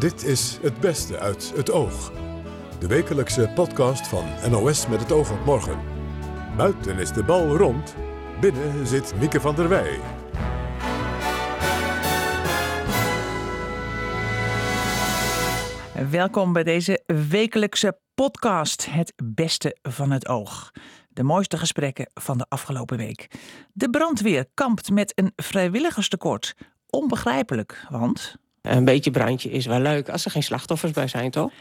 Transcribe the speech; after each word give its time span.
Dit 0.00 0.24
is 0.24 0.58
Het 0.62 0.80
Beste 0.80 1.18
uit 1.18 1.52
het 1.56 1.70
Oog. 1.70 2.12
De 2.78 2.86
wekelijkse 2.86 3.52
podcast 3.54 4.08
van 4.08 4.50
NOS 4.50 4.86
met 4.86 5.00
het 5.00 5.12
oog 5.12 5.32
op 5.32 5.44
morgen. 5.44 5.78
Buiten 6.56 6.98
is 6.98 7.12
de 7.12 7.24
bal 7.24 7.56
rond. 7.56 7.94
Binnen 8.40 8.86
zit 8.86 9.14
Mieke 9.18 9.40
van 9.40 9.54
der 9.54 9.68
Wij. 9.68 10.00
Welkom 16.10 16.52
bij 16.52 16.64
deze 16.64 17.02
wekelijkse 17.06 17.98
podcast 18.14 18.86
Het 18.90 19.12
Beste 19.24 19.76
van 19.82 20.10
het 20.10 20.28
Oog. 20.28 20.70
De 21.08 21.22
mooiste 21.22 21.58
gesprekken 21.58 22.10
van 22.14 22.38
de 22.38 22.46
afgelopen 22.48 22.96
week. 22.96 23.30
De 23.72 23.90
brandweer 23.90 24.46
kampt 24.54 24.90
met 24.90 25.12
een 25.18 25.32
vrijwilligerstekort. 25.36 26.54
Onbegrijpelijk, 26.86 27.86
want... 27.88 28.38
Een 28.62 28.84
beetje 28.84 29.10
brandje 29.10 29.50
is 29.50 29.66
wel 29.66 29.80
leuk 29.80 30.08
als 30.08 30.24
er 30.24 30.30
geen 30.30 30.42
slachtoffers 30.42 30.92
bij 30.92 31.08
zijn, 31.08 31.30
toch? 31.30 31.52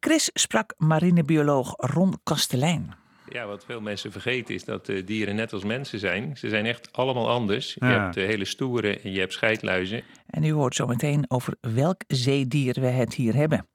Chris 0.00 0.30
sprak 0.32 0.74
marinebioloog 0.78 1.74
Ron 1.76 2.18
Kastelein. 2.22 2.94
Ja, 3.28 3.46
wat 3.46 3.64
veel 3.64 3.80
mensen 3.80 4.12
vergeten 4.12 4.54
is 4.54 4.64
dat 4.64 4.88
uh, 4.88 5.06
dieren 5.06 5.34
net 5.34 5.52
als 5.52 5.64
mensen 5.64 5.98
zijn. 5.98 6.36
Ze 6.36 6.48
zijn 6.48 6.66
echt 6.66 6.92
allemaal 6.92 7.30
anders. 7.30 7.74
Je 7.74 7.84
hebt 7.84 8.16
uh, 8.16 8.26
hele 8.26 8.44
stoere 8.44 9.00
en 9.00 9.12
je 9.12 9.18
hebt 9.18 9.32
scheidluizen. 9.32 10.02
En 10.26 10.44
u 10.44 10.52
hoort 10.52 10.74
zo 10.74 10.86
meteen 10.86 11.24
over 11.28 11.56
welk 11.60 12.00
zeedier 12.06 12.80
we 12.80 12.86
het 12.86 13.14
hier 13.14 13.34
hebben. 13.34 13.68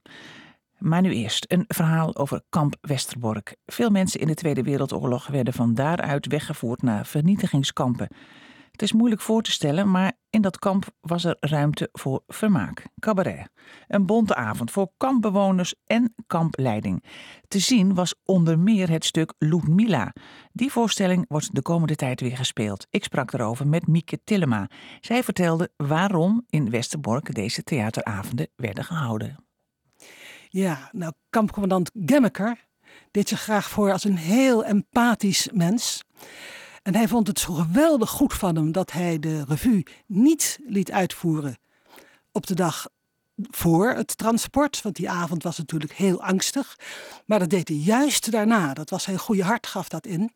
Maar 0.77 1.01
nu 1.01 1.13
eerst 1.13 1.45
een 1.47 1.65
verhaal 1.67 2.15
over 2.15 2.41
kamp 2.49 2.75
Westerbork. 2.81 3.55
Veel 3.65 3.89
mensen 3.89 4.19
in 4.19 4.27
de 4.27 4.33
Tweede 4.33 4.63
Wereldoorlog 4.63 5.27
werden 5.27 5.53
van 5.53 5.73
daaruit 5.73 6.27
weggevoerd 6.27 6.81
naar 6.81 7.05
vernietigingskampen. 7.05 8.07
Het 8.77 8.85
is 8.85 8.93
moeilijk 8.93 9.21
voor 9.21 9.41
te 9.41 9.51
stellen, 9.51 9.91
maar 9.91 10.13
in 10.29 10.41
dat 10.41 10.59
kamp 10.59 10.85
was 11.01 11.23
er 11.23 11.37
ruimte 11.39 11.89
voor 11.91 12.23
vermaak, 12.27 12.85
cabaret. 12.99 13.49
Een 13.87 14.05
bonte 14.05 14.35
avond 14.35 14.71
voor 14.71 14.91
kampbewoners 14.97 15.75
en 15.85 16.13
kampleiding. 16.27 17.03
Te 17.47 17.59
zien 17.59 17.93
was 17.93 18.15
onder 18.23 18.59
meer 18.59 18.89
het 18.89 19.05
stuk 19.05 19.33
Ludmila. 19.37 20.13
Die 20.51 20.71
voorstelling 20.71 21.25
wordt 21.27 21.55
de 21.55 21.61
komende 21.61 21.95
tijd 21.95 22.21
weer 22.21 22.37
gespeeld. 22.37 22.87
Ik 22.89 23.03
sprak 23.03 23.33
erover 23.33 23.67
met 23.67 23.87
Mieke 23.87 24.19
Tillema. 24.23 24.69
Zij 25.01 25.23
vertelde 25.23 25.71
waarom 25.77 26.45
in 26.49 26.69
Westerbork 26.69 27.35
deze 27.35 27.63
theateravonden 27.63 28.47
werden 28.55 28.83
gehouden. 28.83 29.45
Ja, 30.49 30.89
nou, 30.91 31.13
kampcommandant 31.29 31.91
Gemmeker 32.05 32.67
deed 33.11 33.27
zich 33.27 33.41
graag 33.41 33.69
voor 33.69 33.91
als 33.91 34.03
een 34.03 34.17
heel 34.17 34.65
empathisch 34.65 35.49
mens. 35.53 36.03
En 36.87 36.95
hij 36.95 37.07
vond 37.07 37.27
het 37.27 37.39
zo 37.39 37.53
geweldig 37.53 38.09
goed 38.09 38.33
van 38.33 38.55
hem 38.55 38.71
dat 38.71 38.91
hij 38.91 39.19
de 39.19 39.43
revue 39.47 39.85
niet 40.05 40.59
liet 40.67 40.91
uitvoeren 40.91 41.57
op 42.31 42.47
de 42.47 42.55
dag 42.55 42.87
voor 43.35 43.89
het 43.89 44.17
transport. 44.17 44.81
Want 44.81 44.95
die 44.95 45.09
avond 45.09 45.43
was 45.43 45.57
natuurlijk 45.57 45.93
heel 45.93 46.21
angstig. 46.21 46.79
Maar 47.25 47.39
dat 47.39 47.49
deed 47.49 47.67
hij 47.67 47.77
juist 47.77 48.31
daarna. 48.31 48.73
Dat 48.73 48.89
was 48.89 49.03
zijn 49.03 49.17
goede 49.17 49.43
hart, 49.43 49.67
gaf 49.67 49.89
dat 49.89 50.05
in. 50.05 50.33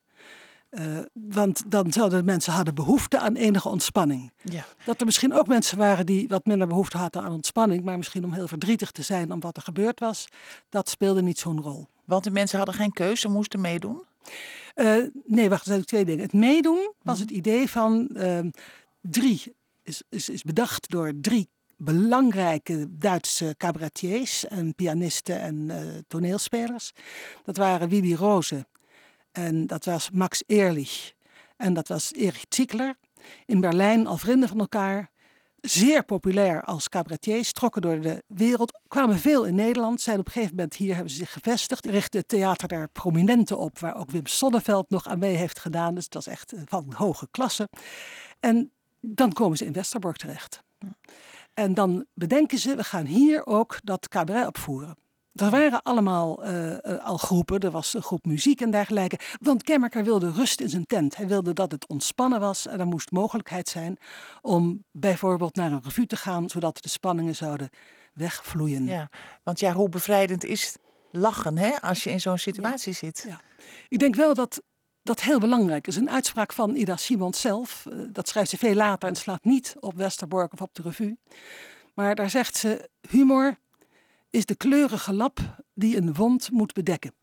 Uh, 0.72 0.98
want 1.14 1.72
dan 1.72 1.92
zouden 1.92 2.20
de 2.20 2.26
mensen 2.26 2.54
hadden 2.54 2.76
behoefte 2.76 3.20
aan 3.20 3.36
enige 3.36 3.70
ontspanning. 3.70 4.32
Ja. 4.42 4.66
Dat 4.86 5.00
er 5.00 5.06
misschien 5.06 5.34
ook 5.34 5.48
mensen 5.48 5.78
waren 5.78 6.06
die 6.06 6.28
wat 6.28 6.46
minder 6.46 6.68
behoefte 6.68 6.98
hadden 6.98 7.24
aan 7.24 7.32
ontspanning, 7.32 7.84
maar 7.84 7.98
misschien 7.98 8.24
om 8.24 8.34
heel 8.34 8.48
verdrietig 8.48 8.92
te 8.92 9.02
zijn 9.02 9.32
om 9.32 9.40
wat 9.40 9.58
er 9.58 9.64
gebeurd 9.64 10.00
was, 10.00 10.28
dat 10.70 10.90
speelde 10.90 11.22
niet 11.22 11.40
zo'n 11.40 11.62
rol. 11.62 11.88
Want 12.06 12.24
de 12.24 12.32
mensen 12.32 12.58
hadden 12.58 12.76
geen 12.76 12.94
keuze, 12.94 13.28
moesten 13.28 13.62
meedoen? 13.62 14.04
Uh, 14.76 15.04
nee, 15.26 15.50
wacht, 15.50 15.62
er 15.62 15.72
zijn 15.72 15.86
twee 15.86 16.06
dingen. 16.06 16.24
Het 16.24 16.34
meedoen 16.34 16.94
was 17.02 17.20
het 17.20 17.32
idee 17.32 17.70
van 17.70 18.10
uh, 18.14 18.40
drie, 19.02 19.56
is, 19.84 20.04
is, 20.10 20.30
is 20.30 20.44
bedacht 20.44 20.90
door 20.90 21.12
drie 21.22 21.50
belangrijke 21.78 22.88
Duitse 22.90 23.56
cabaretiers 23.58 24.48
en 24.48 24.76
pianisten 24.76 25.40
en 25.40 25.56
uh, 25.56 25.78
toneelspelers. 26.08 26.92
Dat 27.44 27.58
waren 27.58 27.90
Willy 27.90 28.14
Rose 28.14 28.66
en 29.32 29.68
dat 29.68 29.86
was 29.86 30.10
Max 30.10 30.44
Ehrlich 30.48 31.14
en 31.58 31.74
dat 31.74 31.88
was 31.88 32.14
Erich 32.14 32.46
Ziegler. 32.50 32.96
In 33.46 33.62
Berlijn 33.62 34.08
al 34.08 34.18
vrienden 34.18 34.50
van 34.50 34.60
elkaar. 34.60 35.11
Zeer 35.62 36.04
populair 36.04 36.64
als 36.64 36.90
cabaretiers, 36.90 37.52
trokken 37.52 37.82
door 37.82 38.02
de 38.02 38.24
wereld, 38.28 38.80
kwamen 38.88 39.20
veel 39.20 39.46
in 39.46 39.56
Nederland, 39.56 40.02
zijn 40.02 40.20
op 40.20 40.26
een 40.26 40.32
gegeven 40.32 40.56
moment 40.56 40.76
hier 40.76 40.94
hebben 40.94 41.12
ze 41.12 41.18
zich 41.18 41.34
gevestigd, 41.34 41.86
richtten 41.86 42.20
het 42.20 42.30
theater 42.30 42.68
daar 42.68 42.90
prominenten 42.90 43.58
op, 43.58 43.80
waar 43.80 43.96
ook 43.96 44.12
Wim 44.12 44.26
Sonneveld 44.26 44.90
nog 44.90 45.08
aan 45.08 45.20
mee 45.20 45.36
heeft 45.36 45.60
gedaan, 45.60 45.96
dus 45.96 46.10
dat 46.10 46.22
is 46.22 46.34
echt 46.34 46.54
van 46.66 46.94
hoge 46.94 47.28
klasse. 47.32 47.70
En 48.40 48.72
dan 49.00 49.34
komen 49.34 49.58
ze 49.58 49.66
in 49.66 49.74
Westerbork 49.74 50.18
terecht. 50.18 50.64
En 51.54 51.74
dan 51.74 52.06
bedenken 52.14 52.58
ze, 52.58 52.76
we 52.76 52.84
gaan 52.84 53.06
hier 53.06 53.46
ook 53.46 53.80
dat 53.84 54.08
cabaret 54.08 54.48
opvoeren. 54.48 54.98
Er 55.34 55.50
waren 55.50 55.82
allemaal 55.82 56.48
uh, 56.48 56.72
uh, 56.72 57.06
al 57.06 57.18
groepen, 57.18 57.60
er 57.60 57.72
was 57.72 57.94
een 57.94 58.02
groep 58.02 58.26
muziek 58.26 58.62
en 58.62 58.72
dergelijke. 58.72 59.20
Want 59.40 59.64
Kemmerker 59.64 60.04
wilde 60.04 60.32
rust 60.32 60.60
in 60.60 60.70
zijn 60.70 60.86
tent. 60.86 61.16
Hij 61.16 61.28
wilde 61.28 61.54
dat 61.54 61.72
het 61.72 61.88
ontspannen 61.88 62.40
was 62.40 62.68
en 62.68 62.80
er 62.80 62.86
moest 62.88 63.12
mogelijkheid 63.12 63.70
zijn 63.70 63.98
om 64.42 64.84
bijvoorbeeld 64.92 65.56
naar 65.56 65.72
een 65.72 65.82
revue 65.84 66.06
te 66.06 66.16
gaan, 66.16 66.50
zodat 66.50 66.78
de 66.82 66.90
spanningen 66.90 67.36
zouden 67.36 67.70
wegvloeien. 68.14 68.86
Ja, 68.86 69.10
want 69.44 69.60
ja, 69.60 69.74
hoe 69.74 69.90
bevrijdend 69.90 70.44
is 70.44 70.78
lachen 71.12 71.58
hè, 71.58 71.82
als 71.82 72.04
je 72.04 72.10
in 72.10 72.22
zo'n 72.22 72.38
situatie 72.38 72.92
ja. 72.92 72.98
zit? 72.98 73.26
Ja. 73.28 73.42
Ik 73.90 74.00
denk 74.00 74.16
wel 74.16 74.34
dat 74.34 74.62
dat 75.04 75.22
heel 75.22 75.40
belangrijk 75.40 75.88
is. 75.88 75.96
Een 75.96 76.10
uitspraak 76.10 76.54
van 76.54 76.76
Ida 76.76 76.96
Simons 76.98 77.42
zelf, 77.42 77.86
uh, 77.90 78.04
dat 78.12 78.28
schrijft 78.28 78.50
ze 78.50 78.58
veel 78.58 78.74
later 78.74 79.10
en 79.10 79.16
slaat 79.16 79.44
niet 79.44 79.76
op 79.80 79.96
Westerbork 79.96 80.54
of 80.54 80.62
op 80.62 80.74
de 80.74 80.82
revue. 80.82 81.18
Maar 81.94 82.16
daar 82.16 82.30
zegt 82.30 82.56
ze, 82.56 82.90
humor 83.10 83.58
is 84.32 84.46
de 84.46 84.56
kleurige 84.56 85.14
lap 85.14 85.64
die 85.74 85.98
een 85.98 86.14
wond 86.14 86.52
moet 86.52 86.74
bedekken. 86.74 87.14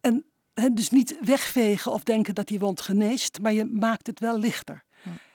En 0.00 0.24
he, 0.54 0.72
dus 0.72 0.90
niet 0.90 1.18
wegvegen 1.20 1.92
of 1.92 2.02
denken 2.02 2.34
dat 2.34 2.46
die 2.46 2.58
wond 2.58 2.80
geneest, 2.80 3.40
maar 3.40 3.52
je 3.52 3.64
maakt 3.64 4.06
het 4.06 4.20
wel 4.20 4.38
lichter. 4.38 4.84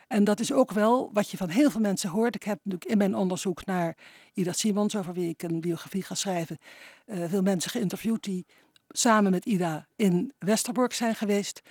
En 0.07 0.23
dat 0.23 0.39
is 0.39 0.51
ook 0.51 0.71
wel 0.71 1.09
wat 1.13 1.29
je 1.29 1.37
van 1.37 1.49
heel 1.49 1.71
veel 1.71 1.81
mensen 1.81 2.09
hoort. 2.09 2.35
Ik 2.35 2.43
heb 2.43 2.59
natuurlijk 2.63 2.91
in 2.91 2.97
mijn 2.97 3.15
onderzoek 3.15 3.65
naar 3.65 3.97
Ida 4.33 4.51
Simons, 4.51 4.95
over 4.95 5.13
wie 5.13 5.29
ik 5.29 5.43
een 5.43 5.61
biografie 5.61 6.03
ga 6.03 6.15
schrijven, 6.15 6.57
uh, 7.05 7.29
veel 7.29 7.41
mensen 7.41 7.71
geïnterviewd 7.71 8.23
die 8.23 8.45
samen 8.89 9.31
met 9.31 9.45
Ida 9.45 9.87
in 9.95 10.33
Westerbork 10.37 10.93
zijn 10.93 11.15
geweest. 11.15 11.61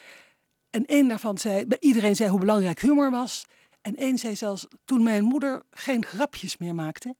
En 0.70 0.86
één 0.86 1.08
daarvan 1.08 1.38
zei, 1.38 1.66
iedereen 1.80 2.16
zei 2.16 2.30
hoe 2.30 2.40
belangrijk 2.40 2.80
humor 2.80 3.10
was. 3.10 3.44
En 3.80 3.96
één 3.96 4.18
zei 4.18 4.36
zelfs, 4.36 4.66
toen 4.84 5.02
mijn 5.02 5.24
moeder 5.24 5.62
geen 5.70 6.04
grapjes 6.04 6.56
meer 6.56 6.74
maakte, 6.74 7.14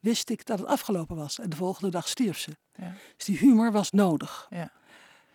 wist 0.00 0.30
ik 0.30 0.46
dat 0.46 0.58
het 0.58 0.68
afgelopen 0.68 1.16
was. 1.16 1.38
En 1.38 1.50
de 1.50 1.56
volgende 1.56 1.90
dag 1.90 2.08
stierf 2.08 2.38
ze. 2.38 2.56
Ja. 2.74 2.94
Dus 3.16 3.26
die 3.26 3.38
humor 3.38 3.72
was 3.72 3.90
nodig. 3.90 4.46
Ja. 4.50 4.72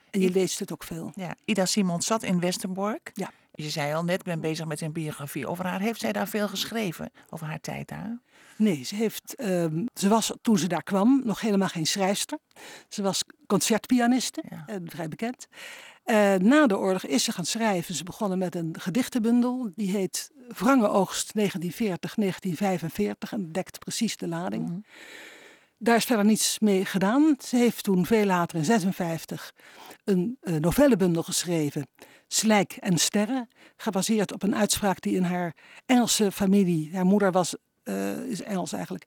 En 0.09 0.19
je 0.19 0.29
leest 0.29 0.59
het 0.59 0.71
ook 0.71 0.83
veel. 0.83 1.11
Ja. 1.15 1.35
Ida 1.45 1.65
Simons 1.65 2.05
zat 2.05 2.23
in 2.23 2.39
Westerbork. 2.39 3.11
Ja. 3.13 3.31
Je 3.51 3.69
zei 3.69 3.93
al 3.93 4.03
net, 4.03 4.19
ik 4.19 4.23
ben 4.23 4.39
bezig 4.39 4.65
met 4.65 4.81
een 4.81 4.91
biografie 4.91 5.47
over 5.47 5.65
haar. 5.65 5.79
Heeft 5.79 5.99
zij 5.99 6.11
daar 6.11 6.27
veel 6.27 6.47
geschreven 6.47 7.11
over 7.29 7.47
haar 7.47 7.61
tijd 7.61 7.87
daar? 7.87 8.19
Nee, 8.57 8.83
ze, 8.83 8.95
heeft, 8.95 9.41
um, 9.41 9.85
ze 9.93 10.09
was 10.09 10.31
toen 10.41 10.57
ze 10.57 10.67
daar 10.67 10.83
kwam 10.83 11.21
nog 11.23 11.41
helemaal 11.41 11.67
geen 11.67 11.87
schrijfster. 11.87 12.37
Ze 12.89 13.01
was 13.01 13.23
concertpianiste, 13.47 14.43
ja. 14.49 14.63
en 14.67 14.89
vrij 14.89 15.07
bekend. 15.07 15.47
Uh, 16.05 16.33
na 16.35 16.67
de 16.67 16.77
oorlog 16.77 17.05
is 17.05 17.23
ze 17.23 17.31
gaan 17.31 17.45
schrijven. 17.45 17.95
Ze 17.95 18.03
begonnen 18.03 18.37
met 18.37 18.55
een 18.55 18.75
gedichtenbundel. 18.79 19.71
Die 19.75 19.91
heet 19.91 20.31
Wrange 20.47 20.87
Oogst 20.87 21.33
1940-1945 21.39 21.41
en 23.29 23.51
dekt 23.51 23.79
precies 23.79 24.17
de 24.17 24.27
lading. 24.27 24.63
Mm 24.63 24.69
-hmm. 24.69 24.83
Daar 25.77 25.95
is 25.95 26.05
verder 26.05 26.25
niets 26.25 26.59
mee 26.59 26.85
gedaan. 26.85 27.35
Ze 27.39 27.55
heeft 27.55 27.83
toen 27.83 28.05
veel 28.05 28.25
later 28.25 28.57
in 28.57 28.65
56 28.65 29.53
een 30.03 30.37
uh, 30.41 30.55
novellebundel 30.55 31.23
geschreven. 31.23 31.87
Slijk 32.27 32.71
en 32.71 32.97
sterren. 32.97 33.47
Gebaseerd 33.77 34.33
op 34.33 34.43
een 34.43 34.55
uitspraak 34.55 35.01
die 35.01 35.15
in 35.15 35.23
haar 35.23 35.55
Engelse 35.85 36.31
familie... 36.31 36.89
Haar 36.93 37.05
moeder 37.05 37.31
was, 37.31 37.55
uh, 37.85 38.17
is 38.17 38.41
Engels 38.41 38.73
eigenlijk. 38.73 39.05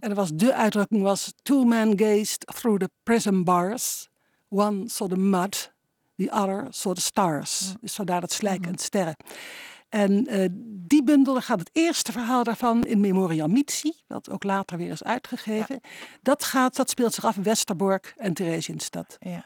En 0.00 0.10
er 0.10 0.16
was, 0.16 0.30
de 0.34 0.54
uitdrukking 0.54 1.02
was... 1.02 1.32
Two 1.42 1.64
men 1.64 1.98
gazed 1.98 2.46
through 2.46 2.80
the 2.80 2.90
prison 3.02 3.44
bars. 3.44 4.08
One 4.48 4.88
saw 4.88 5.08
the 5.08 5.16
mud. 5.16 5.72
The 6.16 6.30
other 6.30 6.66
saw 6.70 6.94
the 6.94 7.00
stars. 7.00 7.68
Mm. 7.68 7.76
Dus 7.80 7.94
vandaar 7.94 8.20
dat 8.20 8.32
slijk 8.32 8.66
en 8.66 8.78
sterren. 8.78 9.16
En 9.88 10.34
uh, 10.34 10.46
die 10.86 11.02
bundel, 11.02 11.32
daar 11.32 11.42
gaat 11.42 11.58
het 11.58 11.70
eerste 11.72 12.12
verhaal 12.12 12.44
daarvan 12.44 12.84
in 12.84 13.00
Memoriam 13.00 13.52
Mitsi, 13.52 13.92
dat 14.06 14.30
ook 14.30 14.44
later 14.44 14.78
weer 14.78 14.90
is 14.90 15.02
uitgegeven. 15.02 15.78
Ja. 15.82 15.88
Dat, 16.22 16.44
gaat, 16.44 16.76
dat 16.76 16.90
speelt 16.90 17.14
zich 17.14 17.24
af 17.24 17.36
in 17.36 17.42
Westerbork 17.42 18.14
en 18.16 18.34
Theresienstadt. 18.34 19.16
Ja. 19.20 19.44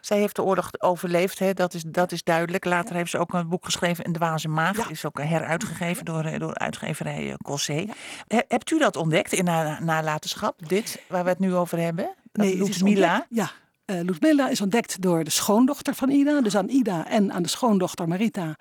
Zij 0.00 0.18
heeft 0.18 0.36
de 0.36 0.42
oorlog 0.42 0.70
overleefd, 0.78 1.38
hè? 1.38 1.52
Dat, 1.52 1.74
is, 1.74 1.82
dat 1.86 2.12
is 2.12 2.22
duidelijk. 2.22 2.64
Later 2.64 2.94
heeft 2.94 3.10
ze 3.10 3.18
ook 3.18 3.32
een 3.32 3.48
boek 3.48 3.64
geschreven, 3.64 4.06
Een 4.06 4.12
dwaze 4.12 4.48
maag. 4.48 4.76
Ja. 4.76 4.88
Is 4.88 5.04
ook 5.04 5.22
heruitgegeven 5.22 6.04
door, 6.04 6.38
door 6.38 6.54
uitgeverij 6.54 7.36
Cossé. 7.42 7.86
Ja. 8.26 8.42
Hebt 8.48 8.70
u 8.70 8.78
dat 8.78 8.96
ontdekt 8.96 9.32
in 9.32 9.46
haar 9.46 9.84
nalatenschap, 9.84 10.68
dit 10.68 11.02
waar 11.08 11.24
we 11.24 11.28
het 11.30 11.38
nu 11.38 11.54
over 11.54 11.78
hebben? 11.78 12.14
Dat 12.32 12.44
nee, 12.44 12.56
Ludmila? 12.56 13.26
Ja, 13.28 13.50
Uh, 13.86 14.00
Ludmilla 14.00 14.48
is 14.48 14.60
ontdekt 14.60 15.00
door 15.02 15.24
de 15.24 15.30
schoondochter 15.30 15.94
van 15.94 16.10
Ida. 16.10 16.40
Dus 16.40 16.56
aan 16.56 16.68
Ida 16.68 17.06
en 17.08 17.32
aan 17.32 17.42
de 17.42 17.48
schoondochter 17.48 18.08
Marita 18.08 18.56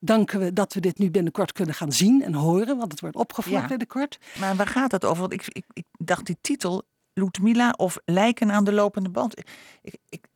danken 0.00 0.40
we 0.40 0.52
dat 0.52 0.74
we 0.74 0.80
dit 0.80 0.98
nu 0.98 1.10
binnenkort 1.10 1.52
kunnen 1.52 1.74
gaan 1.74 1.92
zien 1.92 2.22
en 2.22 2.34
horen. 2.34 2.76
Want 2.78 2.92
het 2.92 3.00
wordt 3.00 3.16
opgevoerd 3.16 3.60
Ja. 3.62 3.66
binnenkort. 3.66 4.18
Maar 4.38 4.56
waar 4.56 4.66
gaat 4.66 4.92
het 4.92 5.04
over? 5.04 5.20
Want 5.20 5.32
ik, 5.32 5.44
ik, 5.48 5.64
ik 5.72 5.84
dacht 5.98 6.26
die 6.26 6.36
titel, 6.40 6.82
Ludmilla 7.12 7.74
of 7.76 7.98
Lijken 8.04 8.50
aan 8.50 8.64
de 8.64 8.72
lopende 8.72 9.08
band. 9.08 9.38
Ik, 9.38 9.96
ik 10.08 10.26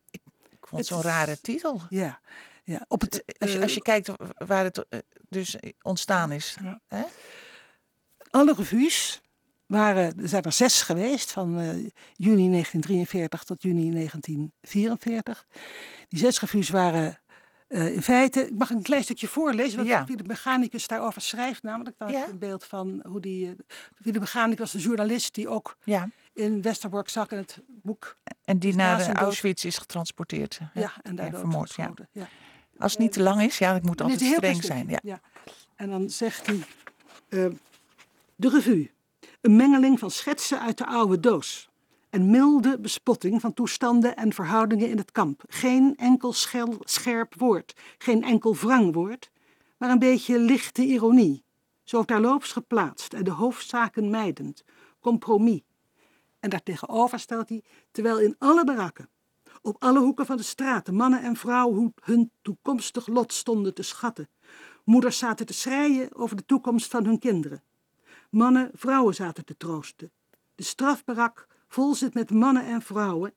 vond 0.72 0.86
zo'n 0.86 1.02
rare 1.02 1.40
titel. 1.40 1.80
Ja, 1.88 2.20
ja. 2.64 2.84
Op 2.88 3.00
het, 3.00 3.24
Als 3.38 3.50
je, 3.50 3.56
eh, 3.56 3.62
als 3.62 3.74
je 3.74 3.82
kijkt 3.82 4.10
waar 4.46 4.64
het 4.64 4.88
eh, 4.88 4.98
dus 5.28 5.56
ontstaan 5.82 6.32
is. 6.32 6.56
Ja. 6.62 6.80
Hè? 6.88 7.02
alle 8.32 8.54
revues 8.56 9.20
waren, 9.66 10.18
er 10.22 10.28
zijn 10.28 10.42
er 10.42 10.52
zes 10.52 10.82
geweest, 10.82 11.32
van 11.32 11.58
eh, 11.58 11.68
juni 12.12 12.50
1943 12.50 13.44
tot 13.44 13.62
juni 13.62 13.90
1944. 13.90 15.46
Die 16.08 16.18
zes 16.18 16.40
revues 16.40 16.68
waren 16.68 17.21
eh, 17.72 17.94
in 17.94 18.02
feite, 18.02 18.46
ik 18.46 18.54
mag 18.58 18.70
een 18.70 18.82
klein 18.82 19.02
stukje 19.02 19.28
voorlezen, 19.28 19.76
wat 19.78 19.86
Ja. 19.86 20.04
de 20.04 20.24
mechanicus 20.26 20.86
daarover 20.86 21.20
schrijft, 21.22 21.62
namelijk 21.62 21.96
Ja. 21.98 22.08
je 22.08 22.26
een 22.30 22.38
beeld 22.38 22.64
van 22.64 23.00
hoe 23.06 23.20
die, 23.20 23.48
eh, 23.48 24.12
de 24.12 24.20
mechanicus 24.20 24.58
was, 24.58 24.70
de 24.82 24.88
journalist 24.88 25.34
die 25.34 25.48
ook 25.48 25.76
Ja. 25.84 26.08
in 26.32 26.62
Westerbork 26.62 27.08
zag 27.08 27.30
in 27.30 27.38
het 27.38 27.58
boek. 27.66 28.16
En 28.44 28.58
die 28.58 28.74
na 28.74 28.96
naar 28.96 29.06
dood- 29.06 29.16
Auschwitz 29.16 29.64
is 29.64 29.78
getransporteerd. 29.78 30.58
hè? 30.72 30.80
Ja, 30.80 30.92
en 31.02 31.16
daar 31.16 31.30
vermoord. 31.30 31.74
Ja. 31.74 31.92
Als 32.78 32.92
het 32.92 33.00
niet 33.00 33.12
te 33.12 33.22
lang 33.22 33.42
is, 33.42 33.58
ja, 33.58 33.74
het 33.74 33.82
moet 33.84 34.00
altijd 34.00 34.20
het 34.20 34.28
een 34.28 34.36
streng 34.36 34.64
zijn. 34.64 34.98
Ja. 35.02 35.20
En 35.76 35.90
dan 35.90 36.10
zegt 36.10 36.46
hij, 36.46 36.60
eh, 37.28 37.46
de 38.36 38.48
revue. 38.48 38.90
Een 39.40 39.56
mengeling 39.56 39.98
van 39.98 40.10
schetsen 40.10 40.60
uit 40.60 40.78
de 40.78 40.86
oude 40.86 41.20
doos. 41.20 41.68
Een 42.12 42.30
milde 42.30 42.78
bespotting 42.78 43.40
van 43.40 43.54
toestanden 43.54 44.16
en 44.16 44.32
verhoudingen 44.32 44.88
in 44.88 44.96
het 44.96 45.12
kamp. 45.12 45.42
Geen 45.48 45.96
enkel 45.96 46.32
scherp 46.84 47.34
woord, 47.34 47.74
geen 47.98 48.22
enkel 48.22 48.54
wrang 48.54 48.94
woord, 48.94 49.30
maar 49.78 49.90
een 49.90 49.98
beetje 49.98 50.38
lichte 50.38 50.82
ironie. 50.82 51.44
Zo 51.82 52.02
terloops 52.02 52.52
geplaatst 52.52 53.12
en 53.12 53.24
de 53.24 53.30
hoofdzaken 53.30 54.10
mijdend. 54.10 54.64
Compromis. 55.00 55.60
En 56.40 56.50
daartegenover 56.50 57.18
stelt 57.18 57.48
hij, 57.48 57.62
terwijl 57.90 58.20
in 58.20 58.36
alle 58.38 58.64
barakken, 58.64 59.08
op 59.62 59.76
alle 59.78 59.98
hoeken 59.98 60.26
van 60.26 60.36
de 60.36 60.42
straten, 60.42 60.94
mannen 60.94 61.22
en 61.22 61.36
vrouwen 61.36 61.94
hun 62.02 62.30
toekomstig 62.42 63.06
lot 63.06 63.32
stonden 63.32 63.74
te 63.74 63.82
schatten. 63.82 64.28
Moeders 64.84 65.18
zaten 65.18 65.46
te 65.46 65.52
schreien 65.52 66.14
over 66.14 66.36
de 66.36 66.46
toekomst 66.46 66.90
van 66.90 67.04
hun 67.04 67.18
kinderen. 67.18 67.62
Mannen, 68.30 68.70
vrouwen 68.74 69.14
zaten 69.14 69.44
te 69.44 69.56
troosten. 69.56 70.10
De 70.54 70.62
strafbarak 70.62 71.50
vol 71.72 71.94
zit 71.94 72.14
met 72.14 72.30
mannen 72.30 72.66
en 72.66 72.82
vrouwen. 72.82 73.32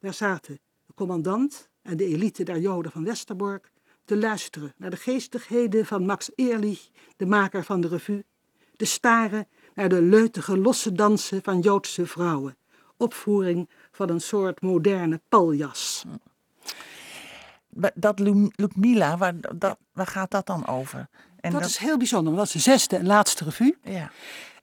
Daar 0.00 0.14
zaten 0.14 0.58
de 0.86 0.94
commandant 0.94 1.68
en 1.82 1.96
de 1.96 2.04
elite 2.04 2.42
der 2.42 2.58
Joden 2.58 2.92
van 2.92 3.04
Westerbork 3.04 3.70
te 4.04 4.16
luisteren 4.16 4.74
naar 4.76 4.90
de 4.90 4.96
geestigheden 4.96 5.86
van 5.86 6.06
Max 6.06 6.30
Ehrlich, 6.34 6.88
de 7.16 7.26
maker 7.26 7.64
van 7.64 7.80
de 7.80 7.88
revue, 7.88 8.24
te 8.76 8.84
staren 8.84 9.48
naar 9.74 9.88
de 9.88 10.02
leutige 10.02 10.58
losse 10.58 10.92
dansen 10.92 11.42
van 11.42 11.60
Joodse 11.60 12.06
vrouwen. 12.06 12.56
Opvoering 12.96 13.68
van 13.92 14.08
een 14.08 14.20
soort 14.20 14.60
moderne 14.60 15.20
paljas. 15.28 16.04
Dat 17.94 18.18
Lu- 18.18 18.50
Ludmilla, 18.54 19.16
waar, 19.16 19.34
dat, 19.56 19.78
waar 19.92 20.06
gaat 20.06 20.30
dat 20.30 20.46
dan 20.46 20.66
over? 20.66 21.08
En 21.40 21.52
dat, 21.52 21.64
is 21.64 21.76
heel 21.76 21.96
bijzonder, 21.96 22.34
want 22.34 22.46
dat 22.46 22.56
is 22.56 22.64
de 22.64 22.70
zesde 22.70 22.96
en 22.96 23.06
laatste 23.06 23.44
revue. 23.44 23.76
ja. 23.82 24.10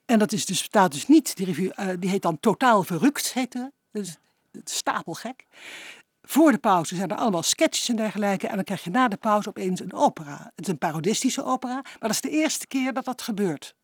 En 0.04 0.18
dat 0.18 0.32
is 0.32 0.46
dus, 0.46 0.58
staat 0.62 0.92
dus 0.92 1.06
niet, 1.06 1.36
die 1.36 1.46
revue, 1.46 1.72
eh, 1.74 1.88
die 1.98 2.10
heet 2.10 2.22
dan 2.22 2.40
Totaal 2.40 2.82
Verrukt, 2.82 3.32
heet 3.32 3.52
het. 3.54 3.70
Dus 3.90 4.16
stapelgek. 4.64 5.44
Voor 6.22 6.52
de 6.52 6.58
pauze 6.58 6.96
zijn 6.96 7.08
er 7.08 7.16
allemaal 7.16 7.42
sketches 7.42 7.88
en 7.88 7.96
dergelijke. 7.96 8.46
En 8.48 8.54
dan 8.54 8.64
krijg 8.64 8.84
je 8.84 8.90
na 8.90 9.08
de 9.08 9.16
pauze 9.16 9.48
opeens 9.48 9.80
een 9.80 9.92
opera. 9.92 10.52
Het 10.54 10.64
is 10.66 10.72
een 10.72 10.78
parodistische 10.78 11.44
opera, 11.44 11.74
maar 11.74 11.96
dat 12.00 12.10
is 12.10 12.20
de 12.20 12.30
eerste 12.30 12.66
keer 12.66 12.92
dat 12.92 13.04
dat 13.04 13.22
gebeurt. 13.22 13.74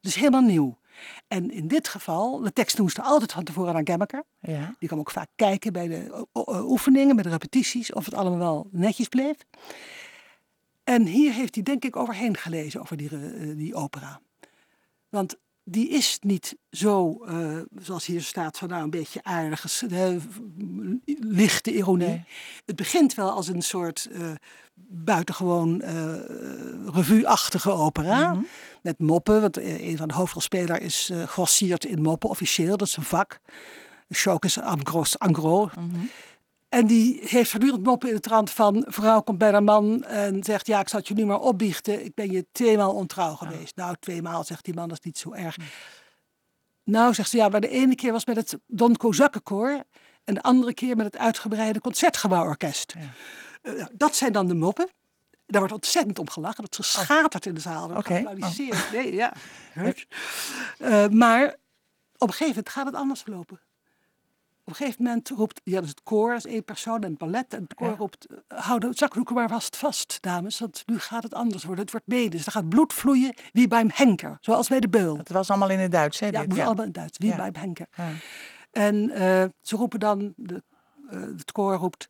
Is 0.00 0.14
helemaal 0.14 0.40
nieuw. 0.40 0.78
En 1.28 1.50
in 1.50 1.68
dit 1.68 1.88
geval, 1.88 2.38
de 2.40 2.52
tekst 2.52 2.78
moest 2.78 2.98
er 2.98 3.04
altijd 3.04 3.32
van 3.32 3.44
tevoren 3.44 3.74
aan 3.74 3.86
Gemmeker. 3.86 4.24
ja. 4.40 4.74
Die 4.78 4.88
kwam 4.88 5.00
ook 5.00 5.10
vaak 5.10 5.28
kijken 5.36 5.72
bij 5.72 5.88
de 5.88 6.12
o- 6.12 6.26
o- 6.32 6.64
oefeningen, 6.70 7.14
bij 7.14 7.24
de 7.24 7.30
repetities, 7.30 7.92
of 7.92 8.04
het 8.04 8.14
allemaal 8.14 8.38
wel 8.38 8.68
netjes 8.70 9.08
bleef. 9.08 9.36
En 10.84 11.06
hier 11.06 11.32
heeft 11.32 11.54
hij 11.54 11.64
denk 11.64 11.84
ik 11.84 11.96
overheen 11.96 12.36
gelezen 12.36 12.80
over 12.80 12.96
die, 12.96 13.08
eh, 13.10 13.56
die 13.56 13.74
opera. 13.74 14.20
Want 15.08 15.36
die 15.70 15.88
is 15.88 16.18
niet 16.20 16.56
zo, 16.70 17.24
eh, 17.26 17.58
zoals 17.78 18.06
hier 18.06 18.22
staat, 18.22 18.58
van 18.58 18.68
nou 18.68 18.82
een 18.82 18.90
beetje 18.90 19.20
aardige, 19.22 19.88
lichte 21.20 21.74
ironie. 21.74 22.08
Nee. 22.08 22.24
Het 22.66 22.76
begint 22.76 23.14
wel 23.14 23.30
als 23.30 23.48
een 23.48 23.62
soort 23.62 24.08
eh, 24.12 24.30
buitengewoon 24.88 25.80
eh 25.80 26.14
revue-achtige 26.86 27.70
opera. 27.70 28.32
Mhm. 28.32 28.42
Met 28.82 28.98
moppen, 28.98 29.40
want 29.40 29.56
een 29.56 29.96
van 29.96 30.08
de 30.08 30.14
hoofdrolspelers 30.14 30.80
is 30.80 31.10
gegrossierd 31.12 31.84
in 31.84 32.02
moppen, 32.02 32.28
officieel, 32.28 32.76
dat 32.76 32.88
is 32.88 32.96
een 32.96 33.02
vak. 33.02 33.40
Shock 34.14 34.44
is 34.44 34.56
en 34.56 34.86
gros, 34.86 35.16
en 35.16 35.34
gros. 35.34 35.70
Mhm. 35.74 36.04
En 36.68 36.86
die 36.86 37.20
heeft 37.24 37.50
voortdurend 37.50 37.82
moppen 37.82 38.08
in 38.08 38.14
de 38.14 38.20
trant 38.20 38.50
van... 38.50 38.84
vrouw 38.88 39.20
komt 39.20 39.38
bij 39.38 39.52
haar 39.52 39.62
man 39.62 40.04
en 40.04 40.44
zegt... 40.44 40.66
ja, 40.66 40.80
ik 40.80 40.88
zal 40.88 40.98
het 40.98 41.08
je 41.08 41.14
nu 41.14 41.26
maar 41.26 41.40
opbiechten. 41.40 42.04
Ik 42.04 42.14
ben 42.14 42.30
je 42.30 42.46
tweemaal 42.52 42.94
ontrouw 42.94 43.34
geweest. 43.34 43.76
Nou, 43.76 43.96
tweemaal, 44.00 44.44
zegt 44.44 44.64
die 44.64 44.74
man, 44.74 44.88
dat 44.88 44.98
is 44.98 45.04
niet 45.04 45.18
zo 45.18 45.32
erg. 45.32 45.56
Nou, 46.84 47.14
zegt 47.14 47.30
ze, 47.30 47.36
ja, 47.36 47.48
maar 47.48 47.60
de 47.60 47.68
ene 47.68 47.94
keer 47.94 48.12
was 48.12 48.26
met 48.26 48.36
het 48.36 48.58
Don 48.66 48.96
Kozakkenkoor... 48.96 49.84
en 50.24 50.34
de 50.34 50.42
andere 50.42 50.74
keer 50.74 50.96
met 50.96 51.06
het 51.06 51.18
uitgebreide 51.18 51.80
Concertgebouworkest. 51.80 52.94
Eh, 53.62 53.72
nou, 53.72 53.88
dat 53.92 54.16
zijn 54.16 54.32
dan 54.32 54.46
de 54.46 54.54
moppen. 54.54 54.88
Daar 55.46 55.60
wordt 55.60 55.74
ontzettend 55.74 56.18
om 56.18 56.30
gelachen. 56.30 56.64
Dat 56.68 56.84
schatert 56.84 57.46
in 57.46 57.54
de 57.54 57.60
zaal. 57.60 57.88
Wordt 57.88 57.98
Oké. 57.98 58.14
geapplaudisseerd. 58.14 58.92
Nee, 58.92 59.14
ja. 59.14 59.32
Eh, 60.78 61.08
maar 61.08 61.56
op 62.16 62.28
een 62.28 62.34
gegeven 62.34 62.46
moment 62.46 62.68
gaat 62.68 62.86
het 62.86 62.94
anders 62.94 63.22
verlopen. 63.22 63.60
Op 64.68 64.74
een 64.74 64.80
gegeven 64.80 65.04
moment 65.04 65.28
roept, 65.28 65.60
ja, 65.64 65.80
dus 65.80 65.88
het 65.88 66.02
koor 66.02 66.34
is 66.34 66.46
één 66.46 66.64
persoon 66.64 67.02
en 67.02 67.08
het 67.10 67.18
ballet. 67.18 67.54
En 67.54 67.62
het 67.62 67.74
koor 67.74 67.88
Ja. 67.88 67.94
roept, 67.96 68.26
eh, 68.26 68.58
hou 68.58 68.80
de 68.80 68.88
zakdoeken 68.90 69.34
maar 69.34 69.48
vast 69.48 69.76
vast, 69.76 70.18
dames. 70.22 70.58
Want 70.58 70.82
nu 70.86 70.98
gaat 70.98 71.22
het 71.22 71.34
anders 71.34 71.64
worden. 71.64 71.82
Het 71.82 71.92
wordt 71.92 72.06
mee. 72.06 72.30
Dus 72.30 72.46
er 72.46 72.52
gaat 72.52 72.68
bloed 72.68 72.92
vloeien 72.92 73.34
wie 73.52 73.68
bij 73.68 73.78
hem 73.78 73.90
henker. 73.92 74.36
Zoals 74.40 74.68
bij 74.68 74.80
de 74.80 74.88
beul. 74.88 75.16
Het 75.16 75.28
was 75.28 75.50
allemaal 75.50 75.70
in 75.70 75.78
het 75.78 75.90
Duits, 75.92 76.20
hè? 76.20 76.26
Ja, 76.26 76.40
het 76.40 76.48
moet 76.48 76.58
allemaal 76.58 76.76
in 76.84 76.90
het 76.90 76.94
Duits. 76.94 77.18
Wie 77.18 77.28
Ja. 77.30 77.36
bij 77.36 77.44
hem 77.44 77.54
henker. 77.54 77.86
En 78.70 79.10
eh, 79.10 79.44
ze 79.60 79.76
roepen 79.76 80.00
dan, 80.00 80.32
de, 80.36 80.62
eh, 81.10 81.20
het 81.20 81.52
koor 81.52 81.74
roept, 81.74 82.08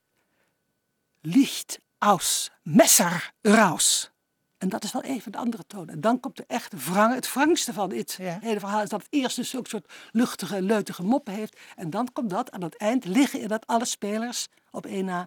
licht 1.21 1.79
aus, 1.99 2.51
messer 2.63 3.33
raus. 3.41 4.11
En 4.59 4.69
dat 4.69 4.85
is 4.85 4.93
wel 4.93 5.03
even 5.03 5.33
de 5.33 5.39
andere 5.39 5.63
toon. 5.67 5.89
En 5.89 6.01
dan 6.01 6.21
komt 6.21 6.37
de 6.37 6.45
echte 6.47 6.77
wrang. 6.77 7.15
Het 7.15 7.33
wrangste 7.33 7.73
van 7.73 7.89
dit 7.89 8.17
Ja. 8.21 8.39
hele 8.41 8.61
verhaal 8.61 8.83
is 8.83 8.89
dat 8.89 9.01
het 9.03 9.09
eerst 9.13 9.37
dus 9.37 9.57
ook 9.57 9.63
een 9.63 9.71
soort 9.71 9.93
luchtige, 10.13 10.63
leutige 10.63 11.03
moppen 11.03 11.35
heeft. 11.35 11.59
En 11.77 11.91
dan 11.91 12.09
komt 12.13 12.31
dat 12.31 12.51
aan 12.51 12.63
het 12.63 12.77
eind 12.77 13.05
liggen 13.05 13.41
in 13.41 13.49
dat 13.49 13.67
alle 13.67 13.85
spelers 13.85 14.49
op 14.71 14.87
één 14.87 15.05
na 15.05 15.27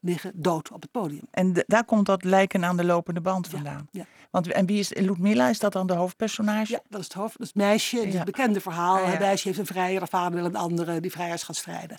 liggen 0.00 0.32
dood 0.34 0.70
op 0.72 0.82
het 0.82 0.90
podium. 0.90 1.22
En 1.30 1.52
de- 1.52 1.64
daar 1.66 1.84
komt 1.84 2.06
dat 2.06 2.24
lijken 2.24 2.64
aan 2.64 2.76
de 2.76 2.84
lopende 2.84 3.20
band 3.20 3.48
vandaan. 3.48 3.88
ja. 3.90 4.04
Want, 4.30 4.52
en 4.52 4.66
wie 4.66 4.78
is 4.78 4.94
Ludmilla? 4.94 5.48
Is 5.48 5.58
dat 5.58 5.72
dan 5.72 5.86
de 5.86 5.92
hoofdpersonage? 5.92 6.72
Ja, 6.72 6.80
dat 6.88 7.00
is 7.00 7.06
het 7.06 7.14
hoofd. 7.14 7.32
Dat 7.32 7.40
is 7.40 7.46
het 7.46 7.56
meisje. 7.56 7.96
Het 7.96 8.06
is 8.06 8.14
het 8.14 8.24
bekende 8.24 8.60
verhaal. 8.60 8.96
Ah, 8.96 9.02
ja. 9.04 9.08
Het 9.10 9.18
meisje 9.18 9.46
heeft 9.48 9.60
een 9.60 9.66
vrijer, 9.66 10.00
de 10.00 10.06
vader 10.06 10.34
wil 10.34 10.44
een 10.44 10.56
andere. 10.56 11.00
Die 11.00 11.10
vrijers 11.10 11.42
gaat 11.42 11.56
strijden. 11.56 11.98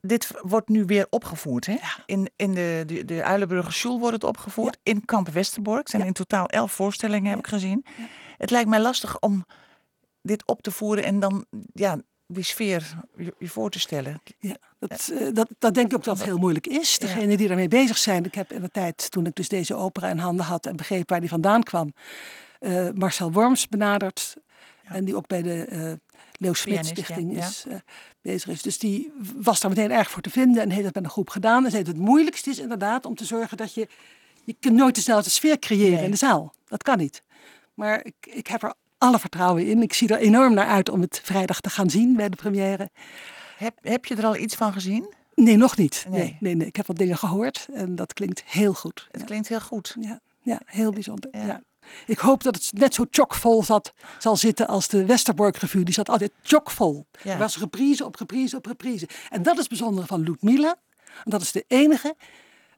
Dit 0.00 0.30
wordt 0.42 0.68
nu 0.68 0.84
weer 0.84 1.06
opgevoerd, 1.10 1.66
hè? 1.66 1.76
In, 2.06 2.30
in 2.36 2.54
de, 2.54 2.82
de, 2.86 3.04
de 3.04 3.22
Uilenburger 3.24 3.72
Schul 3.72 3.98
wordt 3.98 4.14
het 4.14 4.24
opgevoerd. 4.24 4.78
In 4.82 5.04
Kamp 5.04 5.28
Westerbork. 5.28 5.88
Zijn 5.88 6.02
Ja. 6.02 6.08
in 6.08 6.14
totaal 6.14 6.46
elf 6.46 6.72
voorstellingen, 6.72 7.30
heb 7.30 7.38
ik 7.38 7.46
gezien. 7.46 7.84
Het 8.38 8.50
lijkt 8.50 8.68
mij 8.68 8.80
lastig 8.80 9.18
om 9.20 9.44
dit 10.22 10.46
op 10.46 10.62
te 10.62 10.70
voeren 10.70 11.04
en 11.04 11.20
dan 11.20 11.44
ja, 11.72 11.98
die 12.26 12.44
sfeer 12.44 12.94
je, 13.16 13.34
je 13.38 13.48
voor 13.48 13.70
te 13.70 13.78
stellen. 13.80 14.22
Ja, 14.38 14.56
dat, 14.78 15.12
eh, 15.18 15.26
dat, 15.32 15.48
dat 15.58 15.74
denk 15.74 15.86
ik 15.90 15.96
ook 15.96 16.04
dat 16.04 16.16
het 16.16 16.26
heel 16.26 16.38
moeilijk 16.38 16.66
is. 16.66 16.98
Degenen 16.98 17.36
die 17.36 17.48
daarmee 17.48 17.68
bezig 17.68 17.98
zijn. 17.98 18.24
Ik 18.24 18.34
heb 18.34 18.52
in 18.52 18.60
de 18.60 18.70
tijd, 18.70 19.10
toen 19.10 19.26
ik 19.26 19.34
dus 19.34 19.48
deze 19.48 19.74
opera 19.74 20.08
in 20.08 20.18
handen 20.18 20.44
had 20.46 20.66
en 20.66 20.76
begreep 20.76 21.08
waar 21.10 21.20
die 21.20 21.28
vandaan 21.28 21.62
kwam, 21.62 21.92
eh, 22.58 22.88
Marcel 22.94 23.32
Worms 23.32 23.68
benaderd. 23.68 24.36
En 24.84 25.04
die 25.04 25.16
ook 25.16 25.26
bij 25.26 25.42
de 25.42 25.64
eh 25.64 25.92
Leo 26.38 26.52
Smit 26.52 26.74
ja, 26.74 26.82
Stichting 26.82 27.34
ja. 27.36 27.46
is, 27.46 27.64
eh, 27.68 27.74
bezig 28.22 28.48
is. 28.48 28.62
Dus 28.62 28.78
die 28.78 29.12
was 29.36 29.60
daar 29.60 29.70
meteen 29.70 29.90
erg 29.90 30.10
voor 30.10 30.22
te 30.22 30.30
vinden 30.30 30.62
en 30.62 30.70
heeft 30.70 30.84
het 30.84 30.94
met 30.94 31.04
een 31.04 31.10
groep 31.10 31.30
gedaan. 31.30 31.64
En 31.64 31.70
zei 31.70 31.82
het 31.82 31.96
moeilijkste 31.96 32.50
is 32.50 32.58
inderdaad 32.58 33.06
om 33.06 33.14
te 33.14 33.24
zorgen 33.24 33.56
dat 33.56 33.74
je... 33.74 33.88
Je 34.44 34.56
kunt 34.60 34.74
nooit 34.76 34.94
dezelfde 34.94 35.30
sfeer 35.30 35.58
creëren 35.58 35.94
Nee. 35.94 36.04
in 36.04 36.10
de 36.10 36.16
zaal. 36.16 36.54
Dat 36.68 36.82
kan 36.82 36.98
niet. 36.98 37.22
Maar 37.74 38.04
ik, 38.04 38.14
ik 38.20 38.46
heb 38.46 38.62
er 38.62 38.74
alle 38.98 39.18
vertrouwen 39.18 39.66
in. 39.66 39.82
Ik 39.82 39.92
zie 39.92 40.08
er 40.08 40.18
enorm 40.18 40.54
naar 40.54 40.66
uit 40.66 40.88
om 40.88 41.00
het 41.00 41.20
vrijdag 41.24 41.60
te 41.60 41.70
gaan 41.70 41.90
zien 41.90 42.16
bij 42.16 42.28
de 42.28 42.36
première. 42.36 42.90
Heb, 43.56 43.78
heb 43.82 44.04
je 44.04 44.14
er 44.16 44.24
al 44.26 44.36
iets 44.36 44.54
van 44.54 44.72
gezien? 44.72 45.14
Nee, 45.34 45.56
nog 45.56 45.76
niet. 45.76 46.06
Nee. 46.08 46.20
Nee. 46.20 46.36
Nee, 46.40 46.54
nee, 46.54 46.66
Ik 46.66 46.76
heb 46.76 46.86
wat 46.86 46.96
dingen 46.98 47.18
gehoord 47.18 47.68
en 47.72 47.94
dat 47.94 48.12
klinkt 48.12 48.42
heel 48.46 48.74
goed. 48.74 49.08
Het 49.10 49.20
Ja, 49.20 49.26
klinkt 49.26 49.48
heel 49.48 49.60
goed. 49.60 49.96
ja, 50.00 50.20
ja 50.42 50.60
heel 50.64 50.92
bijzonder. 50.92 51.30
Ja. 51.32 51.46
Ja. 51.46 51.62
Ik 52.06 52.18
hoop 52.18 52.42
dat 52.42 52.54
het 52.54 52.72
net 52.72 52.94
zo 52.94 53.06
chockvol 53.10 53.62
zat, 53.62 53.92
zal 54.18 54.36
zitten 54.36 54.66
als 54.66 54.88
de 54.88 55.04
Westerbork 55.04 55.56
Revue. 55.56 55.84
Die 55.84 55.94
zat 55.94 56.08
altijd 56.08 56.32
chockvol. 56.42 57.06
Ja. 57.22 57.32
Er 57.32 57.38
was 57.38 57.58
reprise 57.58 58.04
op 58.04 58.16
reprise 58.16 58.56
op 58.56 58.66
reprise. 58.66 59.08
En 59.28 59.42
dat 59.42 59.54
is 59.54 59.60
het 59.60 59.68
bijzondere 59.68 60.06
van 60.06 60.22
Ludmilla. 60.22 60.76
En 61.24 61.30
dat 61.30 61.40
is 61.40 61.52
de 61.52 61.64
enige, 61.68 62.16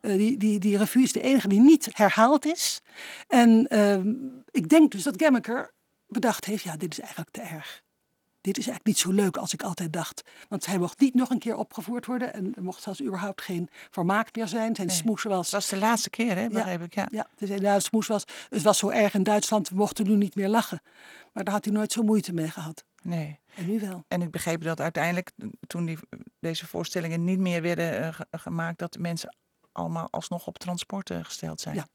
eh, 0.00 0.16
die, 0.16 0.36
die, 0.36 0.58
die 0.58 0.76
revue 0.76 1.02
is 1.02 1.12
de 1.12 1.20
enige 1.20 1.48
die 1.48 1.60
niet 1.60 1.88
herhaald 1.92 2.46
is. 2.46 2.80
En 3.28 3.66
ehm, 3.68 4.14
ik 4.50 4.68
denk 4.68 4.92
dus 4.92 5.02
dat 5.02 5.22
Gemmeker 5.22 5.72
bedacht 6.08 6.44
heeft, 6.44 6.64
ja, 6.64 6.76
dit 6.76 6.92
is 6.92 7.00
eigenlijk 7.00 7.30
te 7.30 7.40
erg. 7.40 7.82
Dit 8.42 8.58
is 8.58 8.66
eigenlijk 8.66 8.86
niet 8.86 8.98
zo 8.98 9.10
leuk 9.22 9.36
als 9.36 9.52
ik 9.52 9.62
altijd 9.62 9.92
dacht. 9.92 10.22
Want 10.48 10.66
hij 10.66 10.78
mocht 10.78 11.00
niet 11.00 11.14
nog 11.14 11.30
een 11.30 11.38
keer 11.38 11.56
opgevoerd 11.56 12.06
worden. 12.06 12.32
En 12.34 12.54
er 12.56 12.62
mocht 12.62 12.82
zelfs 12.82 13.02
überhaupt 13.02 13.42
geen 13.42 13.68
vermaak 13.90 14.34
meer 14.36 14.48
zijn. 14.48 14.74
Zijn 14.74 14.86
Nee. 14.86 14.96
smoes 14.96 15.22
was 15.22 15.44
Het 15.44 15.50
was 15.54 15.68
de 15.68 15.76
laatste 15.76 16.10
keer, 16.10 16.36
hè, 16.36 16.48
begreep 16.48 16.82
ik. 16.82 16.94
Ja. 16.94 17.08
ja, 17.10 17.26
het, 17.36 17.50
is, 17.50 17.60
nou, 17.60 17.74
het 17.74 17.82
smoes 17.82 18.06
was, 18.06 18.24
het 18.48 18.62
was 18.62 18.78
zo 18.78 18.88
erg 18.88 19.14
in 19.14 19.22
Duitsland, 19.22 19.68
we 19.68 19.74
mochten 19.76 20.06
nu 20.06 20.14
niet 20.16 20.34
meer 20.34 20.48
lachen. 20.48 20.82
Maar 21.32 21.44
daar 21.44 21.54
had 21.54 21.64
hij 21.64 21.74
nooit 21.74 21.92
zo 21.92 22.02
moeite 22.02 22.32
mee 22.32 22.48
gehad. 22.48 22.84
Nee. 23.02 23.40
En 23.54 23.66
nu 23.66 23.80
wel. 23.80 24.04
En 24.08 24.22
ik 24.22 24.30
begreep 24.30 24.62
dat 24.62 24.80
uiteindelijk, 24.80 25.30
toen 25.66 25.84
die, 25.84 25.98
deze 26.40 26.66
voorstellingen 26.66 27.24
niet 27.24 27.38
meer 27.38 27.62
werden 27.62 27.98
eh, 28.02 28.14
ge- 28.14 28.26
gemaakt, 28.30 28.78
dat 28.78 28.92
de 28.92 28.98
mensen 28.98 29.36
allemaal 29.72 30.08
alsnog 30.10 30.46
op 30.46 30.58
transport 30.58 31.10
gesteld 31.22 31.60
zijn. 31.60 31.74
Ja. 31.74 31.86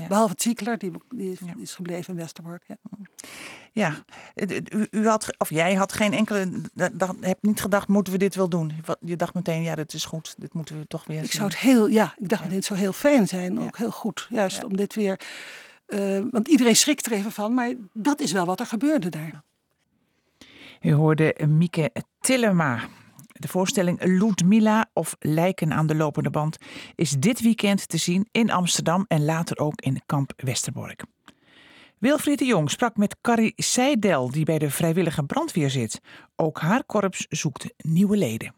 Ja. 0.00 0.06
Behalve 0.08 0.34
Ziegler, 0.36 0.78
die, 0.78 0.90
die 1.14 1.32
is, 1.32 1.38
Ja. 1.46 1.52
die 1.52 1.62
is 1.62 1.74
gebleven 1.74 2.14
in 2.14 2.20
Westerbork. 2.20 2.62
Ja. 2.66 2.76
Ja, 3.72 3.94
u, 4.72 4.86
u 4.90 5.08
had, 5.08 5.34
of 5.38 5.50
jij 5.50 5.74
had 5.74 5.92
geen 5.92 6.12
enkele, 6.12 6.50
dat, 6.74 6.90
dat, 6.94 7.16
hebt 7.20 7.42
niet 7.42 7.60
gedacht, 7.60 7.88
moeten 7.88 8.12
we 8.12 8.18
dit 8.18 8.34
wel 8.34 8.48
doen? 8.48 8.72
Je 9.00 9.16
dacht 9.16 9.34
meteen, 9.34 9.62
ja, 9.62 9.74
dit 9.74 9.92
is 9.92 10.04
goed, 10.04 10.34
dit 10.38 10.54
moeten 10.54 10.78
we 10.78 10.86
toch 10.86 11.04
weer 11.04 11.16
Ik 11.22 11.22
zien. 11.30 11.32
zou 11.40 11.46
het 11.48 11.58
heel, 11.58 11.86
ja, 11.86 12.14
ik 12.18 12.28
dacht 12.28 12.42
Ja. 12.42 12.46
dat 12.48 12.56
dit 12.56 12.64
zou 12.64 12.78
heel 12.78 12.92
fijn 12.92 13.28
zijn. 13.28 13.60
Ook 13.60 13.76
heel 13.78 13.90
goed, 13.90 14.26
juist 14.30 14.64
om 14.64 14.76
dit 14.76 14.94
weer... 14.94 15.20
eh, 15.86 16.20
want 16.30 16.48
iedereen 16.48 16.76
schrikt 16.76 17.06
er 17.06 17.12
even 17.12 17.32
van, 17.32 17.54
maar 17.54 17.72
dat 17.92 18.20
is 18.20 18.32
wel 18.32 18.46
wat 18.46 18.60
er 18.60 18.66
gebeurde 18.66 19.08
daar. 19.08 19.42
U 20.80 20.92
hoorde 20.92 21.34
Mieke 21.48 21.90
Tillema. 22.20 22.80
De 23.40 23.48
voorstelling 23.48 24.04
Ludmilla 24.04 24.90
of 24.92 25.16
Lijken 25.18 25.72
aan 25.72 25.86
de 25.86 25.94
lopende 25.94 26.30
band 26.30 26.56
is 26.94 27.10
dit 27.10 27.40
weekend 27.40 27.88
te 27.88 27.96
zien 27.96 28.28
in 28.32 28.50
Amsterdam 28.50 29.04
en 29.08 29.24
later 29.24 29.58
ook 29.58 29.80
in 29.80 30.02
Kamp 30.06 30.32
Westerbork. 30.36 31.04
Wilfried 31.98 32.38
de 32.38 32.44
Jong 32.44 32.70
sprak 32.70 32.96
met 32.96 33.16
Carrie 33.20 33.52
Seidel, 33.56 34.30
die 34.30 34.44
bij 34.44 34.58
de 34.58 34.70
vrijwillige 34.70 35.24
brandweer 35.24 35.70
zit. 35.70 36.00
Ook 36.36 36.60
haar 36.60 36.84
korps 36.84 37.26
zoekt 37.28 37.66
nieuwe 37.76 38.16
leden. 38.16 38.54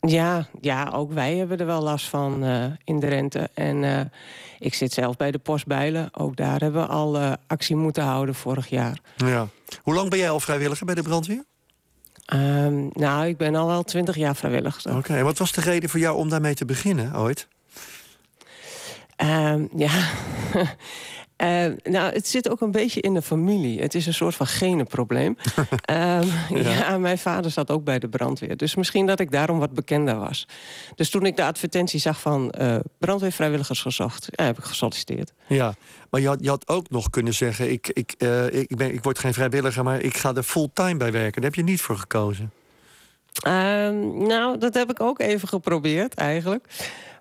Ja, 0.00 0.48
ja, 0.60 0.90
ook 0.94 1.12
wij 1.12 1.36
hebben 1.36 1.58
er 1.58 1.66
wel 1.66 1.82
last 1.82 2.06
van 2.06 2.44
eh, 2.44 2.64
in 2.84 3.00
de 3.00 3.06
rente. 3.06 3.50
En 3.54 3.84
eh, 3.84 4.00
ik 4.58 4.74
zit 4.74 4.92
zelf 4.92 5.16
bij 5.16 5.30
de 5.30 5.38
Postbijlen. 5.38 6.08
Ook 6.14 6.36
daar 6.36 6.60
hebben 6.60 6.82
we 6.82 6.88
al 6.88 7.18
eh, 7.18 7.32
actie 7.46 7.76
moeten 7.76 8.04
houden 8.04 8.34
vorig 8.34 8.68
jaar. 8.68 9.00
Ja. 9.16 9.48
Hoe 9.82 9.94
lang 9.94 10.10
ben 10.10 10.18
jij 10.18 10.30
al 10.30 10.40
vrijwilliger 10.40 10.86
bij 10.86 10.94
de 10.94 11.02
brandweer? 11.02 11.44
Ehm, 12.28 12.86
nou, 12.92 13.26
ik 13.26 13.36
ben 13.36 13.54
al 13.54 13.66
wel 13.66 13.82
twintig 13.82 14.16
jaar 14.16 14.36
vrijwilliger. 14.36 14.96
Oké, 14.96 15.16
en 15.16 15.24
wat 15.24 15.38
was 15.38 15.52
de 15.52 15.60
reden 15.60 15.90
voor 15.90 16.00
jou 16.00 16.16
om 16.16 16.28
daarmee 16.28 16.54
te 16.54 16.64
beginnen 16.64 17.16
ooit? 17.16 17.48
Ehm, 19.16 19.66
ja. 19.76 19.90
Ehm, 21.38 21.74
nou, 21.82 22.12
het 22.12 22.28
zit 22.28 22.48
ook 22.48 22.60
een 22.60 22.70
beetje 22.70 23.00
in 23.00 23.14
de 23.14 23.22
familie. 23.22 23.80
Het 23.80 23.94
is 23.94 24.06
een 24.06 24.14
soort 24.14 24.34
van 24.34 24.46
genenprobleem. 24.46 25.36
Ehm, 25.82 26.26
ja. 26.54 26.98
mijn 26.98 27.18
vader 27.18 27.50
zat 27.50 27.70
ook 27.70 27.84
bij 27.84 27.98
de 27.98 28.08
brandweer. 28.08 28.56
Dus 28.56 28.74
misschien 28.74 29.06
dat 29.06 29.20
ik 29.20 29.30
daarom 29.30 29.58
wat 29.58 29.72
bekender 29.72 30.16
was. 30.16 30.48
Dus 30.94 31.10
toen 31.10 31.26
ik 31.26 31.36
de 31.36 31.44
advertentie 31.44 32.00
zag 32.00 32.20
van 32.20 32.50
eh 32.50 32.76
brandweervrijwilligers 32.98 33.80
gezocht... 33.80 34.28
Ja, 34.30 34.44
heb 34.44 34.58
ik 34.58 34.64
gesolliciteerd. 34.64 35.32
Ja, 35.46 35.74
maar 36.10 36.20
je 36.20 36.26
had, 36.26 36.38
je 36.40 36.48
had 36.48 36.68
ook 36.68 36.90
nog 36.90 37.10
kunnen 37.10 37.34
zeggen... 37.34 37.70
Ik, 37.70 37.88
ik, 37.88 38.14
eh, 38.18 38.52
ik, 38.52 38.76
ben, 38.76 38.92
ik 38.92 39.02
word 39.02 39.18
geen 39.18 39.34
vrijwilliger, 39.34 39.84
maar 39.84 40.00
ik 40.00 40.16
ga 40.16 40.34
er 40.34 40.42
fulltime 40.42 40.96
bij 40.96 41.12
werken. 41.12 41.42
Daar 41.42 41.50
heb 41.50 41.54
je 41.54 41.70
niet 41.70 41.80
voor 41.80 41.96
gekozen. 41.96 42.52
Ehm, 43.42 44.26
nou, 44.26 44.58
dat 44.58 44.74
heb 44.74 44.90
ik 44.90 45.00
ook 45.00 45.20
even 45.20 45.48
geprobeerd 45.48 46.14
eigenlijk. 46.14 46.66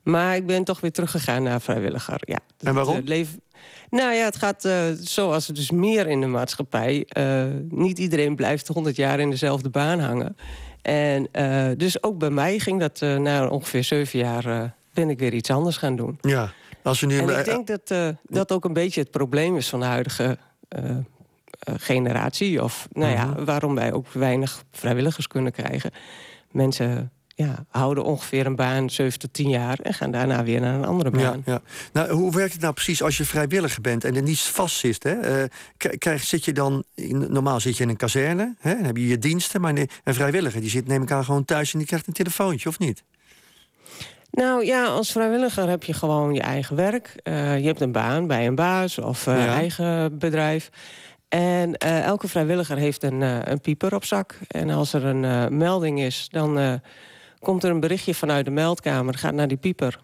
Maar 0.07 0.35
ik 0.35 0.45
ben 0.45 0.63
toch 0.63 0.79
weer 0.79 0.91
teruggegaan 0.91 1.43
naar 1.43 1.61
vrijwilliger. 1.61 2.17
Ja, 2.19 2.39
En 2.59 2.73
waarom? 2.73 2.95
Het 2.95 3.07
leven... 3.07 3.41
Nou 3.89 4.13
ja, 4.13 4.23
het 4.25 4.35
gaat 4.35 4.65
eh, 4.65 4.81
zoals 4.99 5.47
het 5.47 5.55
dus 5.55 5.71
meer 5.71 6.07
in 6.07 6.21
de 6.21 6.27
maatschappij. 6.27 7.05
eh, 7.07 7.43
niet 7.69 7.99
iedereen 7.99 8.35
blijft 8.35 8.67
100 8.67 8.95
jaar 8.95 9.19
in 9.19 9.29
dezelfde 9.29 9.69
baan 9.69 9.99
hangen. 9.99 10.37
En 10.81 11.27
eh, 11.31 11.67
dus 11.77 12.03
ook 12.03 12.17
bij 12.17 12.29
mij 12.29 12.59
ging 12.59 12.79
dat 12.79 13.01
eh, 13.01 13.17
na 13.17 13.47
ongeveer 13.47 13.83
zeven 13.83 14.19
jaar... 14.19 14.45
eh, 14.45 14.63
ben 14.93 15.09
ik 15.09 15.19
weer 15.19 15.33
iets 15.33 15.49
anders 15.51 15.77
gaan 15.77 15.95
doen. 15.95 16.17
Ja, 16.21 16.51
als 16.83 16.99
we 16.99 17.05
nu... 17.07 17.17
En 17.19 17.29
eh, 17.29 17.39
ik 17.39 17.45
denk 17.45 17.67
dat 17.67 17.91
eh, 17.91 18.07
dat 18.23 18.51
ook 18.51 18.65
een 18.65 18.73
beetje 18.73 19.01
het 19.01 19.11
probleem 19.11 19.57
is 19.57 19.69
van 19.69 19.79
de 19.79 19.85
huidige 19.85 20.37
eh, 20.67 20.89
eh, 20.89 20.97
generatie. 21.77 22.63
Of 22.63 22.87
nou 22.91 23.11
ja, 23.13 23.25
Mhm. 23.25 23.43
waarom 23.43 23.75
wij 23.75 23.93
ook 23.93 24.07
weinig 24.11 24.63
vrijwilligers 24.71 25.27
kunnen 25.27 25.51
krijgen. 25.51 25.91
Mensen 26.51 27.11
ja, 27.45 27.65
houden 27.69 28.03
ongeveer 28.03 28.45
een 28.45 28.55
baan 28.55 28.89
7 28.89 29.19
tot 29.19 29.33
10 29.33 29.49
jaar 29.49 29.79
en 29.79 29.93
gaan 29.93 30.11
daarna 30.11 30.43
weer 30.43 30.61
naar 30.61 30.73
een 30.75 30.85
andere 30.85 31.19
ja, 31.19 31.29
baan. 31.29 31.41
ja. 31.45 31.61
Nou, 31.93 32.11
hoe 32.11 32.31
werkt 32.35 32.53
het 32.53 32.61
nou 32.61 32.73
precies 32.73 33.03
als 33.03 33.17
je 33.17 33.25
vrijwilliger 33.25 33.81
bent 33.81 34.03
en 34.03 34.15
er 34.15 34.21
niets 34.21 34.49
vast 34.49 34.75
zit? 34.77 35.03
Hè? 35.03 35.45
K- 35.77 35.95
krijg, 35.99 36.23
zit 36.23 36.45
je 36.45 36.53
dan, 36.53 36.83
normaal 37.11 37.59
zit 37.59 37.77
je 37.77 37.83
in 37.83 37.89
een 37.89 37.95
kazerne, 37.97 38.55
hè? 38.59 38.73
dan 38.75 38.83
heb 38.83 38.97
je 38.97 39.07
je 39.07 39.17
diensten, 39.17 39.61
maar 39.61 39.73
nee, 39.73 39.89
een 40.03 40.13
vrijwilliger 40.13 40.61
die 40.61 40.69
zit 40.69 40.87
neem 40.87 41.01
ik 41.01 41.11
aan 41.11 41.25
gewoon 41.25 41.45
thuis 41.45 41.71
en 41.71 41.77
die 41.77 41.87
krijgt 41.87 42.07
een 42.07 42.13
telefoontje, 42.13 42.69
of 42.69 42.79
niet? 42.79 43.03
Nou 44.31 44.65
ja, 44.65 44.85
als 44.85 45.11
vrijwilliger 45.11 45.69
heb 45.69 45.83
je 45.83 45.93
gewoon 45.93 46.33
je 46.33 46.41
eigen 46.41 46.75
werk. 46.75 47.13
Eh, 47.23 47.59
je 47.59 47.65
hebt 47.65 47.81
een 47.81 47.91
baan 47.91 48.27
bij 48.27 48.47
een 48.47 48.55
baas 48.55 48.97
of 48.97 49.27
eh, 49.27 49.37
Ja. 49.45 49.47
eigen 49.55 50.17
bedrijf. 50.17 50.69
En 51.29 51.77
elke 51.77 52.27
vrijwilliger 52.27 52.77
heeft 52.77 53.03
een, 53.03 53.21
een 53.51 53.61
pieper 53.61 53.95
op 53.95 54.05
zak. 54.05 54.39
En 54.47 54.69
als 54.69 54.93
er 54.93 55.05
een 55.05 55.57
melding 55.57 55.99
is, 56.01 56.27
dan 56.31 56.79
komt 57.39 57.63
er 57.63 57.69
een 57.69 57.79
berichtje 57.79 58.15
vanuit 58.15 58.45
de 58.45 58.51
meldkamer. 58.51 59.13
Gaat 59.17 59.33
naar 59.33 59.47
die 59.47 59.57
pieper. 59.57 59.99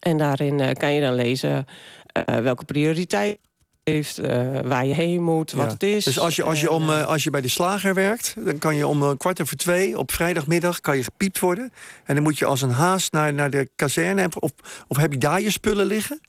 En 0.00 0.18
daarin 0.18 0.60
eh, 0.60 0.72
kan 0.74 0.92
je 0.92 1.00
dan 1.00 1.14
lezen 1.14 1.66
eh, 2.12 2.36
welke 2.36 2.64
prioriteit 2.64 3.38
heeft, 3.84 4.18
eh, 4.18 4.60
waar 4.64 4.86
je 4.86 4.94
heen 4.94 5.22
moet, 5.22 5.52
wat 5.52 5.66
Ja. 5.66 5.72
het 5.72 5.82
is. 5.82 6.04
Dus 6.04 6.18
als 6.18 6.36
je, 6.36 6.42
als, 6.42 6.60
je 6.60 6.70
om, 6.70 6.90
als 6.90 7.24
je 7.24 7.30
bij 7.30 7.40
de 7.40 7.48
slager 7.48 7.94
werkt, 7.94 8.34
dan 8.44 8.58
kan 8.58 8.76
je 8.76 8.86
om 8.86 9.16
kwart 9.16 9.40
over 9.40 9.56
twee 9.56 9.98
op 9.98 10.12
vrijdagmiddag 10.12 10.80
kan 10.80 10.96
je 10.96 11.02
gepiept 11.04 11.38
worden. 11.38 11.72
En 12.04 12.14
dan 12.14 12.22
moet 12.24 12.38
je 12.38 12.44
als 12.44 12.62
een 12.62 12.70
haas 12.70 13.10
naar, 13.10 13.34
naar 13.34 13.50
de 13.50 13.68
kazerne. 13.76 14.28
Of, 14.38 14.52
of 14.88 14.96
heb 14.96 15.12
je 15.12 15.18
daar 15.18 15.40
je 15.40 15.50
spullen 15.50 15.86
liggen? 15.86 16.20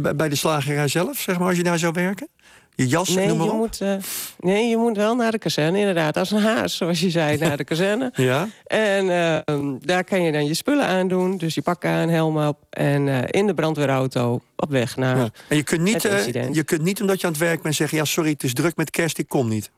Bij- 0.00 0.16
bij 0.16 0.28
de 0.28 0.34
slagerij 0.34 0.88
zelf, 0.88 1.18
zeg 1.18 1.38
maar, 1.38 1.48
als 1.48 1.56
je 1.56 1.62
daar 1.62 1.78
zou 1.78 1.92
werken? 1.92 2.28
Je 2.76 2.86
jas, 2.86 3.08
Nee 3.08 3.26
noem 3.26 3.36
maar 3.36 3.46
je, 3.46 3.52
op. 3.52 3.58
moet, 3.58 3.80
eh, 3.80 3.94
nee, 4.38 4.68
je 4.68 4.76
moet 4.76 4.96
wel 4.96 5.14
naar 5.14 5.30
de 5.30 5.38
kazerne, 5.38 5.78
inderdaad. 5.78 6.16
Als 6.16 6.30
een 6.30 6.42
haas, 6.42 6.76
zoals 6.76 7.00
je 7.00 7.10
zei, 7.10 7.38
naar 7.38 7.56
de 7.56 7.64
kazerne. 7.74 8.12
Ja, 8.14 8.48
En 8.66 9.10
eh, 9.10 9.58
daar 9.80 10.04
kan 10.04 10.22
je 10.22 10.32
dan 10.32 10.46
je 10.46 10.54
spullen 10.54 10.86
aandoen. 10.86 11.36
Dus 11.36 11.54
je 11.54 11.62
pak 11.62 11.84
aan, 11.84 12.08
helm 12.08 12.38
op. 12.38 12.58
En 12.70 13.08
eh, 13.08 13.40
in 13.40 13.46
de 13.46 13.54
brandweerauto 13.54 14.40
op 14.56 14.70
weg 14.70 14.96
naar... 14.96 15.16
ja. 15.16 15.28
En 15.48 15.56
je 15.56 15.62
kunt, 15.62 15.80
niet, 15.80 16.04
eh, 16.04 16.52
je 16.52 16.64
kunt 16.64 16.82
niet, 16.82 17.00
omdat 17.00 17.20
je 17.20 17.26
aan 17.26 17.32
het 17.32 17.42
werk 17.42 17.62
bent, 17.62 17.74
zeggen... 17.74 17.98
ja, 17.98 18.04
sorry, 18.04 18.30
het 18.30 18.42
is 18.42 18.54
druk 18.54 18.76
met 18.76 18.90
kerst, 18.90 19.18
ik 19.18 19.28
kom 19.28 19.48
niet. 19.48 19.70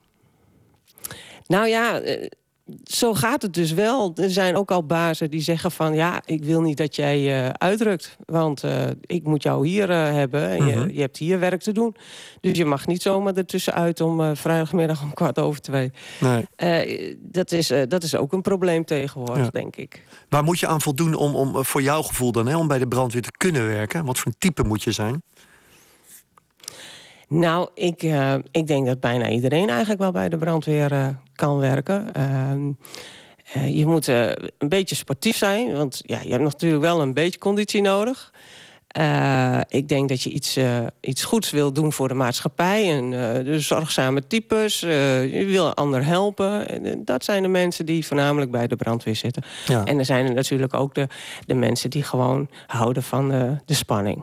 Nou 1.47 1.69
ja, 1.69 2.01
zo 2.85 3.15
gaat 3.15 3.43
het 3.43 3.55
dus 3.55 3.73
wel. 3.73 4.13
Er 4.17 4.31
zijn 4.31 4.57
ook 4.57 4.71
al 4.71 4.85
bazen 4.87 5.31
die 5.31 5.41
zeggen 5.41 5.71
van... 5.71 5.95
ja, 5.95 6.23
ik 6.25 6.45
wil 6.45 6.61
niet 6.61 6.77
dat 6.77 6.97
jij 6.97 7.45
eh 7.45 7.51
uitrukt. 7.51 8.17
Want 8.27 8.65
eh, 8.65 8.85
ik 9.01 9.25
moet 9.25 9.43
jou 9.43 9.67
hier 9.67 9.91
eh, 9.91 10.13
hebben. 10.13 10.49
En 10.49 10.65
Mhm. 10.65 10.67
je, 10.89 10.95
je 10.95 11.01
hebt 11.01 11.17
hier 11.17 11.39
werk 11.39 11.61
te 11.63 11.73
doen. 11.73 11.97
Dus 12.41 12.57
je 12.59 12.65
mag 12.65 12.87
niet 12.87 13.03
zomaar 13.03 13.35
ertussenuit 13.35 14.01
om 14.01 14.37
vrijdagmiddag 14.37 15.03
om 15.03 15.15
kwart 15.15 15.39
over 15.39 15.61
twee. 15.61 15.91
Nee. 16.21 17.19
Dat, 17.21 17.53
is, 17.53 17.73
dat 17.89 18.03
is 18.03 18.17
ook 18.17 18.33
een 18.33 18.43
probleem 18.43 18.85
tegenwoordig, 18.85 19.45
Ja. 19.45 19.51
denk 19.51 19.77
ik. 19.77 20.05
Waar 20.29 20.45
moet 20.45 20.59
je 20.59 20.67
aan 20.67 20.81
voldoen 20.81 21.15
om, 21.15 21.35
om 21.35 21.65
voor 21.65 21.83
jouw 21.83 22.03
gevoel 22.03 22.33
dan... 22.33 22.47
Hè, 22.47 22.57
om 22.57 22.69
bij 22.69 22.79
de 22.79 22.89
brandweer 22.89 23.23
te 23.23 23.33
kunnen 23.37 23.67
werken? 23.67 24.05
Wat 24.05 24.19
voor 24.19 24.27
een 24.27 24.39
type 24.39 24.63
moet 24.63 24.83
je 24.83 24.93
zijn? 24.93 25.23
Nou, 27.29 27.69
ik, 27.75 28.03
eh, 28.03 28.35
ik 28.51 28.67
denk 28.67 28.87
dat 28.87 29.01
bijna 29.01 29.29
iedereen 29.29 29.69
eigenlijk 29.69 30.01
wel 30.01 30.11
bij 30.13 30.29
de 30.29 30.39
brandweer 30.39 30.93
eh, 30.93 31.09
kan 31.35 31.59
werken. 31.59 32.15
Ehm, 32.15 32.71
eh, 33.53 33.77
je 33.77 33.87
moet 33.87 34.07
een 34.07 34.69
beetje 34.69 34.95
sportief 34.95 35.37
zijn, 35.37 35.73
want 35.73 36.03
ja, 36.07 36.21
je 36.23 36.31
hebt 36.31 36.43
natuurlijk 36.43 36.83
wel 36.83 37.01
een 37.01 37.15
beetje 37.15 37.39
conditie 37.39 37.81
nodig. 37.81 38.33
Eh, 38.89 39.61
ik 39.69 39.89
denk 39.89 40.09
dat 40.09 40.23
je 40.23 40.31
iets, 40.31 40.57
eh, 40.57 40.87
iets 41.01 41.25
goeds 41.25 41.51
wil 41.51 41.73
doen 41.73 41.93
voor 41.93 42.09
de 42.09 42.15
maatschappij. 42.15 42.97
En, 42.97 43.05
eh, 43.05 43.45
de 43.45 43.61
zorgzame 43.61 44.27
types, 44.27 44.81
je 44.81 45.45
wil 45.47 45.67
een 45.67 45.75
ander 45.75 46.05
helpen. 46.05 46.69
En, 46.69 47.05
dat 47.05 47.25
zijn 47.25 47.43
de 47.43 47.49
mensen 47.49 47.87
die 47.87 48.07
voornamelijk 48.07 48.51
bij 48.51 48.67
de 48.67 48.77
brandweer 48.77 49.17
zitten. 49.17 49.45
Ja. 49.67 49.85
En 49.85 49.99
er 49.99 50.05
zijn 50.05 50.27
er 50.27 50.35
natuurlijk 50.35 50.75
ook 50.75 50.95
de, 50.95 51.09
de 51.47 51.55
mensen 51.55 51.91
die 51.91 52.03
gewoon 52.03 52.49
houden 52.67 53.03
van 53.03 53.29
de, 53.29 53.57
de 53.65 53.75
spanning. 53.75 54.23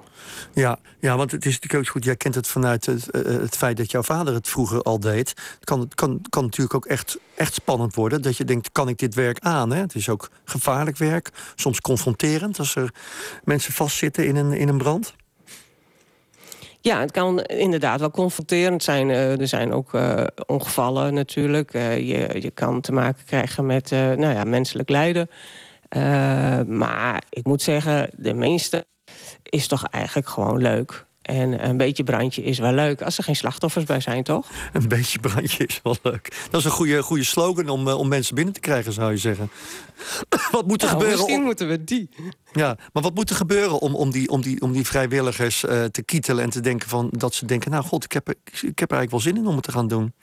Ja, 0.53 0.79
ja, 0.99 1.17
want 1.17 1.31
het 1.31 1.45
is 1.45 1.53
natuurlijk 1.53 1.83
ook 1.83 1.91
goed. 1.91 2.03
Jij 2.03 2.15
kent 2.15 2.35
het 2.35 2.47
vanuit 2.47 2.85
het, 2.85 3.07
het 3.11 3.57
feit 3.57 3.77
dat 3.77 3.91
jouw 3.91 4.03
vader 4.03 4.33
het 4.33 4.47
vroeger 4.47 4.81
al 4.81 4.99
deed. 4.99 5.29
Het 5.29 5.63
kan, 5.63 5.87
kan, 5.95 6.21
kan 6.29 6.43
natuurlijk 6.43 6.75
ook 6.75 6.85
echt, 6.85 7.17
echt 7.35 7.53
spannend 7.53 7.95
worden. 7.95 8.21
Dat 8.21 8.37
je 8.37 8.45
denkt, 8.45 8.71
kan 8.71 8.87
ik 8.87 8.97
dit 8.97 9.15
werk 9.15 9.39
aan? 9.39 9.71
Hè? 9.71 9.79
Het 9.79 9.95
is 9.95 10.09
ook 10.09 10.29
gevaarlijk 10.45 10.97
werk. 10.97 11.31
Soms 11.55 11.81
confronterend 11.81 12.59
als 12.59 12.75
er 12.75 12.93
mensen 13.43 13.73
vastzitten 13.73 14.27
in 14.27 14.35
een, 14.35 14.54
in 14.55 14.67
een 14.67 14.77
brand. 14.77 15.15
Ja, 16.81 16.99
het 16.99 17.11
kan 17.11 17.41
inderdaad 17.41 17.99
wel 17.99 18.11
confronterend 18.11 18.83
zijn. 18.83 19.09
Uh, 19.09 19.39
er 19.39 19.47
zijn 19.47 19.73
ook 19.73 19.93
uh, 19.93 20.23
ongevallen 20.45 21.13
natuurlijk. 21.13 21.73
Uh, 21.73 21.97
je, 21.97 22.41
je 22.41 22.51
kan 22.51 22.81
te 22.81 22.91
maken 22.91 23.25
krijgen 23.25 23.65
met 23.65 23.89
nou 23.91 24.33
ja, 24.33 24.43
menselijk 24.43 24.89
lijden. 24.89 25.29
maar 26.67 27.23
ik 27.29 27.45
moet 27.45 27.61
zeggen, 27.61 28.09
de 28.15 28.33
meeste 28.33 28.85
is 29.43 29.67
toch 29.67 29.87
eigenlijk 29.87 30.27
gewoon 30.27 30.61
leuk. 30.61 31.05
En 31.25 31.67
een 31.67 31.77
beetje 31.77 32.03
brandje 32.03 32.43
is 32.43 32.59
wel 32.59 32.71
leuk 32.71 33.01
als 33.01 33.17
er 33.17 33.23
geen 33.23 33.35
slachtoffers 33.35 33.85
bij 33.85 33.99
zijn, 33.99 34.23
toch? 34.23 34.49
Een 34.73 34.87
beetje 34.87 35.19
brandje 35.19 35.65
is 35.65 35.79
wel 35.83 35.95
leuk. 36.01 36.47
Dat 36.49 36.59
is 36.59 36.65
een 36.65 36.71
goede, 36.71 37.03
goede 37.03 37.23
slogan 37.23 37.69
om, 37.69 37.87
om 37.87 38.07
mensen 38.07 38.35
binnen 38.35 38.53
te 38.53 38.59
krijgen, 38.59 38.93
zou 38.93 39.11
je 39.11 39.17
zeggen. 39.17 39.49
wat 40.51 40.67
moet 40.67 40.81
er 40.81 40.87
nou, 40.87 40.99
gebeuren? 40.99 41.17
Misschien 41.17 41.43
moeten 41.43 41.67
we 41.67 41.83
die. 41.83 42.09
Ja, 42.53 42.77
maar 42.93 43.03
wat 43.03 43.15
moet 43.15 43.29
er 43.29 43.35
gebeuren 43.35 43.79
om, 43.79 43.95
om, 43.95 44.11
die, 44.11 44.29
om, 44.29 44.41
die, 44.41 44.61
om 44.61 44.71
die 44.71 44.85
vrijwilligers 44.85 45.63
uh, 45.63 45.83
te 45.83 46.03
kietelen 46.03 46.43
en 46.43 46.49
te 46.49 46.59
denken 46.59 46.89
van 46.89 47.09
dat 47.11 47.33
ze 47.33 47.45
denken: 47.45 47.71
Nou, 47.71 47.83
god, 47.83 48.03
ik 48.03 48.11
heb, 48.11 48.27
er, 48.27 48.35
ik 48.45 48.79
heb 48.79 48.91
er 48.91 48.97
eigenlijk 48.97 49.11
wel 49.11 49.19
zin 49.19 49.37
in 49.37 49.47
om 49.47 49.55
het 49.55 49.63
te 49.63 49.71
gaan 49.71 49.87
doen? 49.87 50.13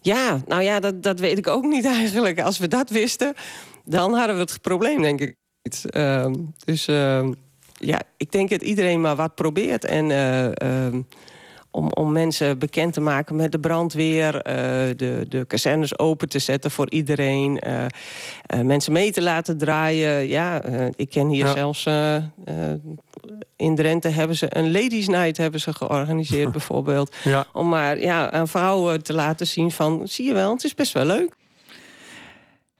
Ja, 0.00 0.42
nou 0.46 0.62
ja, 0.62 0.80
dat, 0.80 1.02
dat 1.02 1.20
weet 1.20 1.38
ik 1.38 1.46
ook 1.46 1.64
niet 1.64 1.84
eigenlijk. 2.00 2.40
Als 2.40 2.58
we 2.58 2.68
dat 2.68 2.90
wisten, 2.90 3.34
dan 3.84 4.14
hadden 4.14 4.34
we 4.34 4.40
het 4.40 4.60
probleem, 4.60 5.02
denk 5.02 5.20
ik. 5.20 5.36
Uh, 5.96 6.32
dus 6.64 6.88
uh, 6.88 7.28
ja, 7.78 8.00
ik 8.16 8.32
denk 8.32 8.50
dat 8.50 8.62
iedereen 8.62 9.00
maar 9.00 9.16
wat 9.16 9.34
probeert. 9.34 9.84
En 9.84 10.10
uh, 10.10 11.00
om, 11.70 11.92
om 11.92 12.12
mensen 12.12 12.58
bekend 12.58 12.92
te 12.92 13.00
maken 13.00 13.36
met 13.36 13.52
de 13.52 13.60
brandweer, 13.60 14.34
uh, 14.34 14.42
de, 14.96 15.26
de 15.28 15.44
kazernes 15.46 15.98
open 15.98 16.28
te 16.28 16.38
zetten 16.38 16.70
voor 16.70 16.90
iedereen, 16.90 17.60
uh, 17.66 17.84
uh, 18.54 18.60
mensen 18.60 18.92
mee 18.92 19.12
te 19.12 19.22
laten 19.22 19.58
draaien. 19.58 20.28
Ja, 20.28 20.62
ik 20.96 21.10
ken 21.10 21.28
hier 21.28 21.46
ja. 21.46 21.52
zelfs 21.52 21.86
in 23.56 23.74
Drenthe 23.74 24.08
hebben 24.08 24.36
ze 24.36 24.46
een 24.56 24.72
ladies 24.72 25.08
night 25.08 25.36
hebben 25.36 25.60
ze 25.60 25.72
georganiseerd 25.72 26.52
bijvoorbeeld. 26.58 27.14
Ja. 27.24 27.46
Om 27.52 27.68
maar 27.68 28.00
ja, 28.00 28.30
aan 28.30 28.48
vrouwen 28.48 29.02
te 29.02 29.12
laten 29.12 29.46
zien 29.46 29.70
van, 29.70 30.08
zie 30.08 30.26
je 30.26 30.32
wel, 30.32 30.52
het 30.52 30.64
is 30.64 30.74
best 30.74 30.92
wel 30.92 31.04
leuk. 31.04 31.36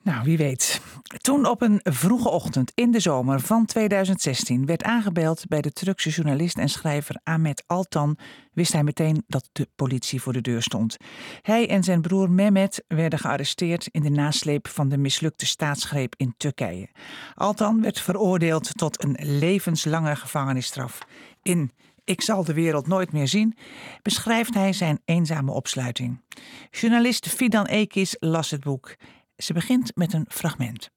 Nou, 0.02 0.24
wie 0.24 0.36
weet. 0.36 0.80
Toen 1.18 1.46
op 1.46 1.62
een 1.62 1.80
vroege 1.82 2.28
ochtend 2.28 2.72
in 2.74 2.90
de 2.90 3.00
zomer 3.00 3.40
van 3.40 3.66
2016 3.66 4.66
werd 4.66 4.82
aangebeld 4.82 5.46
bij 5.48 5.60
de 5.60 5.72
Turkse 5.72 6.10
journalist 6.10 6.58
en 6.58 6.68
schrijver 6.68 7.20
Ahmet 7.24 7.64
Altan, 7.66 8.18
wist 8.52 8.72
hij 8.72 8.82
meteen 8.82 9.24
dat 9.26 9.48
de 9.52 9.68
politie 9.74 10.22
voor 10.22 10.32
de 10.32 10.40
deur 10.40 10.62
stond. 10.62 10.96
Hij 11.42 11.68
en 11.68 11.84
zijn 11.84 12.00
broer 12.00 12.30
Mehmet 12.30 12.84
werden 12.88 13.18
gearresteerd 13.18 13.88
in 13.90 14.02
de 14.02 14.10
nasleep 14.10 14.68
van 14.68 14.88
de 14.88 14.98
mislukte 14.98 15.46
staatsgreep 15.46 16.14
in 16.16 16.34
Turkije. 16.36 16.88
Altan 17.34 17.80
werd 17.80 18.00
veroordeeld 18.00 18.78
tot 18.78 19.04
een 19.04 19.16
levenslange 19.20 20.16
gevangenisstraf. 20.16 20.98
In 21.42 21.70
Ik 22.04 22.20
zal 22.20 22.44
de 22.44 22.54
wereld 22.54 22.86
nooit 22.86 23.12
meer 23.12 23.28
zien 23.28 23.56
beschrijft 24.02 24.54
hij 24.54 24.72
zijn 24.72 25.00
eenzame 25.04 25.52
opsluiting. 25.52 26.20
Journalist 26.70 27.28
Fidan 27.28 27.66
Ekis 27.66 28.16
las 28.18 28.50
het 28.50 28.60
boek. 28.60 28.96
Ze 29.42 29.52
begint 29.52 29.96
met 29.96 30.12
een 30.12 30.26
fragment. 30.28 30.90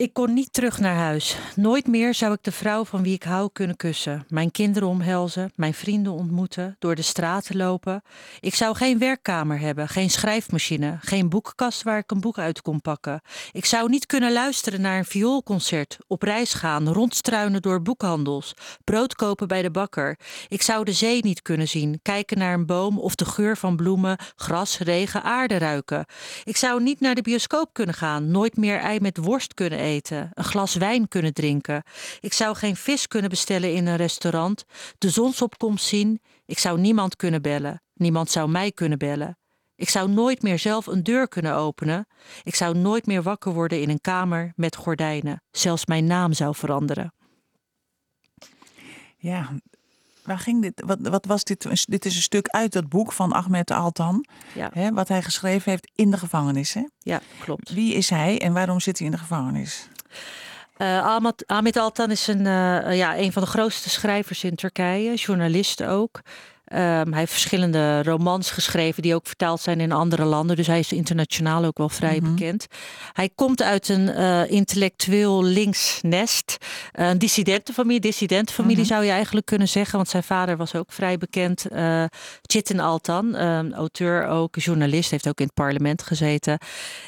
Ik 0.00 0.12
kon 0.12 0.34
niet 0.34 0.52
terug 0.52 0.78
naar 0.78 0.94
huis. 0.94 1.36
Nooit 1.56 1.86
meer 1.86 2.14
zou 2.14 2.32
ik 2.32 2.42
de 2.42 2.52
vrouw 2.52 2.84
van 2.84 3.02
wie 3.02 3.14
ik 3.14 3.22
hou 3.22 3.50
kunnen 3.52 3.76
kussen, 3.76 4.24
mijn 4.28 4.50
kinderen 4.50 4.88
omhelzen, 4.88 5.52
mijn 5.54 5.74
vrienden 5.74 6.12
ontmoeten, 6.12 6.76
door 6.78 6.94
de 6.94 7.02
straten 7.02 7.56
lopen. 7.56 8.02
Ik 8.40 8.54
zou 8.54 8.76
geen 8.76 8.98
werkkamer 8.98 9.58
hebben, 9.58 9.88
geen 9.88 10.10
schrijfmachine, 10.10 10.98
geen 11.00 11.28
boekenkast 11.28 11.82
waar 11.82 11.98
ik 11.98 12.10
een 12.10 12.20
boek 12.20 12.38
uit 12.38 12.62
kon 12.62 12.80
pakken. 12.80 13.20
Ik 13.52 13.64
zou 13.64 13.88
niet 13.88 14.06
kunnen 14.06 14.32
luisteren 14.32 14.80
naar 14.80 14.98
een 14.98 15.04
vioolconcert, 15.04 15.98
op 16.06 16.22
reis 16.22 16.54
gaan, 16.54 16.88
rondstruinen 16.88 17.62
door 17.62 17.82
boekhandels, 17.82 18.54
brood 18.84 19.14
kopen 19.14 19.48
bij 19.48 19.62
de 19.62 19.70
bakker. 19.70 20.18
Ik 20.48 20.62
zou 20.62 20.84
de 20.84 20.92
zee 20.92 21.22
niet 21.22 21.42
kunnen 21.42 21.68
zien, 21.68 22.00
kijken 22.02 22.38
naar 22.38 22.54
een 22.54 22.66
boom 22.66 22.98
of 22.98 23.14
de 23.14 23.24
geur 23.24 23.56
van 23.56 23.76
bloemen, 23.76 24.18
gras, 24.36 24.78
regen, 24.78 25.22
aarde 25.22 25.58
ruiken. 25.58 26.06
Ik 26.44 26.56
zou 26.56 26.82
niet 26.82 27.00
naar 27.00 27.14
de 27.14 27.22
bioscoop 27.22 27.68
kunnen 27.72 27.94
gaan, 27.94 28.30
nooit 28.30 28.56
meer 28.56 28.78
ei 28.78 29.00
met 29.00 29.16
worst 29.16 29.54
kunnen 29.54 29.78
eten 29.78 29.88
eten, 29.90 30.30
een 30.34 30.44
glas 30.44 30.74
wijn 30.74 31.08
kunnen 31.08 31.34
drinken. 31.34 31.82
Ik 32.20 32.32
zou 32.32 32.56
geen 32.56 32.76
vis 32.76 33.06
kunnen 33.06 33.30
bestellen 33.30 33.74
in 33.74 33.86
een 33.86 33.96
restaurant, 33.96 34.64
de 34.98 35.10
zonsopkomst 35.10 35.86
zien. 35.86 36.20
Ik 36.46 36.58
zou 36.58 36.80
niemand 36.80 37.16
kunnen 37.16 37.42
bellen. 37.42 37.82
Niemand 37.94 38.30
zou 38.30 38.50
mij 38.50 38.72
kunnen 38.72 38.98
bellen. 38.98 39.38
Ik 39.74 39.88
zou 39.88 40.10
nooit 40.10 40.42
meer 40.42 40.58
zelf 40.58 40.86
een 40.86 41.02
deur 41.02 41.28
kunnen 41.28 41.54
openen. 41.54 42.06
Ik 42.42 42.54
zou 42.54 42.78
nooit 42.78 43.06
meer 43.06 43.22
wakker 43.22 43.52
worden 43.52 43.80
in 43.80 43.90
een 43.90 44.00
kamer 44.00 44.52
met 44.56 44.76
gordijnen. 44.76 45.42
Zelfs 45.50 45.86
mijn 45.86 46.04
naam 46.04 46.32
zou 46.32 46.54
veranderen. 46.54 47.14
Ja, 49.16 49.50
waar 50.30 50.38
ging 50.38 50.62
dit? 50.62 50.82
Wat, 50.86 50.98
wat 51.00 51.26
was 51.26 51.44
dit? 51.44 51.86
Dit 51.88 52.04
is 52.04 52.16
een 52.16 52.22
stuk 52.22 52.48
uit 52.48 52.72
dat 52.72 52.88
boek 52.88 53.12
van 53.12 53.32
Ahmed 53.32 53.70
Altan. 53.70 54.24
Ja. 54.54 54.70
Hè, 54.72 54.92
wat 54.92 55.08
hij 55.08 55.22
geschreven 55.22 55.70
heeft 55.70 55.90
in 55.94 56.10
de 56.10 56.16
gevangenis. 56.16 56.74
Hè? 56.74 56.82
Ja, 56.98 57.20
klopt. 57.40 57.70
Wie 57.70 57.94
is 57.94 58.10
hij 58.10 58.40
en 58.40 58.52
waarom 58.52 58.80
zit 58.80 58.98
hij 58.98 59.06
in 59.06 59.12
de 59.12 59.18
gevangenis? 59.18 59.88
Uh, 60.78 61.06
Ahmed, 61.06 61.46
Ahmet 61.46 61.76
Altan 61.76 62.10
is 62.10 62.26
een, 62.26 62.38
uh, 62.38 62.96
ja, 62.96 63.18
een 63.18 63.32
van 63.32 63.42
de 63.42 63.48
grootste 63.48 63.90
schrijvers 63.90 64.44
in 64.44 64.54
Turkije, 64.54 65.14
journalist 65.14 65.82
ook. 65.82 66.20
Um, 66.72 66.78
hij 66.78 67.18
heeft 67.18 67.32
verschillende 67.32 68.02
romans 68.02 68.50
geschreven 68.50 69.02
die 69.02 69.14
ook 69.14 69.26
vertaald 69.26 69.60
zijn 69.60 69.80
in 69.80 69.92
andere 69.92 70.24
landen. 70.24 70.56
Dus 70.56 70.66
hij 70.66 70.78
is 70.78 70.92
internationaal 70.92 71.64
ook 71.64 71.78
wel 71.78 71.88
vrij 71.88 72.18
mm 72.18 72.24
-hmm. 72.24 72.34
bekend. 72.34 72.66
Hij 73.12 73.30
komt 73.34 73.62
uit 73.62 73.88
een 73.88 74.08
uh, 74.08 74.50
intellectueel 74.50 75.42
links 75.44 75.98
nest. 76.02 76.56
Een 76.92 77.18
dissidentenfamilie. 77.18 78.00
Dissidentenfamilie 78.00 78.76
mm 78.76 78.82
-hmm. 78.82 78.92
zou 78.92 79.04
je 79.04 79.10
eigenlijk 79.10 79.46
kunnen 79.46 79.68
zeggen. 79.68 79.96
Want 79.96 80.08
zijn 80.08 80.22
vader 80.22 80.56
was 80.56 80.74
ook 80.74 80.92
vrij 80.92 81.18
bekend. 81.18 81.66
Uh, 81.72 82.04
Chitin 82.42 82.80
Altan, 82.80 83.34
um, 83.34 83.72
auteur 83.72 84.26
ook, 84.26 84.56
journalist. 84.56 85.10
Heeft 85.10 85.28
ook 85.28 85.38
in 85.40 85.44
het 85.44 85.54
parlement 85.54 86.02
gezeten. 86.02 86.58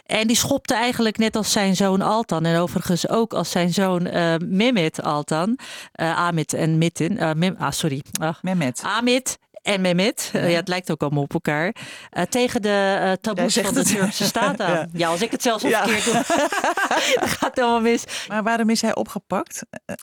En 0.06 0.26
die 0.26 0.36
schopte 0.36 0.74
eigenlijk 0.74 1.18
net 1.18 1.36
als 1.36 1.52
zijn 1.52 1.76
zoon 1.76 2.00
Altan. 2.00 2.44
En 2.44 2.58
overigens 2.58 3.08
ook 3.08 3.34
als 3.34 3.50
zijn 3.50 3.72
zoon 3.72 4.06
uh, 4.06 4.34
Mehmet 4.44 5.02
Altan. 5.02 5.58
Amit 5.94 6.52
en 6.52 6.78
Mitin. 6.78 7.18
Mem 7.36 7.54
ah, 7.58 7.70
sorry. 7.70 8.02
Ach. 8.20 8.42
Mehmet. 8.42 8.82
Amit 8.84 9.38
en 9.62 9.80
Mehmet, 9.80 10.30
ja. 10.32 10.40
ja. 10.40 10.56
het 10.56 10.68
lijkt 10.68 10.90
ook 10.90 11.02
allemaal 11.02 11.22
op 11.22 11.32
elkaar, 11.32 11.76
uh, 12.12 12.22
tegen 12.22 12.62
de 12.62 12.98
uh, 13.02 13.12
taboes 13.12 13.54
van 13.54 13.74
de. 13.74 13.82
Turkse 13.82 14.24
staat 14.24 14.60
aan. 14.70 14.74
ja. 14.74 14.88
ja. 14.92 15.08
als 15.08 15.22
ik 15.22 15.30
het 15.30 15.42
zelfs 15.42 15.64
al 15.64 15.70
ja. 15.70 15.86
verkeerd 15.86 16.04
doe, 16.04 16.12
dan 17.20 17.28
gaat 17.28 17.40
het 17.40 17.56
helemaal 17.56 17.80
mis. 17.80 18.04
Maar 18.28 18.42
waarom 18.42 18.70
is 18.70 18.82
hij 18.82 18.94
opgepakt? 18.94 19.62
Uh, 19.86 19.96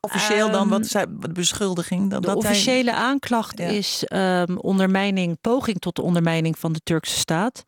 officieel 0.00 0.50
dan, 0.50 0.68
wat 0.68 0.84
is 0.84 0.92
hij, 0.92 1.06
de 1.08 1.32
beschuldiging? 1.32 2.10
Dat, 2.10 2.20
de 2.22 2.26
dat 2.28 2.36
officiële 2.36 2.90
hij... 2.90 3.00
aanklacht 3.00 3.60
is 3.60 4.04
um, 4.08 4.58
ondermijning, 4.58 5.40
poging 5.40 5.78
tot 5.78 5.96
de 5.96 6.02
ondermijning 6.02 6.58
van 6.58 6.72
de 6.72 6.80
Turkse 6.82 7.18
staat. 7.18 7.64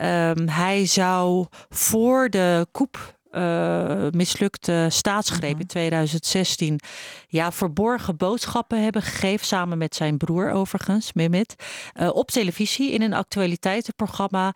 Um, 0.00 0.48
hij 0.48 0.86
zou 0.86 1.46
voor 1.68 2.28
de 2.30 2.66
coup 2.72 3.15
uh, 3.36 4.06
mislukte 4.10 4.86
staatsgreep 4.90 5.60
in 5.60 5.66
2016 5.66 6.80
ja, 7.28 7.52
verborgen 7.52 8.16
boodschappen 8.16 8.82
hebben 8.82 9.02
gegeven, 9.02 9.46
samen 9.46 9.78
met 9.78 9.94
zijn 9.94 10.16
broer 10.16 10.50
overigens, 10.50 11.12
Mehmet, 11.12 11.54
uh, 12.00 12.14
op 12.14 12.30
televisie 12.30 12.92
in 12.92 13.02
een 13.02 13.14
actualiteitenprogramma. 13.14 14.54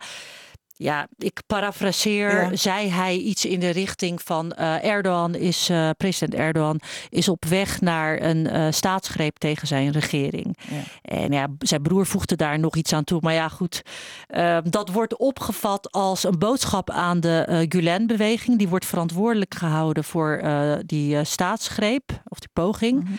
Ja, 0.81 1.07
ik 1.17 1.41
parafraseer, 1.47 2.41
ja. 2.41 2.55
zei 2.55 2.89
hij 2.89 3.17
iets 3.17 3.45
in 3.45 3.59
de 3.59 3.69
richting 3.69 4.21
van 4.21 4.53
uh, 4.59 4.83
Erdogan 4.83 5.35
is, 5.35 5.69
uh, 5.69 5.89
president 5.97 6.33
Erdogan 6.39 6.79
is 7.09 7.27
op 7.29 7.45
weg 7.45 7.81
naar 7.81 8.21
een 8.21 8.55
uh, 8.55 8.67
staatsgreep 8.69 9.37
tegen 9.37 9.67
zijn 9.67 9.91
regering. 9.91 10.57
Ja. 10.69 10.81
En 11.01 11.31
ja, 11.31 11.47
zijn 11.59 11.81
broer 11.81 12.05
voegde 12.05 12.35
daar 12.35 12.59
nog 12.59 12.75
iets 12.75 12.93
aan 12.93 13.03
toe. 13.03 13.19
Maar 13.21 13.33
ja, 13.33 13.47
goed, 13.47 13.81
dat 14.63 14.89
wordt 14.91 15.17
opgevat 15.17 15.91
als 15.91 16.23
een 16.23 16.39
boodschap 16.39 16.89
aan 16.89 17.19
de 17.19 17.65
Gulen-beweging. 17.69 18.57
Die 18.57 18.69
wordt 18.69 18.85
verantwoordelijk 18.85 19.55
gehouden 19.55 20.03
voor 20.03 20.41
die 20.85 21.23
staatsgreep 21.23 22.21
of 22.27 22.39
die 22.39 22.49
poging. 22.53 22.99
Mm 22.99 23.05
-hmm. 23.05 23.17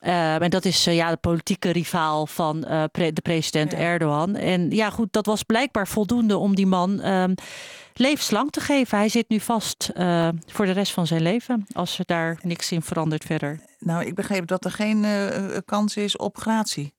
Uh, 0.00 0.42
en 0.42 0.50
dat 0.50 0.64
is 0.64 0.86
uh, 0.86 0.94
ja, 0.94 1.10
de 1.10 1.16
politieke 1.16 1.70
rivaal 1.70 2.26
van 2.26 2.64
uh, 2.68 2.84
pre 2.92 3.12
de 3.12 3.20
president 3.20 3.72
ja. 3.72 3.78
Erdogan. 3.78 4.34
En 4.34 4.70
ja, 4.70 4.90
goed, 4.90 5.12
dat 5.12 5.26
was 5.26 5.42
blijkbaar 5.42 5.88
voldoende 5.88 6.36
om 6.36 6.54
die 6.54 6.66
man 6.66 7.06
um, 7.06 7.34
levenslang 7.94 8.50
te 8.50 8.60
geven. 8.60 8.98
Hij 8.98 9.08
zit 9.08 9.28
nu 9.28 9.40
vast 9.40 9.90
voor 10.46 10.66
de 10.66 10.72
rest 10.72 10.92
van 10.92 11.06
zijn 11.06 11.22
leven, 11.22 11.66
als 11.72 11.98
er 11.98 12.04
daar 12.06 12.38
niks 12.42 12.72
in 12.72 12.82
verandert 12.82 13.24
verder. 13.24 13.60
Nou, 13.78 14.04
ik 14.04 14.14
begreep 14.14 14.46
dat 14.46 14.64
er 14.64 14.70
geen 14.70 15.06
kans 15.64 15.96
is 15.96 16.16
op 16.16 16.38
gratie. 16.38 16.92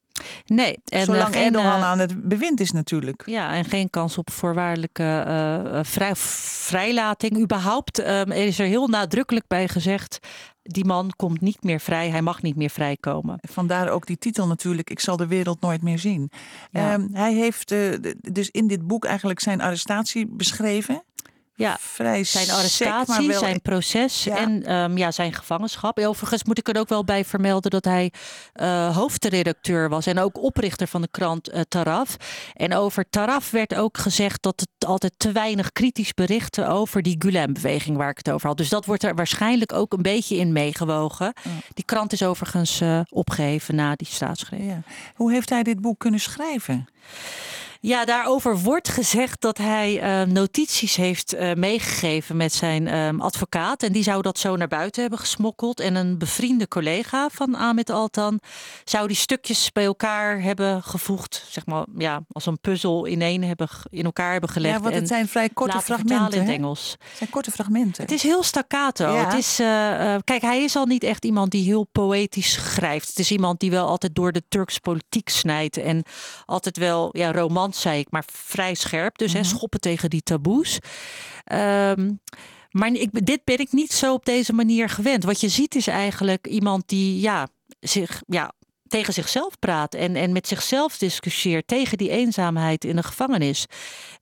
Nee. 0.45 0.79
En, 0.85 1.05
Zolang 1.05 1.35
Erdogan 1.35 1.81
aan 1.81 1.99
het 1.99 2.27
bewind 2.27 2.59
is 2.59 2.71
natuurlijk. 2.71 3.23
Ja, 3.25 3.53
en 3.53 3.65
geen 3.65 3.89
kans 3.89 4.17
op 4.17 4.31
voorwaardelijke 4.31 5.25
uh, 5.27 5.79
vrij, 5.83 6.15
vrijlating. 6.15 7.39
Überhaupt 7.39 7.99
um, 7.99 8.05
er 8.05 8.45
is 8.45 8.59
er 8.59 8.65
heel 8.65 8.87
nadrukkelijk 8.87 9.47
bij 9.47 9.67
gezegd... 9.67 10.19
die 10.63 10.86
man 10.86 11.12
komt 11.15 11.41
niet 11.41 11.63
meer 11.63 11.80
vrij, 11.80 12.10
hij 12.10 12.21
mag 12.21 12.41
niet 12.41 12.56
meer 12.56 12.69
vrijkomen. 12.69 13.39
Vandaar 13.41 13.89
ook 13.89 14.06
die 14.06 14.17
titel 14.17 14.47
natuurlijk, 14.47 14.89
ik 14.89 15.00
zal 15.00 15.17
de 15.17 15.28
wereld 15.28 15.62
nooit 15.62 15.82
meer 15.82 16.00
zien. 16.00 16.32
Ja. 16.71 16.93
Um, 16.93 17.10
hij 17.13 17.34
heeft 17.34 17.71
uh, 17.71 17.95
dus 18.19 18.50
in 18.50 18.67
dit 18.67 18.88
boek 18.88 19.06
eigenlijk 19.06 19.39
zijn 19.39 19.62
arrestatie 19.62 20.28
beschreven... 20.28 21.04
Ja, 21.62 21.78
vrij 21.80 22.24
zijn 22.24 22.52
arrestatie, 22.52 23.13
maar 23.13 23.28
wel- 23.28 23.39
zijn 23.39 23.62
proces 23.62 24.24
Ja. 24.24 24.38
en 24.38 24.65
ehm, 24.65 24.97
ja, 24.97 25.12
zijn 25.12 25.34
gevangenschap. 25.34 26.00
Overigens 26.00 26.43
moet 26.43 26.58
ik 26.58 26.67
er 26.67 26.80
ook 26.80 26.89
wel 26.89 27.04
bij 27.04 27.26
vermelden 27.26 27.71
dat 27.71 27.86
hij 27.86 28.12
eh, 28.54 28.95
hoofdredacteur 28.95 29.89
was 29.89 30.06
en 30.06 30.19
ook 30.19 30.43
oprichter 30.43 30.88
van 30.88 31.02
de 31.02 31.08
krant 31.12 31.47
eh, 31.50 31.62
Taraf. 31.67 32.15
En 32.54 32.74
over 32.76 33.10
Taraf 33.10 33.52
werd 33.52 33.76
ook 33.76 33.97
gezegd 33.97 34.41
dat 34.43 34.60
het 34.60 34.89
altijd 34.89 35.13
te 35.17 35.32
weinig 35.32 35.71
kritisch 35.71 36.13
berichten 36.13 36.67
over 36.69 37.02
die 37.02 37.15
Gulen-beweging 37.19 37.97
waar 37.97 38.10
ik 38.10 38.17
het 38.17 38.32
over 38.32 38.47
had. 38.47 38.58
Dus 38.58 38.69
dat 38.69 38.86
wordt 38.86 39.04
er 39.04 39.15
waarschijnlijk 39.15 39.74
ook 39.74 39.93
een 39.93 40.02
beetje 40.02 40.36
in 40.36 40.52
meegewogen. 40.54 41.34
Die 41.74 41.86
krant 41.86 42.13
is 42.13 42.24
overigens 42.24 42.82
eh, 42.82 43.00
opgeheven 43.10 43.76
na 43.76 43.95
die 43.95 44.08
staatsgreep. 44.08 44.76
Hoe 45.15 45.32
heeft 45.32 45.50
hij 45.50 45.63
dit 45.63 45.82
boek 45.82 46.00
kunnen 46.00 46.19
schrijven? 46.19 46.88
Ja, 47.83 48.05
daarover 48.05 48.57
wordt 48.57 48.89
gezegd 48.89 49.41
dat 49.41 49.57
hij 49.57 49.99
eh, 49.99 50.27
notities 50.27 50.95
heeft 50.95 51.33
eh, 51.33 51.53
meegegeven 51.53 52.37
met 52.37 52.53
zijn 52.53 52.87
ehm, 52.87 53.19
advocaat. 53.19 53.83
En 53.83 53.91
die 53.91 54.03
zou 54.03 54.21
dat 54.21 54.39
zo 54.39 54.55
naar 54.55 54.67
buiten 54.67 55.01
hebben 55.01 55.19
gesmokkeld. 55.19 55.79
En 55.79 55.95
een 55.95 56.17
bevriende 56.17 56.67
collega 56.67 57.29
van 57.31 57.55
Ahmed 57.55 57.89
Altan 57.89 58.39
zou 58.83 59.07
die 59.07 59.15
stukjes 59.15 59.71
bij 59.71 59.85
elkaar 59.85 60.41
hebben 60.41 60.83
gevoegd. 60.83 61.45
Zeg 61.49 61.65
maar, 61.65 61.85
ja, 61.97 62.21
als 62.31 62.45
een 62.45 62.59
puzzel 62.59 63.07
ineen 63.07 63.43
hebben, 63.43 63.69
in 63.89 64.05
elkaar 64.05 64.31
hebben 64.31 64.49
gelegd. 64.49 64.75
Ja, 64.75 64.81
want 64.81 64.95
het 64.95 65.07
zijn 65.07 65.27
vrij 65.27 65.49
korte 65.49 65.81
fragmenten. 65.81 66.33
in 66.33 66.45
het? 66.45 66.55
Engels. 66.55 66.95
Het 66.99 67.17
zijn 67.17 67.29
korte 67.29 67.51
fragmenten. 67.51 68.03
Het 68.03 68.11
is 68.11 68.23
heel 68.23 68.43
staccato. 68.43 69.13
Ja. 69.13 69.25
Het 69.25 69.33
is, 69.33 69.59
eh, 69.59 70.13
eh, 70.13 70.21
kijk, 70.23 70.41
hij 70.41 70.63
is 70.63 70.75
al 70.75 70.85
niet 70.85 71.03
echt 71.03 71.25
iemand 71.25 71.51
die 71.51 71.63
heel 71.63 71.87
poëtisch 71.91 72.51
schrijft. 72.51 73.07
Het 73.07 73.19
is 73.19 73.31
iemand 73.31 73.59
die 73.59 73.71
wel 73.71 73.87
altijd 73.87 74.15
door 74.15 74.31
de 74.31 74.43
Turks 74.49 74.79
politiek 74.79 75.29
snijdt. 75.29 75.77
En 75.77 76.03
altijd 76.45 76.77
wel, 76.77 77.09
ja, 77.17 77.31
romans 77.71 77.81
zei 77.81 77.99
ik, 77.99 78.12
maar 78.12 78.23
vrij 78.31 78.73
scherp. 78.73 79.17
Dus 79.17 79.34
hè, 79.34 79.43
schoppen 79.43 79.79
tegen 79.79 80.10
die 80.10 80.23
taboes. 80.23 80.79
Ehm, 81.43 82.12
maar 82.71 82.91
ik, 82.93 83.25
dit 83.25 83.43
ben 83.43 83.57
ik 83.57 83.71
niet 83.71 83.91
zo 83.91 84.13
op 84.13 84.25
deze 84.25 84.53
manier 84.53 84.89
gewend. 84.89 85.23
Wat 85.23 85.41
je 85.41 85.49
ziet 85.49 85.75
is 85.75 85.88
eigenlijk 85.88 86.47
iemand 86.47 86.88
die 86.88 87.19
ja, 87.19 87.47
zich 87.79 88.21
ja, 88.27 88.53
tegen 88.91 89.13
zichzelf 89.13 89.60
praat 89.60 89.93
en, 89.93 90.15
en 90.15 90.32
met 90.32 90.47
zichzelf 90.47 90.97
discussieert 90.97 91.67
tegen 91.67 91.97
die 91.97 92.10
eenzaamheid 92.10 92.84
in 92.86 92.95
de 92.95 93.04
gevangenis. 93.04 93.65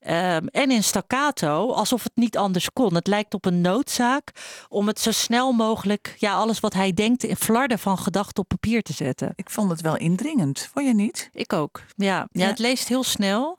Ehm, 0.00 0.46
en 0.46 0.70
in 0.70 0.82
staccato, 0.84 1.72
alsof 1.72 2.02
het 2.02 2.12
niet 2.14 2.36
anders 2.36 2.72
kon. 2.72 2.94
Het 2.94 3.06
lijkt 3.06 3.34
op 3.34 3.44
een 3.44 3.60
noodzaak 3.60 4.30
om 4.68 4.86
het 4.86 5.00
zo 5.00 5.10
snel 5.10 5.52
mogelijk, 5.52 6.14
ja, 6.18 6.34
alles 6.34 6.60
wat 6.60 6.74
hij 6.74 6.92
denkt, 6.92 7.24
in 7.24 7.36
flarden 7.36 7.78
van 7.78 7.98
gedachten 7.98 8.42
op 8.42 8.48
papier 8.48 8.82
te 8.82 8.92
zetten. 8.92 9.32
Ik 9.34 9.50
vond 9.50 9.70
het 9.70 9.80
wel 9.80 9.96
indringend, 9.96 10.68
vond 10.72 10.86
je 10.86 10.94
niet? 10.94 11.30
Ik 11.32 11.52
ook. 11.52 11.82
Ja, 11.96 12.06
ja, 12.16 12.26
Ja. 12.32 12.46
het 12.46 12.58
leest 12.58 12.88
heel 12.88 13.04
snel. 13.04 13.58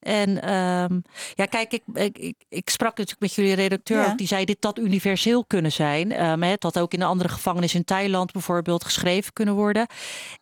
En 0.00 0.42
ehm, 0.42 1.00
ja, 1.34 1.44
kijk, 1.46 1.72
ik, 1.72 1.82
ik, 1.94 2.18
ik, 2.18 2.34
ik 2.48 2.70
sprak 2.70 2.90
natuurlijk 2.90 3.20
met 3.20 3.34
jullie 3.34 3.54
redacteur 3.54 4.00
Ja. 4.02 4.10
ook. 4.10 4.18
Die 4.18 4.26
zei 4.26 4.44
dit 4.44 4.56
dat 4.60 4.78
universeel 4.78 5.44
kunnen 5.44 5.72
zijn. 5.72 6.12
Ehm, 6.12 6.42
het 6.42 6.62
had 6.62 6.78
ook 6.78 6.92
in 6.92 7.00
een 7.00 7.06
andere 7.06 7.28
gevangenis 7.28 7.74
in 7.74 7.84
Thailand 7.84 8.32
bijvoorbeeld 8.32 8.84
geschreven 8.84 9.32
kunnen 9.32 9.54
worden. 9.54 9.86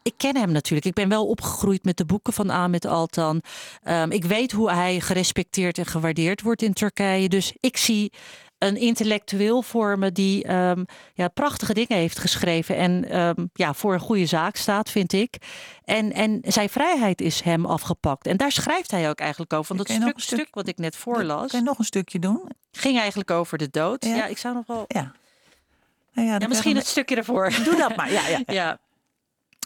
Ik 0.02 0.14
ken 0.16 0.36
hem 0.36 0.52
natuurlijk. 0.52 0.86
Ik 0.86 0.94
ben 0.94 1.08
wel 1.08 1.26
opgegroeid 1.26 1.84
met 1.84 1.96
de 1.96 2.04
boeken 2.04 2.32
van 2.32 2.50
Ahmet 2.50 2.86
Altan. 2.86 3.42
Ehm, 3.82 4.10
ik 4.10 4.24
weet 4.24 4.52
hoe 4.52 4.70
hij 4.70 5.00
gerespecteerd 5.00 5.78
en 5.78 5.86
gewaardeerd 5.86 6.42
wordt 6.42 6.62
in 6.62 6.72
Turkije. 6.72 7.28
Dus 7.28 7.52
ik 7.60 7.76
zie 7.76 8.12
een 8.58 8.76
intellectueel 8.76 9.62
voor 9.62 9.98
me 9.98 10.12
die 10.12 10.44
ehm, 10.44 10.84
ja, 11.14 11.28
prachtige 11.28 11.74
dingen 11.74 11.98
heeft 11.98 12.18
geschreven. 12.18 12.76
En 12.76 13.10
ehm, 13.10 13.46
ja, 13.52 13.74
voor 13.74 13.92
een 13.94 14.00
goede 14.00 14.26
zaak 14.26 14.56
staat, 14.56 14.90
vind 14.90 15.12
ik. 15.12 15.36
En, 15.84 16.12
en 16.12 16.38
zijn 16.46 16.68
vrijheid 16.68 17.20
is 17.20 17.40
hem 17.40 17.66
afgepakt. 17.66 18.26
En 18.26 18.36
daar 18.36 18.52
schrijft 18.52 18.90
hij 18.90 19.08
ook 19.08 19.18
eigenlijk 19.18 19.52
over. 19.52 19.76
Want 19.76 19.88
Kun 19.88 19.94
dat 20.00 20.04
stuk, 20.08 20.16
een 20.16 20.22
stuk- 20.26 20.38
stuk 20.38 20.54
wat 20.54 20.68
ik 20.68 20.78
net 20.78 20.96
voorlas, 20.96 21.50
Kan 21.50 21.60
je 21.60 21.66
nog 21.66 21.78
een 21.78 21.84
stukje 21.84 22.18
doen? 22.18 22.50
ging 22.72 22.98
eigenlijk 22.98 23.30
over 23.30 23.58
de 23.58 23.68
dood. 23.70 24.04
Ja. 24.04 24.14
Ja, 24.16 24.26
ik 24.26 24.38
zou 24.38 24.54
nog 24.54 24.66
wel. 24.66 24.84
Ja. 24.88 25.12
Nou 26.12 26.28
ja, 26.28 26.36
Ja, 26.38 26.48
misschien 26.48 26.76
het 26.76 26.86
stukje 26.86 27.16
ervoor. 27.16 27.50
Doe 27.64 27.76
dat 27.76 27.96
maar. 27.96 28.12
Ja, 28.12 28.26
ja. 28.28 28.40
Ja. 28.60 28.78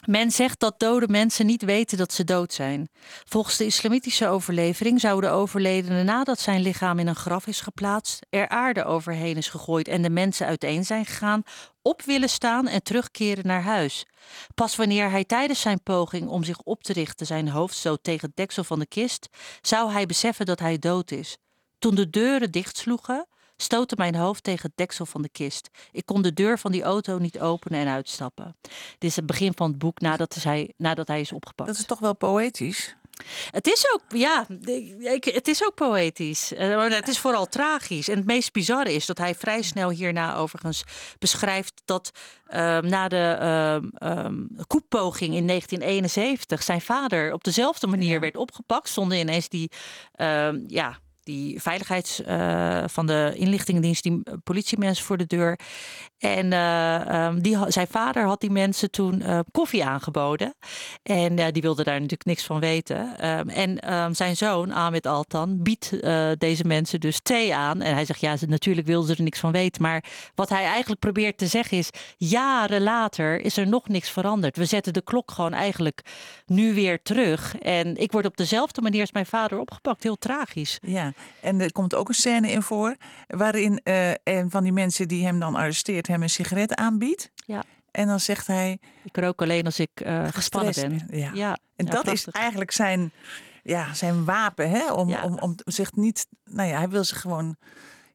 Men 0.05 0.31
zegt 0.31 0.59
dat 0.59 0.79
dode 0.79 1.07
mensen 1.07 1.45
niet 1.45 1.61
weten 1.61 1.97
dat 1.97 2.13
ze 2.13 2.23
dood 2.23 2.53
zijn. 2.53 2.89
Volgens 3.23 3.57
de 3.57 3.65
islamitische 3.65 4.27
overlevering 4.27 4.99
zou 4.99 5.21
de 5.21 5.29
overledene 5.29 6.03
nadat 6.03 6.39
zijn 6.39 6.61
lichaam 6.61 6.99
in 6.99 7.07
een 7.07 7.15
graf 7.15 7.47
is 7.47 7.61
geplaatst, 7.61 8.25
er 8.29 8.49
aarde 8.49 8.83
overheen 8.83 9.37
is 9.37 9.47
gegooid 9.47 9.87
en 9.87 10.01
de 10.01 10.09
mensen 10.09 10.47
uiteen 10.47 10.85
zijn 10.85 11.05
gegaan, 11.05 11.43
op 11.81 12.01
willen 12.01 12.29
staan 12.29 12.67
en 12.67 12.83
terugkeren 12.83 13.47
naar 13.47 13.63
huis. 13.63 14.05
Pas 14.55 14.75
wanneer 14.75 15.09
hij 15.09 15.23
tijdens 15.23 15.61
zijn 15.61 15.83
poging 15.83 16.27
om 16.27 16.43
zich 16.43 16.59
op 16.59 16.83
te 16.83 16.93
richten 16.93 17.25
zijn 17.25 17.49
hoofd 17.49 17.75
stoot 17.75 18.03
tegen 18.03 18.27
het 18.27 18.35
deksel 18.35 18.63
van 18.63 18.79
de 18.79 18.87
kist, 18.87 19.29
zou 19.61 19.91
hij 19.91 20.05
beseffen 20.05 20.45
dat 20.45 20.59
hij 20.59 20.79
dood 20.79 21.11
is. 21.11 21.37
Toen 21.79 21.95
de 21.95 22.09
deuren 22.09 22.51
dichtsloegen, 22.51 23.27
stootte 23.63 23.95
mijn 23.97 24.15
hoofd 24.15 24.43
tegen 24.43 24.61
het 24.61 24.77
deksel 24.77 25.05
van 25.05 25.21
de 25.21 25.29
kist. 25.29 25.69
Ik 25.91 26.05
kon 26.05 26.21
de 26.21 26.33
deur 26.33 26.59
van 26.59 26.71
die 26.71 26.83
auto 26.83 27.17
niet 27.17 27.39
openen 27.39 27.79
en 27.79 27.87
uitstappen. 27.87 28.55
Dit 28.97 29.09
is 29.09 29.15
het 29.15 29.25
begin 29.25 29.53
van 29.55 29.69
het 29.69 29.77
boek 29.77 29.99
nadat 29.99 30.33
hij, 30.33 30.73
nadat 30.77 31.07
hij 31.07 31.19
is 31.19 31.31
opgepakt. 31.31 31.69
Dat 31.69 31.79
is 31.79 31.85
toch 31.85 31.99
wel 31.99 32.15
poëtisch? 32.15 32.95
Het 33.51 33.67
is 33.67 33.93
ook, 33.93 34.01
ja, 34.07 34.45
ik, 34.99 35.23
het 35.23 35.47
is 35.47 35.65
ook 35.65 35.75
poëtisch. 35.75 36.53
Eh, 36.53 36.75
maar 36.75 36.89
Het 36.89 37.07
is 37.07 37.19
vooral 37.19 37.45
tragisch. 37.45 38.07
En 38.07 38.17
het 38.17 38.25
meest 38.25 38.51
bizarre 38.51 38.93
is 38.93 39.05
dat 39.05 39.17
hij 39.17 39.35
vrij 39.35 39.61
snel 39.61 39.89
hierna 39.89 40.35
overigens 40.35 40.83
beschrijft 41.19 41.81
dat 41.85 42.11
ehm, 42.45 42.87
na 42.87 43.07
de 43.07 43.91
koepoging 44.67 45.35
in 45.35 45.47
1971 45.47 46.63
zijn 46.63 46.81
vader 46.81 47.33
op 47.33 47.43
dezelfde 47.43 47.87
manier 47.87 48.19
werd 48.19 48.37
opgepakt. 48.37 48.89
Stonden 48.89 49.17
ineens 49.19 49.49
die, 49.49 49.71
ja, 50.67 50.99
die 51.23 51.61
veiligheids 51.61 52.21
eh, 52.21 52.83
van 52.87 53.05
de 53.05 53.33
inlichtingendienst, 53.35 54.03
die 54.03 54.21
eh, 54.23 54.33
politiemensen 54.43 55.05
voor 55.05 55.17
de 55.17 55.25
deur. 55.25 55.59
En 56.23 56.53
eh, 56.53 57.25
ehm, 57.25 57.39
die, 57.39 57.57
zijn 57.67 57.87
vader 57.87 58.25
had 58.25 58.41
die 58.41 58.51
mensen 58.51 58.91
toen 58.91 59.21
eh, 59.21 59.39
koffie 59.51 59.85
aangeboden. 59.85 60.53
En 61.03 61.51
die 61.51 61.61
wilde 61.61 61.83
daar 61.83 61.93
natuurlijk 61.93 62.25
niks 62.25 62.43
van 62.43 62.59
weten. 62.59 63.17
Ehm, 63.17 63.49
en 63.49 63.79
ehm, 63.79 64.13
zijn 64.13 64.37
zoon, 64.37 64.71
Ahmed 64.71 65.07
Altan, 65.07 65.63
biedt 65.63 65.99
eh, 65.99 66.29
deze 66.37 66.63
mensen 66.63 66.99
dus 66.99 67.19
thee 67.19 67.55
aan. 67.55 67.81
En 67.81 67.93
hij 67.93 68.05
zegt, 68.05 68.19
ja, 68.19 68.35
natuurlijk 68.47 68.87
wilden 68.87 69.09
ze 69.09 69.15
er 69.15 69.23
niks 69.23 69.39
van 69.39 69.51
weten. 69.51 69.81
Maar 69.81 70.03
wat 70.35 70.49
hij 70.49 70.63
eigenlijk 70.63 70.99
probeert 70.99 71.37
te 71.37 71.47
zeggen 71.47 71.77
is... 71.77 71.89
jaren 72.17 72.81
later 72.81 73.41
is 73.41 73.57
er 73.57 73.67
nog 73.67 73.87
niks 73.87 74.09
veranderd. 74.09 74.57
We 74.57 74.65
zetten 74.65 74.93
de 74.93 75.03
klok 75.03 75.31
gewoon 75.31 75.53
eigenlijk 75.53 76.01
nu 76.45 76.73
weer 76.73 77.01
terug. 77.01 77.57
En 77.57 77.95
ik 77.97 78.11
word 78.11 78.25
op 78.25 78.37
dezelfde 78.37 78.81
manier 78.81 79.01
als 79.01 79.11
mijn 79.11 79.25
vader 79.25 79.59
opgepakt. 79.59 80.03
Heel 80.03 80.17
tragisch. 80.17 80.77
Ja, 80.81 81.13
en 81.41 81.61
er 81.61 81.71
komt 81.71 81.95
ook 81.95 82.07
een 82.07 82.13
scène 82.13 82.51
in 82.51 82.61
voor 82.61 82.95
waarin 83.27 83.79
een 84.23 84.49
van 84.49 84.63
die 84.63 84.71
mensen 84.71 85.07
die 85.07 85.25
hem 85.25 85.39
dan 85.39 85.55
arresteert 85.55 86.07
hem 86.13 86.23
een 86.23 86.29
sigaret 86.29 86.75
aanbiedt. 86.75 87.31
Ja. 87.45 87.63
En 87.91 88.07
dan 88.07 88.19
zegt 88.19 88.47
hij. 88.47 88.79
Ik 89.03 89.17
rook 89.17 89.41
alleen 89.41 89.65
als 89.65 89.79
ik 89.79 89.89
eh, 89.93 90.27
gespannen 90.31 90.73
ben. 90.73 91.07
Ja. 91.19 91.31
Ja, 91.33 91.57
En 91.75 91.85
ja, 91.85 91.91
dat 91.91 92.07
is 92.07 92.27
eigenlijk 92.27 92.71
zijn, 92.71 93.11
ja, 93.63 93.93
zijn 93.93 94.25
wapen, 94.25 94.69
hè? 94.69 94.93
Om, 94.93 95.09
Ja. 95.09 95.23
om, 95.23 95.37
om 95.39 95.55
zich 95.65 95.91
niet. 95.91 96.27
Nou 96.45 96.69
ja, 96.69 96.77
hij 96.77 96.89
wil 96.89 97.03
zich 97.03 97.21
gewoon. 97.21 97.55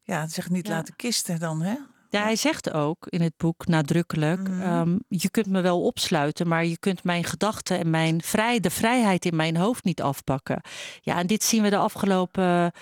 Ja, 0.03 0.27
zich 0.27 0.51
niet 0.51 0.69
laten 0.69 0.97
kisten 0.97 1.39
dan, 1.39 1.63
hè? 1.63 1.75
Ja, 2.11 2.23
hij 2.23 2.37
zegt 2.37 2.73
ook 2.73 3.07
in 3.07 3.21
het 3.21 3.37
boek 3.37 3.67
nadrukkelijk: 3.67 4.49
ehm, 4.49 4.99
je 5.09 5.31
kunt 5.31 5.47
me 5.47 5.61
wel 5.61 5.83
opsluiten, 5.83 6.49
maar 6.49 6.65
je 6.65 6.79
kunt 6.79 7.05
mijn 7.05 7.25
gedachten 7.25 7.79
en 7.79 7.91
mijn 7.91 8.23
vrij, 8.23 8.61
de 8.61 8.71
vrijheid 8.71 9.25
in 9.25 9.37
mijn 9.37 9.57
hoofd 9.57 9.85
niet 9.85 10.03
afpakken. 10.03 10.61
Ja, 11.01 11.19
en 11.19 11.27
dit 11.27 11.45
zien 11.45 11.63
we 11.63 11.71
de 11.71 11.77
afgelopen 11.77 12.73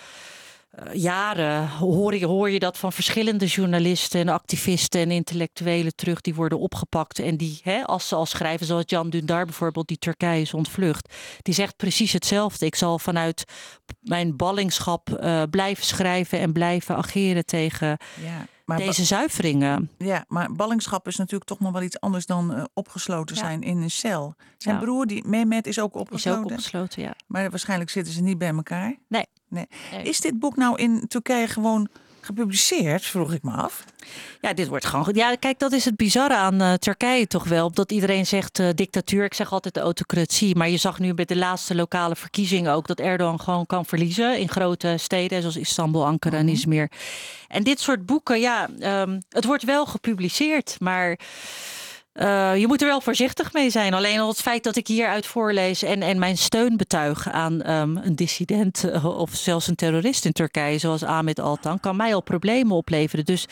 jaren. 0.93 1.69
Hoor 1.69 2.15
je, 2.15 2.27
hoor 2.27 2.51
je 2.51 2.59
dat 2.59 2.79
van 2.79 2.93
verschillende 2.93 3.47
journalisten 3.47 4.21
en 4.21 4.29
activisten 4.29 5.01
en 5.01 5.11
intellectuelen 5.11 5.95
terug, 5.95 6.21
die 6.21 6.35
worden 6.35 6.59
opgepakt. 6.59 7.19
En 7.19 7.37
die, 7.37 7.61
hè, 7.62 7.85
als 7.85 8.09
ze 8.09 8.15
al 8.15 8.27
schrijven, 8.27 8.67
zoals 8.67 8.85
Jan 8.87 9.12
Dündar 9.17 9.45
bijvoorbeeld, 9.45 9.89
die 9.89 9.99
Turkije 9.99 10.41
is 10.41 10.55
ontvlucht, 10.55 11.15
die 11.43 11.55
zegt 11.55 11.77
precies 11.77 12.12
hetzelfde. 12.12 12.67
Ik 12.67 12.75
zal 12.75 12.99
vanuit 12.99 13.45
mijn 14.01 14.37
ballingschap 14.37 15.11
eh, 15.11 15.43
blijven 15.51 15.85
schrijven 15.85 16.39
en 16.41 16.53
blijven 16.53 16.97
ageren 16.97 17.45
tegen 17.45 17.99
Ja. 18.25 18.47
Maar, 18.66 18.79
deze 18.79 19.05
zuiveringen. 19.05 19.90
ja, 19.98 20.24
maar 20.29 20.52
ballingschap 20.52 21.07
is 21.07 21.16
natuurlijk 21.16 21.50
toch 21.50 21.61
nog 21.61 21.72
wel 21.72 21.83
iets 21.83 22.00
anders 22.00 22.26
dan 22.26 22.55
eh, 22.55 22.64
opgesloten 22.74 23.35
Ja. 23.37 23.40
zijn 23.42 23.62
in 23.62 23.83
een 23.83 23.90
cel. 23.90 24.35
Zijn 24.59 24.74
Ja. 24.76 24.81
broer, 24.81 25.07
die 25.07 25.24
Mehmet, 25.26 25.66
is 25.66 25.79
ook 25.79 25.94
Is 25.94 26.00
opgesloten. 26.00 26.44
ook 26.44 26.50
opgesloten, 26.50 27.02
ja. 27.02 27.14
Maar 27.26 27.50
waarschijnlijk 27.50 27.90
zitten 27.90 28.12
ze 28.12 28.22
niet 28.22 28.38
bij 28.38 28.48
elkaar. 28.48 28.94
Nee. 29.09 29.26
nee. 29.48 29.66
Nee. 29.92 30.02
Is 30.02 30.20
dit 30.20 30.38
boek 30.38 30.57
nou 30.57 30.76
in 30.79 31.05
Turkije 31.09 31.46
gewoon 31.48 31.88
gepubliceerd, 32.27 33.05
vroeg 33.05 33.33
ik 33.33 33.43
me 33.43 33.51
af. 33.51 33.85
Ja, 34.41 34.53
dit 34.53 34.69
wordt 34.69 34.85
gewoon 34.85 35.05
goed. 35.05 35.17
Ja, 35.17 35.35
kijk, 35.35 35.59
dat 35.59 35.73
is 35.73 35.85
het 35.85 35.97
bizarre 35.97 36.35
aan 36.37 36.61
eh, 36.61 36.73
Turkije 36.73 37.27
toch 37.27 37.45
wel. 37.45 37.73
Dat 37.73 37.93
iedereen 37.93 38.27
zegt 38.27 38.59
eh, 38.59 38.69
dictatuur. 38.75 39.25
Ik 39.25 39.35
zeg 39.35 39.53
altijd 39.53 39.75
de 39.75 39.81
autocratie. 39.81 40.57
Maar 40.57 40.69
je 40.69 40.77
zag 40.77 40.99
nu 40.99 41.15
bij 41.15 41.25
de 41.25 41.37
laatste 41.37 41.75
lokale 41.75 42.17
verkiezingen 42.17 42.73
ook 42.73 42.87
dat 42.87 43.01
Erdogan 43.01 43.41
gewoon 43.41 43.67
kan 43.67 43.85
verliezen 43.87 44.39
in 44.39 44.49
grote 44.49 44.95
steden 44.99 45.41
zoals 45.41 45.57
Istanbul, 45.57 46.07
Ankara 46.07 46.37
en 46.37 46.49
Izmir. 46.49 46.91
En 47.49 47.62
dit 47.62 47.81
soort 47.81 48.07
boeken, 48.07 48.41
ja, 48.41 48.69
ehm, 48.79 49.21
het 49.29 49.45
wordt 49.45 49.65
wel 49.65 49.87
gepubliceerd, 49.87 50.77
maar 50.79 51.19
Uh, 52.18 52.57
je 52.57 52.66
moet 52.66 52.81
er 52.81 52.88
wel 52.88 53.00
voorzichtig 53.00 53.52
mee 53.52 53.70
zijn. 53.70 53.94
Alleen 53.94 54.18
al 54.18 54.29
het 54.29 54.40
feit 54.40 54.64
dat 54.64 54.76
ik 54.76 54.87
hieruit 54.87 55.26
voorlees 55.26 55.83
en, 55.83 56.02
en 56.02 56.18
mijn 56.18 56.38
steun 56.38 56.76
betuig 56.76 57.29
aan 57.31 57.70
um, 57.70 57.96
een 57.96 58.16
dissident 58.16 58.85
uh, 58.85 59.18
of 59.18 59.35
zelfs 59.35 59.66
een 59.66 59.74
terrorist 59.74 60.24
in 60.24 60.33
Turkije, 60.33 60.79
zoals 60.79 61.02
Ahmed 61.02 61.40
Altan, 61.40 61.81
kan 61.81 61.96
mij 61.96 62.14
al 62.14 62.22
problemen 62.22 62.76
opleveren. 62.76 63.24
Dus 63.24 63.46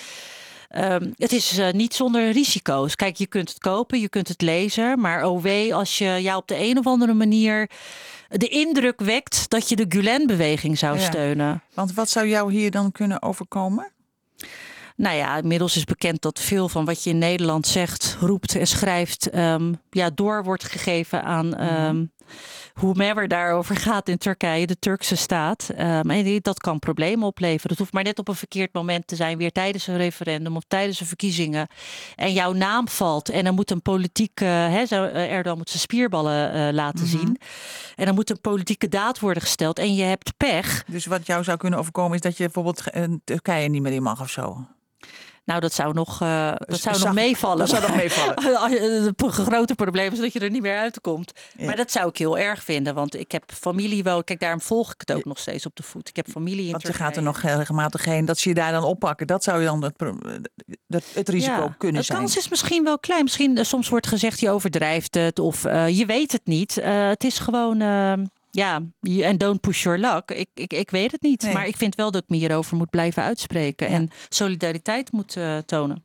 um, 0.77 1.15
het 1.17 1.33
is 1.33 1.59
uh, 1.59 1.71
niet 1.71 1.95
zonder 1.95 2.31
risico's. 2.31 2.97
Kijk, 2.97 3.17
je 3.17 3.27
kunt 3.27 3.49
het 3.49 3.59
kopen, 3.59 4.01
je 4.01 4.09
kunt 4.09 4.29
het 4.29 4.43
lezen, 4.43 5.01
maar 5.01 5.41
wee 5.41 5.75
als 5.75 5.99
je 5.99 6.19
jou 6.23 6.39
op 6.39 6.49
de 6.49 6.59
een 6.59 6.79
of 6.79 6.87
andere 6.87 7.15
manier 7.15 7.71
de 8.29 8.49
indruk 8.49 9.01
wekt 9.01 9.51
dat 9.51 9.69
je 9.69 9.77
de 9.77 9.87
Gulen-beweging 9.89 10.79
zou 10.79 10.99
ja. 10.99 11.05
steunen. 11.05 11.63
Want 11.75 11.95
wat 11.95 12.11
zou 12.11 12.29
jou 12.29 12.53
hier 12.53 12.71
dan 12.71 12.93
kunnen 12.93 13.23
overkomen? 13.23 13.93
Nou 14.97 15.17
ja, 15.17 15.37
inmiddels 15.37 15.77
is 15.77 15.85
bekend 15.85 16.23
dat 16.23 16.41
veel 16.41 16.69
van 16.69 16.85
wat 16.85 17.05
je 17.05 17.11
in 17.11 17.19
Nederland 17.19 17.67
zegt, 17.67 18.17
roept 18.21 18.57
en 18.57 18.67
schrijft, 18.67 19.37
um, 19.37 19.81
ja, 19.91 20.11
door 20.15 20.45
wordt 20.45 20.65
gegeven 20.65 21.23
aan 21.23 21.63
um, 21.63 22.13
whomever 22.75 23.29
daarover 23.29 23.77
gaat 23.77 24.09
in 24.09 24.19
Turkije, 24.19 24.67
de 24.67 24.79
Turkse 24.79 25.17
staat. 25.17 25.69
Um, 25.79 26.11
en 26.11 26.39
dat 26.43 26.59
kan 26.59 26.79
problemen 26.79 27.27
opleveren. 27.27 27.71
Het 27.71 27.79
hoeft 27.79 27.93
maar 27.93 28.03
net 28.03 28.19
op 28.19 28.29
een 28.29 28.35
verkeerd 28.35 28.73
moment 28.73 29.07
te 29.07 29.17
zijn, 29.17 29.39
weer 29.39 29.53
tijdens 29.53 29.87
een 29.87 29.97
referendum 29.97 30.57
of 30.57 30.63
tijdens 30.69 31.01
een 31.01 31.07
verkiezingen. 31.07 31.69
En 32.17 32.33
jouw 32.33 32.53
naam 32.53 32.89
valt 32.89 33.29
en 33.29 33.45
dan 33.45 33.55
moet 33.55 33.71
een 33.71 33.83
politiek, 33.83 34.41
uh, 34.41 34.93
Erdogan 35.33 35.59
moet 35.59 35.71
zijn 35.71 35.83
spierballen 35.83 36.57
uh, 36.57 36.73
laten 36.73 37.09
-hmm. 37.09 37.19
zien. 37.19 37.39
En 37.95 38.05
dan 38.05 38.15
moet 38.15 38.31
een 38.31 38.41
politieke 38.41 38.89
daad 38.89 39.19
worden 39.19 39.43
gesteld 39.43 39.79
en 39.79 39.95
je 39.95 40.03
hebt 40.03 40.37
pech. 40.37 40.85
Dus 40.87 41.07
wat 41.07 41.27
jou 41.27 41.45
zou 41.45 41.57
kunnen 41.57 41.79
overkomen 41.79 42.15
is 42.15 42.21
dat 42.21 42.37
je 42.37 42.45
bijvoorbeeld 42.45 42.83
Turkije 43.25 43.69
niet 43.69 43.83
meer 43.83 43.93
in 43.93 44.03
mag 44.03 44.21
of 44.21 44.31
zo? 44.31 44.67
Nou, 45.45 45.61
dat 45.61 45.73
zou 45.73 45.95
nog, 45.95 46.23
uh, 46.23 46.49
dat 46.49 46.69
dus 46.69 46.83
zou 46.83 46.99
nog 46.99 47.15
meevallen. 47.15 47.59
Dat 47.59 47.69
zou 47.69 47.83
nog 47.83 47.97
meevallen. 47.97 48.35
Het 49.17 49.23
grote 49.33 49.75
probleem 49.75 50.13
is 50.13 50.19
dat 50.19 50.33
je 50.33 50.41
er 50.41 50.51
niet 50.51 50.63
meer 50.63 50.79
uitkomt. 50.79 51.33
Ja. 51.57 51.67
Maar 51.67 51.77
dat 51.77 51.91
zou 51.91 52.09
ik 52.09 52.17
heel 52.19 52.39
erg 52.39 52.65
vinden. 52.65 52.95
Want 52.95 53.19
ik 53.19 53.33
heb 53.33 53.53
familie 53.53 54.03
wel. 54.03 54.25
Kijk, 54.25 54.41
daarom 54.41 54.61
volg 54.61 54.93
ik 54.93 55.01
het 55.01 55.13
ook 55.13 55.25
nog 55.25 55.39
steeds 55.39 55.67
op 55.67 55.77
de 55.77 55.83
voet. 55.83 56.09
Ik 56.09 56.17
heb 56.17 56.29
familie 56.29 56.65
in 56.65 56.71
Want 56.71 56.83
je 56.83 56.93
gaat 56.93 57.17
er 57.17 57.23
nog 57.23 57.41
regelmatig 57.41 58.05
heen. 58.05 58.25
Dat 58.25 58.39
ze 58.39 58.49
je 58.49 58.55
daar 58.55 58.73
dan 58.73 58.85
oppakken. 58.85 59.27
Dat 59.27 59.45
zou 59.45 59.61
je 59.61 59.67
dan 59.67 59.83
het, 59.85 59.95
het, 60.89 61.05
het 61.15 61.29
risico 61.29 61.53
ja, 61.53 61.75
kunnen 61.79 62.01
de 62.01 62.07
zijn. 62.07 62.19
De 62.19 62.25
kans 62.25 62.37
is 62.37 62.49
misschien 62.49 62.85
wel 62.85 62.99
klein. 62.99 63.23
Misschien 63.23 63.59
uh, 63.59 63.65
soms 63.65 63.89
wordt 63.89 64.07
gezegd 64.07 64.41
je 64.41 64.51
overdrijft 64.51 65.15
het. 65.15 65.39
Of 65.39 65.65
uh, 65.65 65.89
je 65.89 66.07
weet 66.07 66.33
het 66.33 66.47
niet. 66.47 66.75
het 66.85 67.25
is 67.25 67.39
gewoon 67.39 67.83
ja, 68.55 68.83
en 69.01 69.39
don't 69.39 69.61
push 69.61 69.83
your 69.83 69.99
luck. 69.99 70.31
Ik, 70.31 70.49
ik, 70.55 70.73
ik 70.73 70.91
weet 70.91 71.13
het 71.13 71.23
niet. 71.23 71.43
Nee. 71.43 71.53
Maar 71.53 71.67
ik 71.67 71.77
vind 71.77 71.95
wel 71.95 72.11
dat 72.11 72.23
ik 72.23 72.29
me 72.29 72.37
hierover 72.37 72.77
moet 72.77 72.91
blijven 72.91 73.23
uitspreken. 73.23 73.89
Ja. 73.91 73.95
En 73.95 74.11
solidariteit 74.29 75.13
moet 75.13 75.37
uh, 75.37 75.59
tonen. 75.59 76.05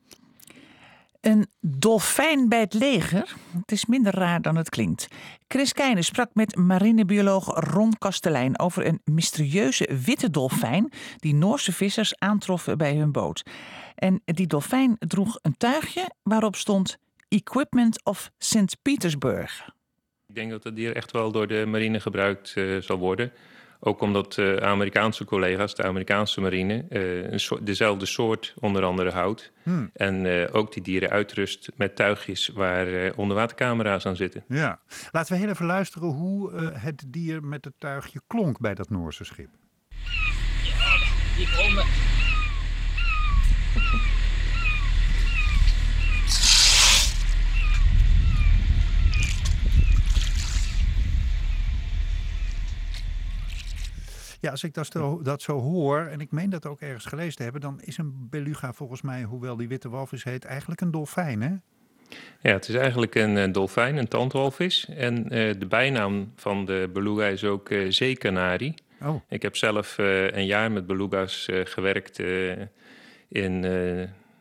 Een 1.21 1.47
dolfijn 1.59 2.49
bij 2.49 2.59
het 2.59 2.73
leger. 2.73 3.35
Het 3.59 3.71
is 3.71 3.85
minder 3.85 4.15
raar 4.15 4.41
dan 4.41 4.55
het 4.55 4.69
klinkt. 4.69 5.07
Chris 5.47 5.73
Keijnen 5.73 6.03
sprak 6.03 6.29
met 6.33 6.55
marinebioloog 6.55 7.45
Ron 7.73 7.97
Kastelein 7.97 8.59
over 8.59 8.85
een 8.85 9.01
mysterieuze 9.03 9.89
witte 10.05 10.29
dolfijn 10.29 10.91
die 11.17 11.33
Noorse 11.33 11.71
vissers 11.71 12.19
aantroffen 12.19 12.77
bij 12.77 12.95
hun 12.95 13.11
boot. 13.11 13.43
En 13.95 14.21
die 14.25 14.47
dolfijn 14.47 14.95
droeg 14.99 15.39
een 15.41 15.57
tuigje 15.57 16.09
waarop 16.23 16.55
stond 16.55 16.97
Equipment 17.27 18.05
of 18.05 18.31
St. 18.37 18.77
Petersburg. 18.81 19.77
Ik 20.39 20.45
denk 20.45 20.57
dat 20.61 20.71
het 20.71 20.79
dier 20.79 20.95
echt 20.95 21.11
wel 21.11 21.31
door 21.31 21.47
de 21.47 21.65
marine 21.67 21.99
gebruikt 21.99 22.53
uh, 22.55 22.81
zal 22.81 22.97
worden. 22.97 23.31
Ook 23.79 24.01
omdat 24.01 24.37
uh, 24.37 24.55
Amerikaanse 24.55 25.25
collega's, 25.25 25.75
de 25.75 25.83
Amerikaanse 25.83 26.41
marine, 26.41 26.85
uh, 26.89 27.31
een 27.31 27.39
so 27.39 27.63
dezelfde 27.63 28.05
soort 28.05 28.53
onder 28.59 28.83
andere 28.83 29.11
houdt. 29.11 29.51
Hmm. 29.63 29.89
En 29.93 30.49
ook 30.51 30.73
die 30.73 30.83
dieren 30.83 31.09
uitrust 31.09 31.71
met 31.75 31.95
tuigjes 31.95 32.47
waar 32.47 33.13
onderwatercamera's 33.15 34.05
aan 34.05 34.15
zitten. 34.15 34.43
Ja, 34.47 34.79
laten 35.11 35.33
we 35.33 35.39
heel 35.39 35.49
even 35.49 35.65
luisteren 35.65 36.07
hoe 36.07 36.53
het 36.61 37.03
dier 37.07 37.43
met 37.43 37.65
het 37.65 37.73
tuigje 37.77 38.21
klonk 38.27 38.59
bij 38.59 38.75
dat 38.75 38.89
Noorse 38.89 39.23
schip. 39.23 39.49
Ja, 40.63 40.97
die 41.37 41.47
komen. 41.57 42.08
Ja, 54.39 54.51
als 54.51 54.63
ik 54.63 54.73
dat 54.73 54.87
zo, 54.91 55.21
dat 55.21 55.41
zo 55.41 55.59
hoor, 55.59 55.99
en 55.99 56.19
ik 56.19 56.31
meen 56.31 56.49
dat 56.49 56.65
ook 56.65 56.81
ergens 56.81 57.05
gelezen 57.05 57.35
te 57.35 57.43
hebben, 57.43 57.61
dan 57.61 57.81
is 57.81 57.97
een 57.97 58.27
beluga 58.29 58.73
volgens 58.73 59.01
mij, 59.01 59.23
hoewel 59.23 59.55
die 59.55 59.67
witte 59.67 59.89
walvis 59.89 60.23
heet, 60.23 60.45
eigenlijk 60.45 60.81
een 60.81 60.91
dolfijn, 60.91 61.41
hè? 61.41 61.51
Ja, 62.41 62.53
het 62.53 62.69
is 62.69 62.75
eigenlijk 62.75 63.15
een 63.15 63.35
uh, 63.35 63.53
dolfijn, 63.53 63.97
een 63.97 64.07
tandwalvis. 64.07 64.89
En 64.89 65.23
uh, 65.23 65.29
de 65.59 65.65
bijnaam 65.69 66.31
van 66.35 66.65
de 66.65 66.89
beluga 66.93 67.25
is 67.25 67.43
ook 67.43 67.69
uh, 67.69 67.91
zeekanarie. 67.91 68.73
Oh. 69.01 69.21
Ik 69.29 69.41
heb 69.41 69.55
zelf 69.55 69.95
een 69.97 70.45
jaar 70.45 70.71
met 70.71 70.87
beluga's 70.87 71.47
gewerkt 71.63 72.19
in 73.27 73.65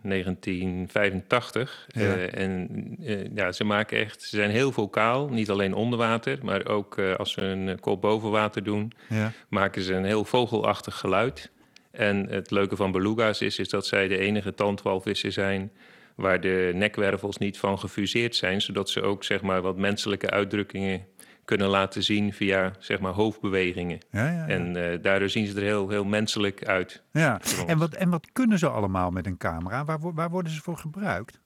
1985. 0.03 1.87
Ja. 1.89 2.01
Uh, 2.01 2.35
en 2.35 2.69
uh, 3.01 3.35
ja, 3.35 3.53
ze 3.53 3.65
maken 3.65 3.99
echt, 3.99 4.23
ze 4.23 4.37
zijn 4.37 4.51
heel 4.51 4.73
vocaal, 4.73 5.29
niet 5.29 5.51
alleen 5.51 5.75
onder 5.75 5.99
water, 5.99 6.39
maar 6.43 6.67
ook 6.67 6.99
uh, 6.99 7.15
als 7.15 7.33
ze 7.33 7.41
een 7.41 7.81
kop 7.81 8.01
boven 8.01 8.31
water 8.31 8.63
doen, 8.63 8.93
ja. 9.09 9.33
maken 9.49 9.83
ze 9.83 9.95
een 9.95 10.05
heel 10.05 10.25
vogelachtig 10.25 10.97
geluid. 10.99 11.51
En 11.91 12.29
het 12.29 12.51
leuke 12.51 12.77
van 12.77 12.93
beluga's 12.93 13.41
is, 13.41 13.59
is 13.59 13.69
dat 13.69 13.87
zij 13.87 14.09
de 14.09 14.19
enige 14.19 14.55
tandwalvissen 14.55 15.33
zijn 15.33 15.71
waar 16.15 16.41
de 16.41 16.71
nekwervels 16.75 17.37
niet 17.37 17.59
van 17.59 17.79
gefuseerd 17.79 18.37
zijn, 18.37 18.61
zodat 18.61 18.91
ze 18.91 19.03
ook 19.03 19.25
zeg 19.25 19.43
maar 19.43 19.63
wat 19.63 19.77
menselijke 19.77 20.31
uitdrukkingen 20.31 21.07
kunnen 21.49 21.69
laten 21.69 22.03
zien 22.03 22.33
via 22.33 22.73
zeg 22.79 23.01
maar 23.01 23.13
hoofdbewegingen. 23.13 23.99
Ja, 24.11 24.27
ja, 24.27 24.33
ja. 24.33 24.47
En 24.47 24.77
uh, 24.77 25.03
daardoor 25.03 25.29
zien 25.29 25.47
ze 25.47 25.57
er 25.57 25.63
heel, 25.63 25.89
heel 25.89 26.05
menselijk 26.05 26.65
uit. 26.65 27.03
Ja, 27.13 27.41
en 27.67 27.79
wat, 27.79 27.95
en 27.95 28.11
wat 28.11 28.33
kunnen 28.33 28.59
ze 28.59 28.69
allemaal 28.69 29.11
met 29.11 29.27
een 29.27 29.37
camera? 29.37 29.85
Waar, 29.85 29.99
waar 30.15 30.31
worden 30.31 30.53
ze 30.53 30.61
voor 30.61 30.77
gebruikt? 30.77 31.41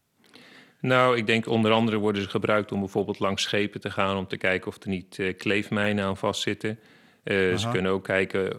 Nou, 0.80 1.16
ik 1.16 1.26
denk 1.26 1.46
onder 1.46 1.72
andere 1.72 1.96
worden 1.96 2.22
ze 2.22 2.28
gebruikt 2.28 2.72
om 2.72 2.80
bijvoorbeeld 2.80 3.18
langs 3.18 3.42
schepen 3.42 3.80
te 3.80 3.90
gaan... 3.90 4.16
om 4.16 4.26
te 4.26 4.36
kijken 4.36 4.68
of 4.68 4.82
er 4.82 4.88
niet 4.88 5.18
uh, 5.18 5.36
kleefmijnen 5.36 6.04
aan 6.04 6.16
vastzitten. 6.16 6.78
Uh, 7.24 7.56
ze 7.56 7.68
kunnen 7.70 7.92
ook 7.92 8.04
kijken 8.04 8.56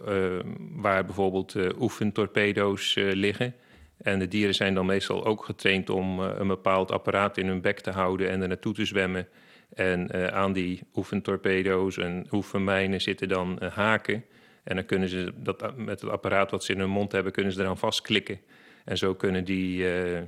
waar 0.80 1.04
bijvoorbeeld 1.04 1.54
oefentorpedo's 1.80 2.94
liggen. 2.96 3.54
En 3.96 4.18
de 4.18 4.28
dieren 4.28 4.54
zijn 4.54 4.74
dan 4.74 4.86
meestal 4.86 5.24
ook 5.24 5.44
getraind 5.44 5.90
om 5.90 6.20
een 6.20 6.48
bepaald 6.48 6.90
apparaat 6.90 7.36
in 7.36 7.46
hun 7.46 7.60
bek 7.60 7.80
te 7.80 7.90
houden... 7.90 8.30
en 8.30 8.42
er 8.42 8.48
naartoe 8.48 8.74
te 8.74 8.84
zwemmen 8.84 9.28
en 9.74 10.16
uh, 10.16 10.26
aan 10.26 10.52
die 10.52 10.82
oefentorpedo's 10.94 11.98
en 11.98 12.26
oefenmijnen 12.30 13.00
zitten 13.00 13.28
dan 13.28 13.58
uh, 13.62 13.70
haken. 13.70 14.24
En 14.64 14.76
dan 14.76 14.84
kunnen 14.84 15.08
ze 15.08 15.32
dat 15.36 15.76
met 15.76 16.00
het 16.00 16.10
apparaat 16.10 16.50
wat 16.50 16.64
ze 16.64 16.72
in 16.72 16.78
hun 16.78 16.90
mond 16.90 17.12
hebben, 17.12 17.32
kunnen 17.32 17.52
ze 17.52 17.60
eraan 17.60 17.78
vastklikken. 17.78 18.40
En 18.84 18.98
zo 18.98 19.14
kunnen 19.14 19.44
die, 19.44 19.86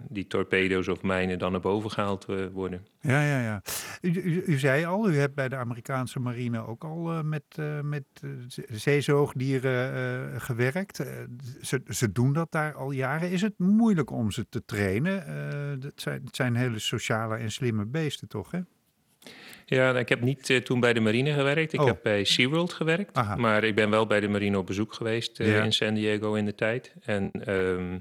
die 0.08 0.26
torpedo's 0.26 0.88
of 0.88 1.02
mijnen 1.02 1.38
dan 1.38 1.52
naar 1.52 1.60
boven 1.60 1.90
gehaald 1.90 2.26
worden. 2.52 2.86
Ja, 3.00 3.22
ja, 3.22 3.40
ja. 3.40 3.62
U, 4.00 4.10
u, 4.10 4.42
u, 4.46 4.58
zei 4.58 4.84
al, 4.84 5.10
u 5.10 5.16
hebt 5.16 5.34
bij 5.34 5.48
de 5.48 5.56
Amerikaanse 5.56 6.20
marine 6.20 6.66
ook 6.66 6.84
al 6.84 7.24
met, 7.24 7.44
met 7.82 8.04
zeezoogdieren 8.68 10.40
gewerkt. 10.40 10.96
ze, 11.60 11.82
ze 11.88 12.12
doen 12.12 12.32
dat 12.32 12.52
daar 12.52 12.74
al 12.74 12.90
jaren. 12.90 13.30
Is 13.30 13.42
het 13.42 13.58
moeilijk 13.58 14.10
om 14.10 14.30
ze 14.30 14.48
te 14.48 14.64
trainen? 14.64 15.14
het, 15.80 16.00
zijn, 16.00 16.24
het 16.24 16.36
zijn 16.36 16.54
hele 16.54 16.78
sociale 16.78 17.36
en 17.36 17.52
slimme 17.52 17.84
beesten, 17.84 18.28
toch? 18.28 18.50
Hè? 18.50 18.60
Ja, 19.68 19.98
ik 19.98 20.08
heb 20.08 20.20
niet 20.20 20.48
uh, 20.48 20.58
toen 20.58 20.80
bij 20.80 20.92
de 20.92 21.00
marine 21.00 21.32
gewerkt. 21.32 21.72
Ik 21.72 21.80
oh. 21.80 21.86
heb 21.86 21.98
bij 22.02 22.24
SeaWorld 22.24 22.72
gewerkt. 22.72 23.16
Aha. 23.16 23.36
Maar 23.36 23.64
ik 23.64 23.74
ben 23.74 23.90
wel 23.90 24.06
bij 24.06 24.20
de 24.20 24.28
marine 24.28 24.58
op 24.58 24.66
bezoek 24.66 24.94
geweest 24.94 25.40
uh, 25.40 25.56
Ja. 25.56 25.62
in 25.62 25.72
San 25.72 25.94
Diego 25.94 26.34
in 26.34 26.44
de 26.44 26.54
tijd. 26.54 26.92
En 27.04 27.30
ehm, 27.44 27.98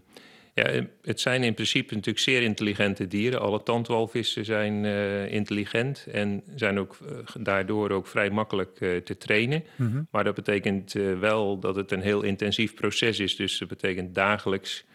ja, 0.55 0.85
het 1.01 1.19
zijn 1.19 1.43
in 1.43 1.53
principe 1.53 1.93
natuurlijk 1.93 2.23
zeer 2.23 2.41
intelligente 2.41 3.07
dieren. 3.07 3.41
Alle 3.41 3.63
tandwalvissen 3.63 4.45
zijn 4.45 4.85
eh, 4.85 5.31
intelligent 5.31 6.05
en 6.11 6.43
zijn 6.55 6.79
ook 6.79 6.97
eh, 7.01 7.17
daardoor 7.39 7.91
ook 7.91 8.07
vrij 8.07 8.29
makkelijk 8.29 8.81
eh, 8.81 8.97
te 8.97 9.17
trainen. 9.17 9.63
Mhm. 9.75 10.03
Maar 10.11 10.23
dat 10.23 10.35
betekent 10.35 10.95
eh, 10.95 11.19
wel 11.19 11.59
dat 11.59 11.75
het 11.75 11.91
een 11.91 12.01
heel 12.01 12.21
intensief 12.21 12.73
proces 12.73 13.19
is. 13.19 13.35
Dus 13.35 13.57
dat 13.57 13.67
betekent 13.67 14.15
dagelijks 14.15 14.85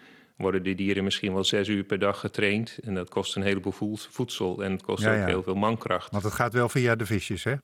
worden 0.40 0.62
die 0.62 0.74
dieren 0.74 1.04
misschien 1.04 1.32
wel 1.34 1.44
zes 1.44 1.68
uur 1.68 1.84
per 1.84 1.98
dag 1.98 2.20
getraind. 2.20 2.78
En 2.84 2.94
dat 2.94 3.08
kost 3.08 3.36
een 3.36 3.42
heleboel 3.42 3.72
voed- 3.72 4.08
voedsel 4.10 4.62
en 4.64 4.72
het 4.72 4.82
kost 4.82 5.02
Ja, 5.02 5.12
ook 5.12 5.18
ja. 5.18 5.26
heel 5.26 5.42
veel 5.42 5.54
mankracht. 5.54 6.10
Want 6.10 6.22
het 6.24 6.32
gaat 6.32 6.52
wel 6.52 6.68
via 6.68 6.94
de 6.96 7.06
visjes, 7.06 7.44
hè? 7.44 7.54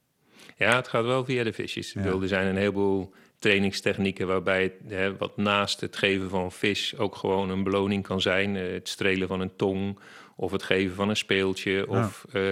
Ja, 0.56 0.76
het 0.76 0.88
gaat 0.88 1.04
wel 1.04 1.24
via 1.24 1.44
de 1.44 1.52
visjes. 1.52 1.88
Ik 1.88 1.94
Ja. 1.94 2.02
bedoel, 2.02 2.22
er 2.22 2.28
zijn 2.28 2.46
een 2.46 2.56
heleboel 2.56 3.12
trainingstechnieken 3.38 4.26
waarbij 4.26 4.62
het, 4.62 4.72
hè, 4.88 5.16
wat 5.16 5.36
naast 5.36 5.80
het 5.80 5.96
geven 5.96 6.28
van 6.30 6.52
vis 6.52 6.96
ook 6.98 7.14
gewoon 7.14 7.50
een 7.50 7.62
beloning 7.62 8.02
kan 8.02 8.20
zijn. 8.20 8.56
Eh, 8.56 8.72
het 8.72 8.88
strelen 8.88 9.28
van 9.28 9.40
een 9.40 9.56
tong 9.56 9.98
of 10.36 10.52
het 10.52 10.62
geven 10.62 10.94
van 10.96 11.08
een 11.08 11.16
speeltje. 11.16 11.88
Of 11.88 12.26
eh, 12.32 12.42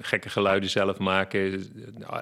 gekke 0.00 0.28
geluiden 0.28 0.70
zelf 0.70 0.98
maken. 0.98 1.66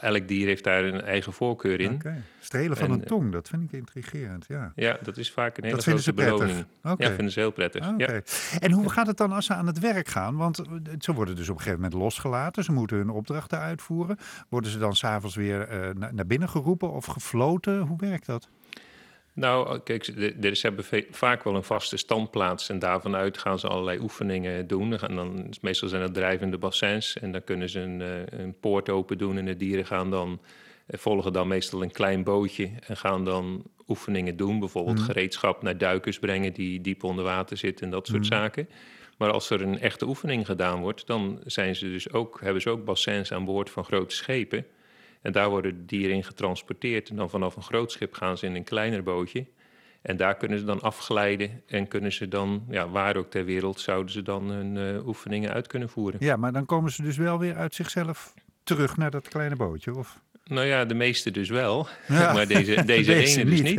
Elk 0.01 0.29
dier 0.29 0.47
heeft 0.47 0.65
daar 0.65 0.85
een 0.85 1.01
eigen 1.01 1.33
voorkeur 1.33 1.81
in. 1.81 1.93
Okay. 1.93 2.23
Strelen 2.41 2.77
van 2.77 2.87
En, 2.87 2.93
een 2.93 3.05
tong, 3.05 3.33
dat 3.33 3.49
vind 3.49 3.63
ik 3.63 3.73
intrigerend. 3.73 4.45
Ja. 4.49 4.73
Ja, 4.75 4.99
dat 5.03 5.17
is 5.17 5.31
vaak 5.31 5.57
een 5.57 5.65
hele 5.65 5.75
Dat 5.75 5.85
vinden 5.85 6.03
grote 6.03 6.23
ze 6.23 6.29
beloning. 6.29 6.65
Ja, 6.83 7.09
vinden 7.09 7.31
ze 7.31 7.41
heel 7.41 7.51
prettig. 7.51 7.83
Ah, 7.85 7.95
ja. 7.97 8.21
En 8.59 8.73
hoe 8.73 8.91
gaat 8.91 9.07
het 9.07 9.17
dan 9.17 9.33
als 9.33 9.47
ze 9.47 9.55
aan 9.55 9.67
het 9.67 9.79
werk 9.79 10.09
gaan? 10.09 10.37
Want 10.37 10.59
eh, 10.59 10.65
ze 10.99 11.13
worden 11.13 11.37
dus 11.37 11.49
op 11.49 11.55
een 11.55 11.63
gegeven 11.63 11.83
moment 11.83 12.01
losgelaten. 12.01 12.65
Ze 12.65 12.73
moeten 12.73 12.97
hun 12.97 13.11
opdrachten 13.11 13.59
uitvoeren. 13.59 14.19
Worden 14.49 14.71
ze 14.71 14.79
dan 14.79 14.97
s'avonds 14.97 15.37
weer 15.37 15.69
eh, 15.69 15.95
na- 15.95 16.11
naar 16.13 16.27
binnen 16.27 16.49
geroepen 16.49 16.91
of 16.93 17.05
gefloten? 17.05 17.81
Hoe 17.81 17.99
werkt 17.99 18.27
dat? 18.27 18.49
Nou, 19.39 19.79
kijk, 19.79 20.05
ze- 20.05 20.39
de- 20.39 20.55
ze 20.55 20.67
hebben 20.67 20.85
vaak 21.11 21.45
wel 21.45 21.55
een 21.55 21.63
vaste 21.63 21.97
standplaats. 21.97 22.69
En 22.69 22.79
daarvan 22.79 23.17
uit 23.17 23.39
gaan 23.39 23.59
ze 23.59 23.69
allerlei 23.69 23.99
oefeningen 24.01 24.67
doen. 24.67 24.99
En 24.99 25.15
dan, 25.15 25.55
meestal 25.61 25.89
zijn 25.89 26.03
dat 26.03 26.15
drijvende 26.15 26.59
bassins. 26.59 27.19
En 27.19 27.33
dan 27.33 27.45
kunnen 27.45 27.69
ze 27.69 27.81
een, 27.81 28.03
eh, 28.03 28.39
een 28.41 28.55
poort 28.61 28.89
open 28.91 29.19
doen. 29.19 29.39
En 29.39 29.45
de 29.45 29.57
dieren 29.57 29.87
gaan 29.87 30.11
dan, 30.11 30.41
eh, 30.87 30.99
volgen 30.99 31.33
dan 31.33 31.49
meestal 31.49 31.83
een 31.83 31.91
klein 31.93 32.25
bootje. 32.25 32.71
En 32.87 32.97
gaan 32.97 33.25
dan 33.25 33.63
oefeningen 33.89 34.37
doen. 34.37 34.59
Bijvoorbeeld 34.59 34.97
Mhm. 34.97 35.07
gereedschap 35.07 35.63
naar 35.63 35.79
duikers 35.79 36.19
brengen 36.19 36.53
die 36.53 36.81
diep 36.81 37.05
onder 37.05 37.25
water 37.25 37.57
zitten. 37.57 37.85
En 37.85 37.91
dat 37.91 38.07
soort 38.07 38.19
Mhm. 38.23 38.29
zaken. 38.33 38.69
Maar 39.19 39.31
als 39.33 39.51
er 39.51 39.63
een 39.63 39.81
echte 39.81 40.07
oefening 40.07 40.47
gedaan 40.47 40.81
wordt, 40.81 41.07
dan 41.07 41.41
zijn 41.47 41.77
ze 41.77 41.85
dus 41.91 42.13
ook, 42.13 42.41
hebben 42.43 42.63
ze 42.63 42.71
ook 42.71 42.85
bassins 42.85 43.33
aan 43.33 43.45
boord 43.45 43.71
van 43.71 43.85
grote 43.85 44.15
schepen. 44.15 44.67
En 45.23 45.33
daar 45.33 45.51
worden 45.51 45.77
de 45.77 45.85
dieren 45.85 46.17
in 46.17 46.25
getransporteerd. 46.25 47.09
En 47.09 47.17
dan 47.17 47.31
vanaf 47.31 47.57
een 47.57 47.63
groot 47.63 47.93
schip 47.93 48.15
gaan 48.15 48.39
ze 48.39 48.47
in 48.47 48.55
een 48.55 48.65
kleiner 48.65 49.03
bootje. 49.03 49.47
En 50.03 50.17
daar 50.17 50.37
kunnen 50.37 50.59
ze 50.59 50.65
dan 50.65 50.81
afglijden 50.81 51.63
en 51.67 51.89
kunnen 51.89 52.13
ze 52.13 52.29
dan, 52.29 52.65
ja, 52.69 52.89
waar 52.89 53.17
ook 53.17 53.31
ter 53.31 53.45
wereld, 53.45 53.81
zouden 53.81 54.13
ze 54.13 54.23
dan 54.23 54.51
hun 54.51 54.77
eh, 54.77 55.07
oefeningen 55.07 55.53
uit 55.53 55.67
kunnen 55.67 55.89
voeren. 55.89 56.25
Ja, 56.25 56.37
maar 56.37 56.53
dan 56.53 56.67
komen 56.67 56.91
ze 56.91 57.03
dus 57.03 57.17
wel 57.17 57.39
weer 57.39 57.57
uit 57.57 57.75
zichzelf 57.75 58.35
terug 58.63 58.97
naar 58.97 59.11
dat 59.11 59.29
kleine 59.29 59.57
bootje? 59.57 59.95
Of? 59.95 60.21
Nou 60.49 60.67
ja, 60.67 60.85
de 60.85 60.95
meeste 60.95 61.31
dus 61.31 61.49
wel, 61.49 61.89
Ja. 62.09 62.33
maar 62.35 62.47
deze, 62.47 62.85
deze, 62.95 63.15
ene 63.15 63.45
dus 63.51 63.63
niet? 63.63 63.77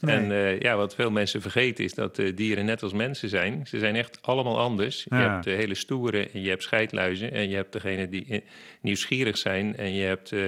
Nee. 0.00 0.16
En 0.16 0.30
eh, 0.32 0.60
ja, 0.60 0.76
wat 0.76 0.94
veel 0.94 1.10
mensen 1.10 1.40
vergeten 1.42 1.84
is 1.84 1.94
dat 1.94 2.18
eh, 2.18 2.36
dieren 2.36 2.64
net 2.64 2.82
als 2.82 2.92
mensen 2.92 3.28
zijn. 3.28 3.66
Ze 3.66 3.78
zijn 3.78 3.96
echt 3.96 4.18
allemaal 4.22 4.58
anders. 4.58 5.06
Je 5.08 5.14
hebt 5.14 5.44
de 5.44 5.50
hele 5.50 5.74
stoere 5.74 6.28
en 6.30 6.42
je 6.42 6.48
hebt 6.48 6.62
scheidluizen. 6.62 7.32
En 7.32 7.48
je 7.48 7.54
hebt 7.56 7.72
degene 7.72 8.08
die 8.08 8.26
eh, 8.28 8.40
nieuwsgierig 8.80 9.38
zijn. 9.38 9.76
En 9.76 9.92
je 9.94 10.02
hebt 10.04 10.32
eh, 10.32 10.40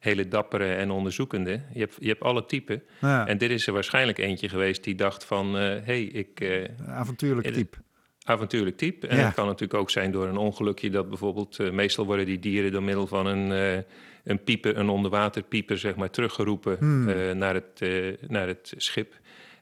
hele 0.00 0.28
dappere 0.28 0.72
en 0.74 0.90
onderzoekende. 0.90 1.60
Je 1.72 1.80
hebt, 1.80 1.96
je 2.00 2.08
hebt 2.08 2.22
alle 2.22 2.46
typen. 2.46 2.82
Ja, 3.00 3.26
En 3.26 3.38
dit 3.38 3.50
is 3.50 3.66
er 3.66 3.72
waarschijnlijk 3.72 4.18
eentje 4.18 4.48
geweest 4.48 4.84
die 4.84 4.94
dacht 4.94 5.24
van... 5.24 5.54
hé, 5.54 5.80
hey, 5.84 6.02
ik... 6.02 6.40
eh, 6.40 6.64
avontuurlijk 6.88 7.46
eh, 7.46 7.52
type. 7.54 7.76
avontuurlijk 8.24 8.76
type. 8.76 9.06
En 9.06 9.16
Ja. 9.16 9.24
het 9.24 9.34
kan 9.34 9.46
natuurlijk 9.46 9.80
ook 9.80 9.90
zijn 9.90 10.10
door 10.10 10.26
een 10.26 10.36
ongelukje 10.36 10.90
dat 10.90 11.08
bijvoorbeeld... 11.08 11.58
eh, 11.58 11.70
meestal 11.70 12.04
worden 12.06 12.26
die 12.26 12.38
dieren 12.38 12.72
door 12.72 12.82
middel 12.82 13.06
van 13.06 13.26
een, 13.26 13.52
eh, 13.52 13.82
een 14.26 14.44
pieper, 14.44 14.76
een 14.76 14.88
onderwaterpieper, 14.88 15.78
zeg 15.78 15.96
maar, 15.96 16.10
teruggeroepen 16.10 16.76
Hmm. 16.78 17.08
eh, 17.08 17.30
naar, 17.32 17.54
het, 17.54 17.82
eh, 17.82 18.28
naar 18.28 18.46
het 18.46 18.72
schip. 18.76 19.14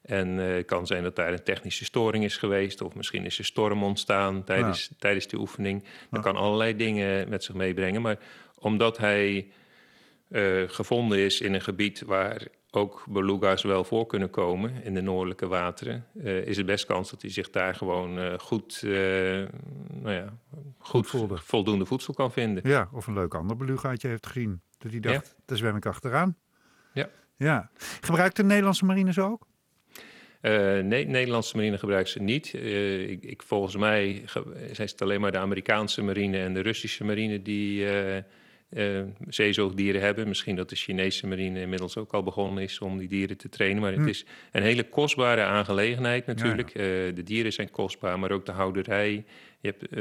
En 0.02 0.40
eh, 0.40 0.54
het 0.54 0.66
kan 0.66 0.86
zijn 0.86 1.02
dat 1.02 1.16
daar 1.16 1.32
een 1.32 1.42
technische 1.42 1.84
storing 1.84 2.24
is 2.24 2.36
geweest... 2.36 2.80
of 2.82 2.94
misschien 2.94 3.24
is 3.24 3.38
er 3.38 3.44
storm 3.44 3.82
ontstaan 3.82 4.44
tijdens, 4.44 4.90
tijdens 4.98 5.26
die 5.26 5.38
oefening. 5.38 5.82
Dat 5.82 5.90
Ja. 6.10 6.20
kan 6.20 6.36
allerlei 6.36 6.76
dingen 6.76 7.28
met 7.28 7.44
zich 7.44 7.54
meebrengen. 7.54 8.02
Maar 8.02 8.18
omdat 8.58 8.98
hij 8.98 9.46
gevonden 10.66 11.18
is 11.18 11.40
in 11.40 11.54
een 11.54 11.60
gebied 11.62 12.02
waar 12.06 12.42
ook 12.76 13.04
beluga's 13.08 13.62
wel 13.62 13.84
voor 13.84 14.06
kunnen 14.06 14.30
komen 14.30 14.82
in 14.82 14.94
de 14.94 15.00
noordelijke 15.00 15.46
wateren, 15.46 16.06
eh, 16.22 16.46
is 16.46 16.56
het 16.56 16.66
best 16.66 16.86
kans 16.86 17.10
dat 17.10 17.22
hij 17.22 17.30
zich 17.30 17.50
daar 17.50 17.74
gewoon 17.74 18.18
eh, 18.18 18.38
goed, 18.38 18.82
eh, 18.84 18.90
nou 19.90 20.12
ja, 20.12 20.38
goed, 20.78 21.06
voldoende 21.32 21.86
voedsel 21.86 22.14
kan 22.14 22.32
vinden. 22.32 22.68
Ja, 22.68 22.88
of 22.92 23.06
een 23.06 23.14
leuk 23.14 23.34
ander 23.34 23.56
belugaatje 23.56 24.08
heeft 24.08 24.26
gezien. 24.26 24.62
Dat 24.78 24.90
hij 24.90 25.00
dacht, 25.00 25.34
daar 25.44 25.56
zwem 25.56 25.76
ik 25.76 25.86
achteraan. 25.86 26.36
Ja. 26.92 27.08
ja. 27.36 27.70
Gebruikt 28.00 28.36
de 28.36 28.44
Nederlandse 28.44 28.84
marine 28.84 29.12
ze 29.12 29.22
ook? 29.22 29.46
Nee, 30.82 31.06
Nederlandse 31.06 31.56
marine 31.56 31.78
gebruikt 31.78 32.08
ze 32.08 32.22
niet. 32.22 32.52
Ik, 32.52 33.22
ik, 33.22 33.42
volgens 33.42 33.76
mij 33.76 34.22
zijn 34.72 34.88
het 34.88 35.02
alleen 35.02 35.20
maar 35.20 35.32
de 35.32 35.38
Amerikaanse 35.38 36.02
marine 36.02 36.38
en 36.38 36.54
de 36.54 36.60
Russische 36.60 37.04
marine 37.04 37.42
die 37.42 37.86
eh, 38.74 39.00
zeezoogdieren 39.28 40.00
hebben. 40.00 40.28
Misschien 40.28 40.56
dat 40.56 40.68
de 40.68 40.76
Chinese 40.76 41.26
marine 41.26 41.60
inmiddels 41.60 41.96
ook 41.96 42.12
al 42.12 42.22
begonnen 42.22 42.62
is 42.62 42.78
om 42.78 42.98
die 42.98 43.08
dieren 43.08 43.36
te 43.36 43.48
trainen. 43.48 43.82
Maar 43.82 43.92
Hm. 43.92 44.00
het 44.00 44.08
is 44.08 44.24
een 44.52 44.62
hele 44.62 44.88
kostbare 44.88 45.42
aangelegenheid 45.42 46.26
natuurlijk. 46.26 46.68
Eh, 46.68 46.74
de 47.14 47.22
dieren 47.24 47.52
zijn 47.52 47.70
kostbaar, 47.70 48.18
maar 48.18 48.30
ook 48.30 48.46
de 48.46 48.52
houderij. 48.52 49.24
Je 49.60 49.68
hebt 49.78 49.82
eh, 49.82 50.00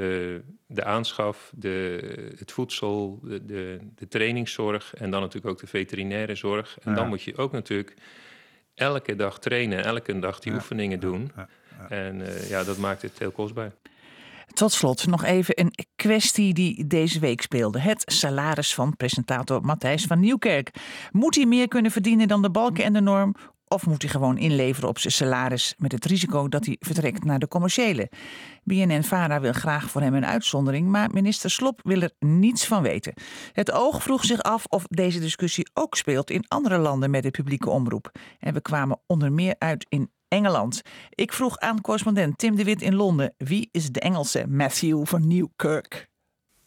de 0.67 0.83
aanschaf, 0.83 1.51
de, 1.55 1.99
het 2.37 2.51
voedsel, 2.51 3.19
de, 3.23 3.45
de, 3.45 3.79
de 3.95 4.07
trainingszorg 4.07 4.93
en 4.95 5.09
dan 5.11 5.21
natuurlijk 5.21 5.53
ook 5.53 5.59
de 5.59 5.67
veterinaire 5.67 6.35
zorg. 6.35 6.77
En 6.81 6.91
Ja. 6.91 6.97
dan 6.97 7.07
moet 7.07 7.21
je 7.23 7.37
ook 7.37 7.51
natuurlijk 7.51 7.93
elke 8.73 9.15
dag 9.15 9.39
trainen, 9.39 9.83
elke 9.83 10.19
dag 10.19 10.39
die 10.39 10.53
oefeningen 10.53 10.99
doen. 10.99 11.31
En 11.89 12.21
ja, 12.49 12.63
dat 12.63 12.77
maakt 12.77 13.01
het 13.01 13.19
heel 13.19 13.31
kostbaar. 13.31 13.71
Tot 14.53 14.71
slot 14.71 15.07
nog 15.07 15.23
even 15.23 15.59
een 15.59 15.73
kwestie 15.95 16.53
die 16.53 16.87
deze 16.87 17.19
week 17.19 17.41
speelde. 17.41 17.79
Het 17.79 18.03
salaris 18.05 18.73
van 18.73 18.95
presentator 18.95 19.61
Matthijs 19.61 20.05
van 20.05 20.19
Nieuwkerk. 20.19 20.71
Moet 21.11 21.35
hij 21.35 21.45
meer 21.45 21.67
kunnen 21.67 21.91
verdienen 21.91 22.27
dan 22.27 22.41
de 22.41 22.51
balken 22.51 22.83
en 22.83 22.93
de 22.93 23.01
norm? 23.01 23.35
Of 23.67 23.85
moet 23.85 24.01
hij 24.01 24.11
gewoon 24.11 24.37
inleveren 24.37 24.89
op 24.89 24.99
zijn 24.99 25.13
salaris 25.13 25.73
met 25.77 25.91
het 25.91 26.05
risico 26.05 26.47
dat 26.47 26.65
hij 26.65 26.75
vertrekt 26.79 27.23
naar 27.23 27.39
de 27.39 27.47
commerciële? 27.47 28.11
BNN-Vara 28.63 29.39
wil 29.39 29.53
graag 29.53 29.89
voor 29.89 30.01
hem 30.01 30.13
een 30.13 30.25
uitzondering, 30.25 30.87
maar 30.87 31.11
minister 31.11 31.49
Slop 31.49 31.79
wil 31.83 32.01
er 32.01 32.11
niets 32.19 32.65
van 32.65 32.81
weten. 32.81 33.13
Het 33.51 33.71
oog 33.71 34.03
vroeg 34.03 34.25
zich 34.25 34.41
af 34.41 34.65
of 34.65 34.83
deze 34.87 35.19
discussie 35.19 35.69
ook 35.73 35.95
speelt 35.95 36.29
in 36.29 36.45
andere 36.47 36.77
landen 36.77 37.09
met 37.09 37.23
de 37.23 37.31
publieke 37.31 37.69
omroep. 37.69 38.11
En 38.39 38.53
we 38.53 38.61
kwamen 38.61 38.99
onder 39.07 39.31
meer 39.31 39.55
uit 39.57 39.85
in 39.89 40.11
Engeland. 40.33 40.81
Ik 41.09 41.33
vroeg 41.33 41.57
aan 41.57 41.81
correspondent 41.81 42.37
Tim 42.37 42.55
de 42.55 42.63
Wit 42.63 42.81
in 42.81 42.95
Londen: 42.95 43.33
wie 43.37 43.69
is 43.71 43.89
de 43.89 43.99
Engelse 43.99 44.45
Matthew 44.47 45.05
van 45.05 45.27
Newkirk? 45.27 46.11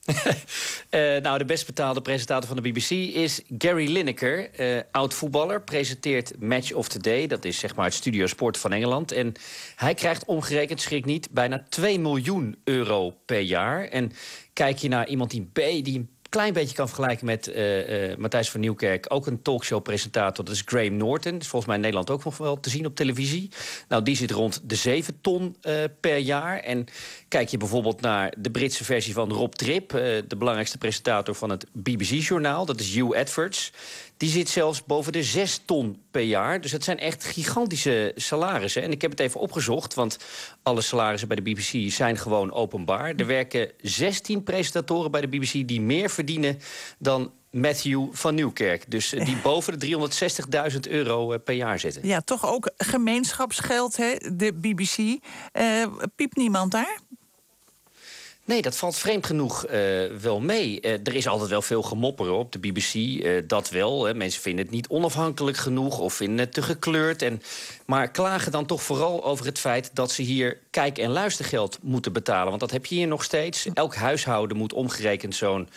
Eh, 0.90 1.16
nou, 1.22 1.38
de 1.38 1.44
best 1.44 1.66
betaalde 1.66 2.00
presentator 2.00 2.48
van 2.48 2.56
de 2.62 2.70
BBC 2.70 2.90
is 2.90 3.42
Gary 3.58 3.92
Lineker. 3.92 4.50
eh, 4.50 4.82
oud 4.90 5.14
voetballer, 5.14 5.62
presenteert 5.62 6.40
Match 6.40 6.72
of 6.72 6.88
the 6.88 6.98
Day. 6.98 7.26
Dat 7.26 7.44
is 7.44 7.58
zeg 7.58 7.74
maar 7.74 7.84
het 7.84 7.94
studio 7.94 8.26
sport 8.26 8.58
van 8.58 8.72
Engeland. 8.72 9.12
En 9.12 9.32
hij 9.76 9.94
krijgt 9.94 10.24
omgerekend, 10.24 10.80
schrik 10.80 11.04
niet, 11.04 11.30
bijna 11.30 11.64
2 11.68 11.98
miljoen 11.98 12.56
euro 12.64 13.10
per 13.24 13.40
jaar. 13.40 13.84
En 13.84 14.12
kijk 14.52 14.78
je 14.78 14.88
naar 14.88 15.08
iemand 15.08 15.30
die, 15.30 15.50
die 15.82 15.98
een 15.98 16.15
klein 16.36 16.52
beetje 16.52 16.76
kan 16.76 16.86
vergelijken 16.86 17.26
met 17.26 17.48
eh, 17.48 18.16
Matthijs 18.16 18.50
van 18.50 18.60
Nieuwkerk... 18.60 19.06
ook 19.08 19.26
een 19.26 19.42
talkshow-presentator, 19.42 20.44
dat 20.44 20.54
is 20.54 20.62
Graham 20.64 20.96
Norton. 20.96 21.32
Dat 21.32 21.42
is 21.42 21.48
volgens 21.48 21.66
mij 21.66 21.74
in 21.74 21.80
Nederland 21.80 22.10
ook 22.10 22.24
nog 22.24 22.36
wel 22.36 22.60
te 22.60 22.70
zien 22.70 22.86
op 22.86 22.94
televisie. 22.94 23.50
Nou, 23.88 24.02
die 24.02 24.16
zit 24.16 24.30
rond 24.30 24.60
de 24.64 24.74
7 24.74 25.20
ton 25.20 25.56
eh, 25.60 25.74
per 26.00 26.16
jaar. 26.16 26.58
En 26.58 26.86
kijk 27.28 27.48
je 27.48 27.56
bijvoorbeeld 27.56 28.00
naar 28.00 28.34
de 28.38 28.50
Britse 28.50 28.84
versie 28.84 29.12
van 29.12 29.32
Rob 29.32 29.52
Tripp... 29.52 29.94
eh, 29.94 30.02
de 30.28 30.36
belangrijkste 30.36 30.78
presentator 30.78 31.34
van 31.34 31.50
het 31.50 31.66
BBC-journaal, 31.72 32.66
dat 32.66 32.80
is 32.80 32.94
Hugh 32.94 33.18
Edwards... 33.18 33.72
Die 34.16 34.28
zit 34.28 34.48
zelfs 34.48 34.84
boven 34.84 35.12
de 35.12 35.22
6 35.22 35.60
ton 35.64 36.02
per 36.10 36.22
jaar. 36.22 36.60
Dus 36.60 36.70
dat 36.70 36.84
zijn 36.84 36.98
echt 36.98 37.24
gigantische 37.24 38.12
salarissen. 38.14 38.82
En 38.82 38.90
ik 38.90 39.02
heb 39.02 39.10
het 39.10 39.20
even 39.20 39.40
opgezocht, 39.40 39.94
want 39.94 40.18
alle 40.62 40.80
salarissen 40.80 41.28
bij 41.28 41.36
de 41.36 41.50
BBC 41.50 41.90
zijn 41.90 42.16
gewoon 42.16 42.52
openbaar. 42.52 43.14
Er 43.14 43.26
werken 43.26 43.70
16 43.80 44.42
presentatoren 44.42 45.10
bij 45.10 45.20
de 45.20 45.28
BBC 45.28 45.68
die 45.68 45.80
meer 45.80 46.10
verdienen 46.10 46.25
dan 46.98 47.32
Matthew 47.56 48.06
van 48.12 48.34
Nieuwkerk. 48.34 48.90
Dus 48.90 49.12
eh, 49.12 49.24
die 49.24 49.36
boven 49.42 49.78
de 49.78 50.10
360.000 50.72 50.78
euro 50.90 51.32
eh, 51.32 51.38
per 51.44 51.54
jaar 51.54 51.78
zitten. 51.78 52.06
Ja, 52.06 52.20
toch 52.20 52.46
ook 52.46 52.70
gemeenschapsgeld, 52.76 53.96
hè? 53.96 54.14
de 54.32 54.52
BBC. 54.52 55.18
Eh 55.52 55.86
piept 56.16 56.36
niemand 56.36 56.72
daar? 56.72 56.98
Nee, 58.44 58.62
dat 58.62 58.76
valt 58.76 58.96
vreemd 58.96 59.26
genoeg 59.26 59.64
wel 60.20 60.40
mee. 60.40 60.80
Er 60.80 61.14
is 61.14 61.26
altijd 61.26 61.50
wel 61.50 61.62
veel 61.62 61.82
gemopper 61.82 62.30
op 62.30 62.52
de 62.52 62.58
BBC, 62.58 63.24
dat 63.48 63.70
wel. 63.70 64.04
Hè. 64.04 64.14
Mensen 64.14 64.42
vinden 64.42 64.64
het 64.64 64.74
niet 64.74 64.88
onafhankelijk 64.88 65.56
genoeg 65.56 65.98
of 65.98 66.14
vinden 66.14 66.38
het 66.38 66.52
te 66.52 66.62
gekleurd. 66.62 67.22
En, 67.22 67.42
maar 67.86 68.10
klagen 68.10 68.52
dan 68.52 68.66
toch 68.66 68.82
vooral 68.82 69.24
over 69.24 69.46
het 69.46 69.58
feit 69.58 69.90
dat 69.92 70.12
ze 70.12 70.22
hier 70.22 70.58
kijk- 70.70 70.98
en 70.98 71.10
luistergeld 71.10 71.78
moeten 71.82 72.12
betalen. 72.12 72.48
Want 72.48 72.60
dat 72.60 72.70
heb 72.70 72.86
je 72.86 72.94
hier 72.94 73.06
nog 73.06 73.24
steeds. 73.24 73.68
Elk 73.74 73.94
huishouden 73.94 74.56
moet 74.56 74.72
omgerekend 74.72 75.34
zo'n 75.34 75.68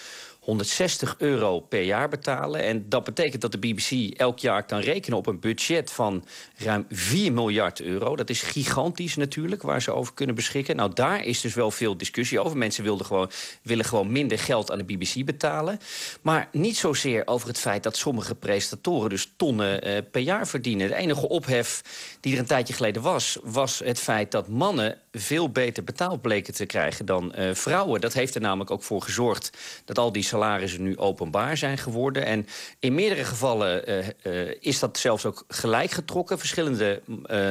160 0.50 1.16
euro 1.18 1.60
per 1.60 1.82
jaar 1.82 2.10
betalen. 2.10 2.64
En 2.64 2.90
dat 2.90 3.04
betekent 3.04 3.42
dat 3.42 3.52
de 3.52 3.58
BBC 3.58 4.20
elk 4.20 4.40
jaar 4.40 4.66
kan 4.66 4.80
rekenen 4.80 5.18
op 5.18 5.28
een 5.28 5.40
budget 5.40 5.92
van 5.92 6.26
ruim 6.56 6.86
4 6.90 7.34
miljard 7.34 7.82
euro. 7.82 8.16
Dat 8.16 8.30
is 8.30 8.42
gigantisch 8.42 9.16
natuurlijk, 9.16 9.62
waar 9.62 9.82
ze 9.82 9.92
over 9.92 10.14
kunnen 10.14 10.36
beschikken. 10.36 10.76
Nou, 10.76 10.94
daar 10.94 11.26
is 11.26 11.42
dus 11.42 11.54
wel 11.54 11.72
veel 11.72 11.98
discussie 11.98 12.40
over. 12.40 12.58
Mensen 12.58 12.84
wilden 12.84 13.06
gewoon, 13.06 13.30
willen 13.62 13.86
gewoon 13.86 14.12
minder 14.12 14.40
geld 14.40 14.72
aan 14.72 14.78
de 14.78 14.84
BBC 14.84 15.26
betalen. 15.26 15.80
Maar 16.22 16.50
niet 16.52 16.78
zozeer 16.78 17.28
over 17.28 17.48
het 17.48 17.60
feit 17.60 17.84
dat 17.84 17.98
sommige 17.98 18.36
presentatoren 18.36 19.10
dus 19.10 19.32
tonnen 19.36 19.88
uh, 19.88 19.98
per 20.12 20.22
jaar 20.22 20.48
verdienen. 20.48 20.88
De 20.88 20.96
enige 20.96 21.30
ophef 21.30 21.82
die 22.20 22.34
er 22.34 22.40
een 22.40 22.46
tijdje 22.46 22.74
geleden 22.74 23.02
was, 23.02 23.38
was 23.44 23.80
het 23.80 24.00
feit 24.00 24.32
dat 24.32 24.48
mannen 24.48 24.98
veel 25.12 25.50
beter 25.50 25.84
betaald 25.84 26.22
bleken 26.22 26.54
te 26.54 26.66
krijgen 26.66 27.06
dan 27.06 27.34
uh, 27.38 27.54
vrouwen. 27.54 28.02
Dat 28.02 28.14
heeft 28.14 28.36
er 28.36 28.42
namelijk 28.42 28.71
ook 28.71 28.84
voor 28.84 29.02
gezorgd 29.02 29.58
dat 29.86 29.98
al 29.98 30.12
die 30.12 30.23
salarissen 30.23 30.38
nu 30.77 30.98
openbaar 30.98 31.58
zijn 31.58 31.77
geworden. 31.77 32.25
En 32.25 32.48
in 32.79 32.96
meerdere 32.96 33.23
gevallen 33.23 33.90
uh, 33.90 33.98
uh, 34.23 34.54
is 34.60 34.79
dat 34.79 34.98
zelfs 34.98 35.25
ook 35.25 35.44
gelijk 35.48 35.92
getrokken. 35.92 36.40
Verschillende 36.40 37.02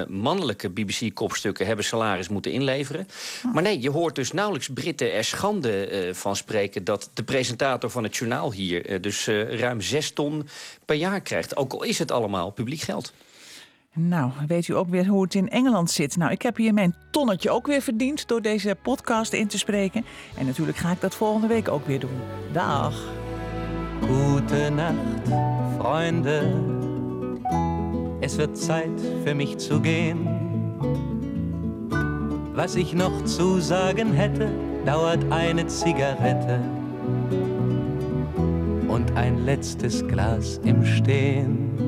mannelijke 0.09 0.71
BBC-kopstukken 0.71 1.67
hebben 1.67 1.85
salaris 1.85 2.29
moeten 2.29 2.53
inleveren. 2.53 3.09
Maar 3.53 3.63
nee, 3.63 3.81
je 3.81 3.91
hoort 3.91 4.15
dus 4.15 4.33
nauwelijks 4.33 4.69
Britten 4.75 5.13
er 5.13 5.25
schande 5.25 6.09
van 6.13 6.37
spreken... 6.37 6.85
dat 6.85 7.11
de 7.15 7.23
presentator 7.23 7.91
van 7.91 8.03
het 8.03 8.17
journaal 8.17 8.53
hier 8.53 9.01
dus 9.01 9.27
ruim 9.49 9.81
zes 9.81 10.11
ton 10.11 10.49
per 10.85 10.97
jaar 10.97 11.21
krijgt. 11.21 11.57
Ook 11.57 11.73
al 11.73 11.83
is 11.83 11.99
het 11.99 12.11
allemaal 12.11 12.51
publiek 12.51 12.81
geld. 12.81 13.13
Nou, 13.95 14.31
weet 14.47 14.69
u 14.69 14.77
ook 14.77 14.89
weer 14.89 15.07
hoe 15.07 15.23
het 15.23 15.35
in 15.35 15.49
Engeland 15.49 15.91
zit? 15.91 16.17
Nou, 16.17 16.31
ik 16.31 16.43
heb 16.43 16.57
hier 16.57 16.75
mijn 16.75 16.95
tonnetje 17.11 17.51
ook 17.51 17.67
weer 17.67 17.81
verdiend 17.81 18.29
door 18.29 18.43
deze 18.43 18.77
podcast 18.83 19.33
in 19.33 19.47
te 19.47 19.59
spreken. 19.59 20.05
En 20.39 20.47
natuurlijk 20.47 20.79
ga 20.79 20.91
ik 20.91 21.01
dat 21.01 21.15
volgende 21.15 21.47
week 21.47 21.69
ook 21.69 21.87
weer 21.87 22.01
doen. 22.01 22.21
Dag. 22.53 22.95
Gute 24.01 24.71
Nacht, 24.75 25.39
Freunde. 25.79 26.43
Es 28.21 28.37
wird 28.37 28.59
Zeit 28.59 29.01
für 29.25 29.35
mich 29.35 29.57
zu 29.57 29.81
gehen. 29.81 30.27
Was 32.55 32.75
ich 32.75 32.93
noch 32.93 33.25
zu 33.25 33.61
sagen 33.61 34.13
hätte, 34.13 34.49
dauert 34.85 35.25
eine 35.31 35.67
Zigarette 35.67 36.61
und 38.89 39.11
ein 39.15 39.45
letztes 39.45 40.03
Glas 40.07 40.61
im 40.65 40.85
Stehen. 40.85 41.88